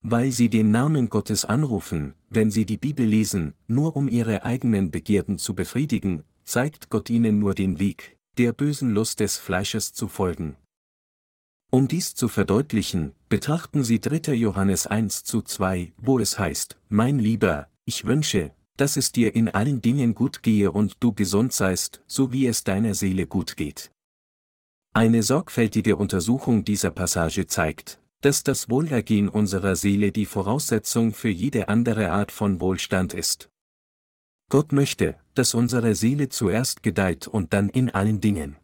Weil 0.02 0.32
sie 0.32 0.50
den 0.50 0.72
Namen 0.72 1.10
Gottes 1.10 1.46
anrufen, 1.46 2.14
wenn 2.30 2.52
sie 2.52 2.66
die 2.66 2.78
Bibel 2.78 3.06
lesen, 3.06 3.54
nur 3.68 3.96
um 3.96 4.10
ihre 4.10 4.44
eigenen 4.44 4.92
Begierden 4.92 5.38
zu 5.38 5.56
befriedigen, 5.56 6.24
zeigt 6.44 6.90
Gott 6.90 7.10
ihnen 7.10 7.40
nur 7.40 7.54
den 7.54 7.80
Weg, 7.80 8.18
der 8.38 8.54
bösen 8.54 8.94
Lust 8.94 9.20
des 9.20 9.38
Fleisches 9.38 9.94
zu 9.94 10.08
folgen. 10.08 10.56
Um 11.72 11.88
dies 11.88 12.14
zu 12.14 12.28
verdeutlichen, 12.28 13.14
betrachten 13.30 13.84
Sie 13.84 14.00
3. 14.00 14.34
Johannes 14.34 14.86
1 14.86 15.24
zu 15.24 15.42
2, 15.42 15.94
wo 15.98 16.20
es 16.20 16.38
heißt, 16.38 16.78
Mein 16.90 17.18
Lieber, 17.18 17.68
ich 17.86 18.06
wünsche, 18.06 18.52
dass 18.78 18.98
es 18.98 19.12
dir 19.12 19.36
in 19.36 19.50
allen 19.50 19.82
Dingen 19.82 20.16
gut 20.16 20.44
gehe 20.44 20.72
und 20.72 20.98
du 21.00 21.14
gesund 21.14 21.54
seist, 21.54 22.02
so 22.08 22.32
wie 22.32 22.48
es 22.48 22.64
deiner 22.64 22.94
Seele 22.94 23.28
gut 23.28 23.58
geht. 23.58 23.92
Eine 24.94 25.24
sorgfältige 25.24 25.96
Untersuchung 25.96 26.64
dieser 26.64 26.92
Passage 26.92 27.48
zeigt, 27.48 28.00
dass 28.22 28.44
das 28.44 28.70
Wohlergehen 28.70 29.28
unserer 29.28 29.76
Seele 29.76 30.12
die 30.12 30.26
Voraussetzung 30.26 31.14
für 31.14 31.30
jede 31.30 31.68
andere 31.68 32.12
Art 32.12 32.32
von 32.32 32.62
Wohlstand 32.62 33.14
ist. 33.14 33.50
Gott 34.50 34.72
möchte, 34.72 35.16
dass 35.34 35.54
unsere 35.54 35.96
Seele 35.96 36.30
zuerst 36.30 36.84
gedeiht 36.84 37.28
und 37.28 37.54
dann 37.54 37.70
in 37.70 37.90
allen 37.90 38.22
Dingen. 38.22 38.58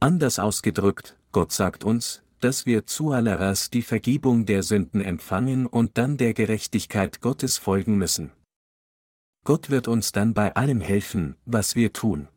Anders 0.00 0.38
ausgedrückt, 0.38 1.16
Gott 1.30 1.52
sagt 1.52 1.84
uns, 1.84 2.22
dass 2.40 2.66
wir 2.66 2.86
zuallererst 2.86 3.72
die 3.72 3.82
Vergebung 3.82 4.46
der 4.46 4.64
Sünden 4.64 5.00
empfangen 5.00 5.66
und 5.66 5.96
dann 5.96 6.16
der 6.16 6.34
Gerechtigkeit 6.34 7.20
Gottes 7.20 7.56
folgen 7.56 7.96
müssen. 7.96 8.32
Gott 9.44 9.70
wird 9.70 9.88
uns 9.88 10.12
dann 10.12 10.34
bei 10.34 10.54
allem 10.54 10.80
helfen, 10.80 11.36
was 11.44 11.76
wir 11.76 11.92
tun. 11.92 12.28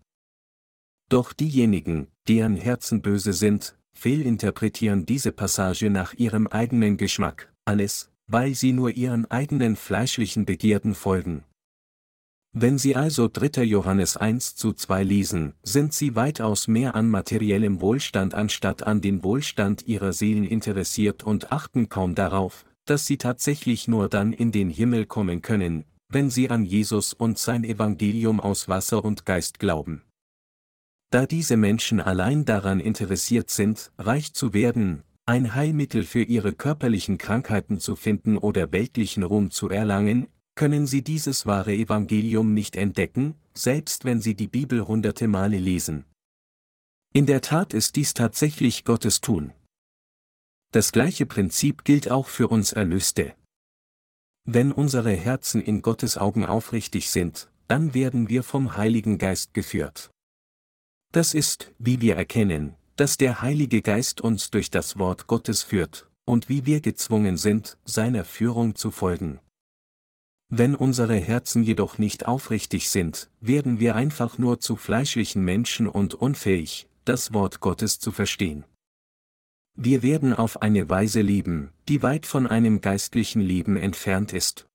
Doch 1.10 1.34
diejenigen, 1.34 2.08
deren 2.28 2.56
Herzen 2.56 3.02
böse 3.02 3.34
sind, 3.34 3.78
fehlinterpretieren 3.94 5.06
diese 5.06 5.32
Passage 5.32 5.90
nach 5.90 6.14
ihrem 6.14 6.48
eigenen 6.48 6.98
Geschmack, 6.98 7.54
alles, 7.66 8.12
weil 8.28 8.56
sie 8.56 8.74
nur 8.74 8.92
ihren 8.92 9.30
eigenen 9.30 9.76
fleischlichen 9.76 10.46
Begierden 10.46 10.96
folgen. 10.96 11.44
Wenn 12.58 12.78
Sie 12.78 12.95
also 12.95 13.28
3. 13.28 13.64
Johannes 13.64 14.16
1 14.16 14.56
zu 14.56 14.72
2 14.72 15.03
lesen, 15.03 15.56
sind 15.64 15.93
Sie 15.93 16.16
weitaus 16.16 16.70
mehr 16.70 16.95
an 16.95 17.10
materiellem 17.10 17.82
Wohlstand 17.82 18.34
anstatt 18.34 18.84
an 18.84 19.01
den 19.01 19.26
Wohlstand 19.26 19.86
Ihrer 19.88 20.14
Seelen 20.14 20.45
interessiert 20.45 21.24
und 21.24 21.51
achten 21.51 21.89
kaum 21.89 22.16
darauf, 22.16 22.66
dass 22.86 23.06
Sie 23.06 23.18
tatsächlich 23.18 23.89
nur 23.89 24.08
dann 24.08 24.32
in 24.32 24.53
den 24.53 24.70
Himmel 24.70 25.06
kommen 25.06 25.41
können, 25.41 25.84
wenn 26.08 26.30
Sie 26.30 26.49
an 26.49 26.64
Jesus 26.64 27.12
und 27.12 27.38
sein 27.38 27.66
Evangelium 27.66 28.39
aus 28.39 28.70
Wasser 28.70 29.03
und 29.03 29.26
Geist 29.26 29.60
glauben. 29.60 30.03
Da 31.10 31.26
diese 31.26 31.58
Menschen 31.58 31.99
allein 31.99 32.45
daran 32.45 32.80
interessiert 32.80 33.49
sind, 33.49 33.91
reich 33.97 34.34
zu 34.34 34.53
werden, 34.53 35.03
ein 35.26 35.56
Heilmittel 35.56 36.03
für 36.03 36.24
ihre 36.24 36.53
körperlichen 36.53 37.18
Krankheiten 37.18 37.82
zu 37.82 37.97
finden 37.97 38.38
oder 38.38 38.72
weltlichen 38.72 39.24
Ruhm 39.24 39.51
zu 39.51 39.70
erlangen, 39.70 40.28
können 40.56 40.88
sie 40.88 41.03
dieses 41.03 41.45
wahre 41.45 41.74
Evangelium 41.74 42.53
nicht 42.53 42.76
entdecken, 42.76 43.36
selbst 43.53 44.06
wenn 44.06 44.22
sie 44.22 44.36
die 44.36 44.47
Bibel 44.47 44.88
hunderte 44.88 45.28
Male 45.28 45.58
lesen. 45.58 46.06
In 47.14 47.26
der 47.26 47.41
Tat 47.41 47.74
ist 47.74 47.95
dies 47.95 48.14
tatsächlich 48.14 48.84
Gottes 48.84 49.22
Tun. 49.22 49.53
Das 50.72 50.91
gleiche 50.91 51.26
Prinzip 51.26 51.84
gilt 51.84 52.10
auch 52.12 52.28
für 52.28 52.47
uns 52.47 52.74
Erlöste. 52.74 53.36
Wenn 54.45 54.72
unsere 54.72 55.14
Herzen 55.14 55.62
in 55.62 55.82
Gottes 55.82 56.18
Augen 56.18 56.45
aufrichtig 56.45 57.10
sind, 57.10 57.49
dann 57.68 57.93
werden 57.93 58.30
wir 58.30 58.43
vom 58.43 58.76
Heiligen 58.76 59.18
Geist 59.18 59.53
geführt. 59.53 60.12
Das 61.12 61.34
ist, 61.34 61.72
wie 61.80 62.01
wir 62.01 62.16
erkennen, 62.16 62.76
dass 62.95 63.18
der 63.18 63.41
Heilige 63.41 63.82
Geist 63.82 64.22
uns 64.22 64.51
durch 64.51 64.70
das 64.70 64.99
Wort 64.99 65.28
Gottes 65.28 65.64
führt, 65.64 66.10
und 66.26 66.49
wie 66.49 66.66
wir 66.66 66.82
gezwungen 66.82 67.38
sind, 67.38 67.78
seiner 67.86 68.26
Führung 68.26 68.76
zu 68.76 68.91
folgen. 68.91 69.39
Wenn 70.50 70.76
unsere 70.76 71.16
Herzen 71.16 71.64
jedoch 71.64 71.98
nicht 71.98 72.28
aufrichtig 72.28 72.89
sind, 72.89 73.30
werden 73.41 73.80
wir 73.80 73.96
einfach 73.96 74.38
nur 74.38 74.60
zu 74.60 74.76
fleischlichen 74.76 75.43
Menschen 75.43 75.88
und 75.88 76.14
unfähig, 76.14 76.88
das 77.04 77.34
Wort 77.34 77.62
Gottes 77.62 78.00
zu 78.00 78.12
verstehen. 78.12 78.64
Wir 79.76 80.04
werden 80.04 80.34
auf 80.34 80.62
eine 80.62 80.88
Weise 80.88 81.22
leben, 81.22 81.72
die 81.89 82.04
weit 82.04 82.26
von 82.26 82.48
einem 82.48 82.80
geistlichen 82.80 83.41
Leben 83.41 83.76
entfernt 83.76 84.34
ist. 84.34 84.68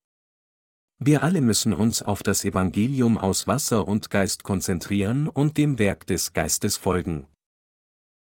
Wir 0.99 1.23
alle 1.23 1.41
müssen 1.41 1.73
uns 1.73 2.03
auf 2.03 2.21
das 2.21 2.45
Evangelium 2.45 3.17
aus 3.17 3.47
Wasser 3.47 3.87
und 3.87 4.11
Geist 4.11 4.43
konzentrieren 4.43 5.27
und 5.27 5.57
dem 5.57 5.79
Werk 5.79 6.05
des 6.05 6.33
Geistes 6.33 6.77
folgen. 6.77 7.25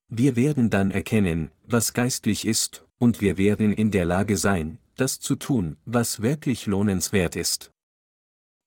Wir 0.09 0.37
werden 0.37 0.69
dann 0.69 0.91
erkennen, 0.91 1.51
was 1.65 1.95
geistlich 1.95 2.47
ist, 2.47 2.85
und 2.99 3.23
wir 3.23 3.39
werden 3.39 3.73
in 3.73 3.91
der 3.91 4.05
Lage 4.05 4.37
sein, 4.37 4.79
das 4.97 5.21
zu 5.21 5.37
tun, 5.37 5.77
was 5.85 6.23
wirklich 6.23 6.67
lohnenswert 6.67 7.37
ist. 7.37 7.71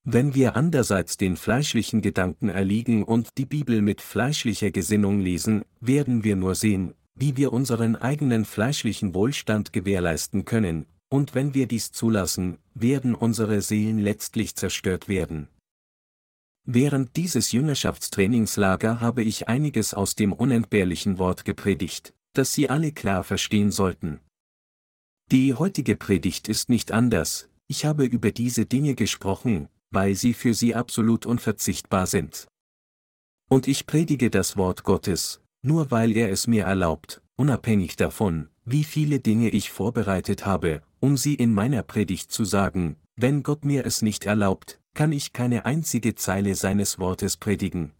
Wenn 0.03 0.33
wir 0.33 0.55
andererseits 0.55 1.17
den 1.17 1.35
fleischlichen 1.35 2.01
Gedanken 2.01 2.49
erliegen 2.49 3.03
und 3.03 3.37
die 3.37 3.45
Bibel 3.45 3.81
mit 3.81 4.01
fleischlicher 4.01 4.71
Gesinnung 4.71 5.19
lesen, 5.19 5.63
werden 5.81 6.23
wir 6.23 6.35
nur 6.35 6.55
sehen, 6.55 6.93
wie 7.15 7.35
wir 7.35 7.51
unseren 7.51 7.95
eigenen 7.95 8.45
fleischlichen 8.45 9.13
Wohlstand 9.13 9.73
gewährleisten 9.73 10.45
können, 10.45 10.85
und 11.09 11.35
wenn 11.35 11.53
wir 11.53 11.67
dies 11.67 11.91
zulassen, 11.91 12.59
werden 12.73 13.15
unsere 13.15 13.61
Seelen 13.61 13.99
letztlich 13.99 14.55
zerstört 14.55 15.09
werden. 15.09 15.49
Während 16.65 17.15
dieses 17.15 17.51
Jüngerschaftstrainingslager 17.51 19.01
habe 19.01 19.23
ich 19.23 19.47
einiges 19.47 19.93
aus 19.93 20.15
dem 20.15 20.33
unentbehrlichen 20.33 21.17
Wort 21.17 21.43
gepredigt, 21.43 22.13
das 22.33 22.53
Sie 22.53 22.69
alle 22.69 22.91
klar 22.91 23.23
verstehen 23.23 23.71
sollten. 23.71 24.19
Die 25.31 25.53
heutige 25.53 25.95
Predigt 25.95 26.47
ist 26.49 26.69
nicht 26.69 26.91
anders, 26.91 27.49
ich 27.67 27.85
habe 27.85 28.05
über 28.05 28.31
diese 28.31 28.65
Dinge 28.65 28.95
gesprochen, 28.95 29.69
weil 29.91 30.15
sie 30.15 30.33
für 30.33 30.55
sie 30.55 30.73
absolut 30.73 31.27
unverzichtbar 31.27 32.07
sind. 32.07 32.47
Und 33.47 33.67
ich 33.67 33.85
predige 33.85 34.31
das 34.31 34.57
Wort 34.57 34.83
Gottes, 34.83 35.39
nur 35.61 35.91
weil 35.91 36.17
er 36.17 36.31
es 36.31 36.47
mir 36.47 36.63
erlaubt, 36.63 37.21
unabhängig 37.35 37.95
davon, 37.95 38.49
wie 38.65 38.83
viele 38.83 39.19
Dinge 39.19 39.49
ich 39.49 39.69
vorbereitet 39.69 40.47
habe, 40.47 40.81
um 40.99 41.15
sie 41.15 41.35
in 41.35 41.53
meiner 41.53 41.83
Predigt 41.83 42.31
zu 42.31 42.43
sagen, 42.43 42.95
wenn 43.15 43.43
Gott 43.43 43.63
mir 43.63 43.85
es 43.85 44.01
nicht 44.01 44.25
erlaubt, 44.25 44.79
kann 44.95 45.11
ich 45.11 45.31
keine 45.31 45.63
einzige 45.63 46.15
Zeile 46.15 46.55
seines 46.55 46.97
Wortes 46.97 47.37
predigen. 47.37 47.91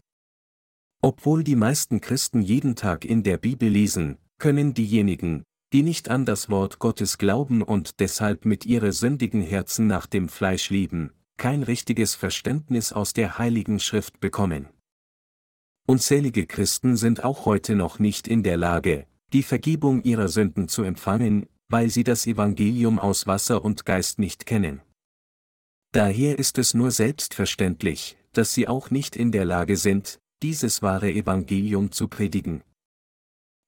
Obwohl 1.00 1.44
die 1.44 1.56
meisten 1.56 2.00
Christen 2.00 2.42
jeden 2.42 2.74
Tag 2.74 3.04
in 3.04 3.22
der 3.22 3.38
Bibel 3.38 3.68
lesen, 3.68 4.18
können 4.38 4.74
diejenigen, 4.74 5.44
die 5.72 5.82
nicht 5.82 6.08
an 6.08 6.24
das 6.24 6.50
Wort 6.50 6.78
Gottes 6.78 7.18
glauben 7.18 7.62
und 7.62 8.00
deshalb 8.00 8.44
mit 8.44 8.66
ihre 8.66 8.92
sündigen 8.92 9.42
Herzen 9.42 9.86
nach 9.86 10.06
dem 10.06 10.28
Fleisch 10.28 10.70
leben, 10.70 11.12
kein 11.36 11.62
richtiges 11.62 12.14
Verständnis 12.14 12.92
aus 12.92 13.12
der 13.12 13.38
Heiligen 13.38 13.78
Schrift 13.78 14.20
bekommen. 14.20 14.68
Unzählige 15.86 16.46
Christen 16.46 16.96
sind 16.96 17.24
auch 17.24 17.46
heute 17.46 17.74
noch 17.74 17.98
nicht 17.98 18.28
in 18.28 18.42
der 18.42 18.56
Lage, 18.56 19.06
die 19.32 19.42
Vergebung 19.42 20.02
ihrer 20.02 20.28
Sünden 20.28 20.68
zu 20.68 20.82
empfangen, 20.82 21.46
weil 21.68 21.88
sie 21.88 22.04
das 22.04 22.26
Evangelium 22.26 22.98
aus 22.98 23.26
Wasser 23.26 23.64
und 23.64 23.86
Geist 23.86 24.18
nicht 24.18 24.46
kennen. 24.46 24.82
Daher 25.92 26.38
ist 26.38 26.58
es 26.58 26.74
nur 26.74 26.90
selbstverständlich, 26.90 28.16
dass 28.32 28.54
sie 28.54 28.68
auch 28.68 28.90
nicht 28.90 29.16
in 29.16 29.32
der 29.32 29.44
Lage 29.44 29.76
sind, 29.76 30.20
dieses 30.42 30.82
wahre 30.82 31.12
Evangelium 31.12 31.90
zu 31.92 32.08
predigen. 32.08 32.62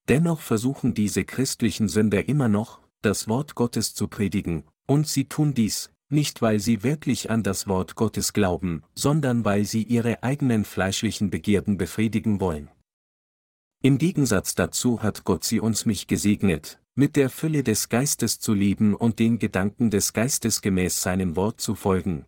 Dennoch 0.09 0.41
versuchen 0.41 0.95
diese 0.95 1.25
christlichen 1.25 1.89
Sünder 1.89 2.29
immer 2.29 2.49
noch, 2.49 2.81
das 3.03 3.29
Wort 3.29 3.55
Gottes 3.55 3.95
zu 3.95 4.09
predigen, 4.09 4.65
und 4.87 5.07
sie 5.07 5.25
tun 5.25 5.55
dies, 5.55 5.91
nicht 6.09 6.43
weil 6.43 6.61
sie 6.61 6.83
wirklich 6.83 7.31
an 7.31 7.43
das 7.43 7.67
Wort 7.67 7.95
Gottes 7.95 8.33
glauben, 8.33 8.83
sondern 8.95 9.45
weil 9.45 9.65
sie 9.65 9.83
ihre 9.83 10.23
eigenen 10.23 10.65
fleischlichen 10.65 11.31
Begierden 11.31 11.79
befriedigen 11.79 12.41
wollen. 12.41 12.69
Im 13.83 13.99
Gegensatz 13.99 14.55
dazu 14.55 15.03
hat 15.03 15.25
Gott 15.25 15.45
sie 15.45 15.59
uns 15.59 15.87
mich 15.87 16.07
gesegnet, 16.07 16.81
mit 16.95 17.17
der 17.17 17.31
Fülle 17.31 17.65
des 17.65 17.89
Geistes 17.89 18.39
zu 18.39 18.53
lieben 18.55 18.95
und 18.95 19.19
den 19.19 19.39
Gedanken 19.39 19.91
des 19.91 20.13
Geistes 20.13 20.63
gemäß 20.63 21.03
seinem 21.03 21.37
Wort 21.37 21.61
zu 21.61 21.75
folgen. 21.75 22.27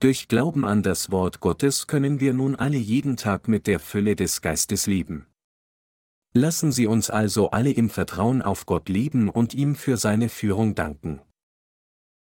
Durch 0.00 0.28
Glauben 0.28 0.64
an 0.64 0.84
das 0.84 1.10
Wort 1.10 1.40
Gottes 1.40 1.88
können 1.88 2.20
wir 2.20 2.32
nun 2.32 2.54
alle 2.54 2.78
jeden 2.78 3.16
Tag 3.16 3.48
mit 3.48 3.66
der 3.66 3.80
Fülle 3.80 4.14
des 4.14 4.40
Geistes 4.40 4.86
leben. 4.86 5.26
Lassen 6.34 6.72
Sie 6.72 6.86
uns 6.86 7.10
also 7.10 7.50
alle 7.50 7.70
im 7.70 7.88
Vertrauen 7.88 8.42
auf 8.42 8.66
Gott 8.66 8.88
leben 8.88 9.28
und 9.28 9.54
ihm 9.54 9.74
für 9.74 9.96
seine 9.96 10.28
Führung 10.28 10.74
danken. 10.74 11.20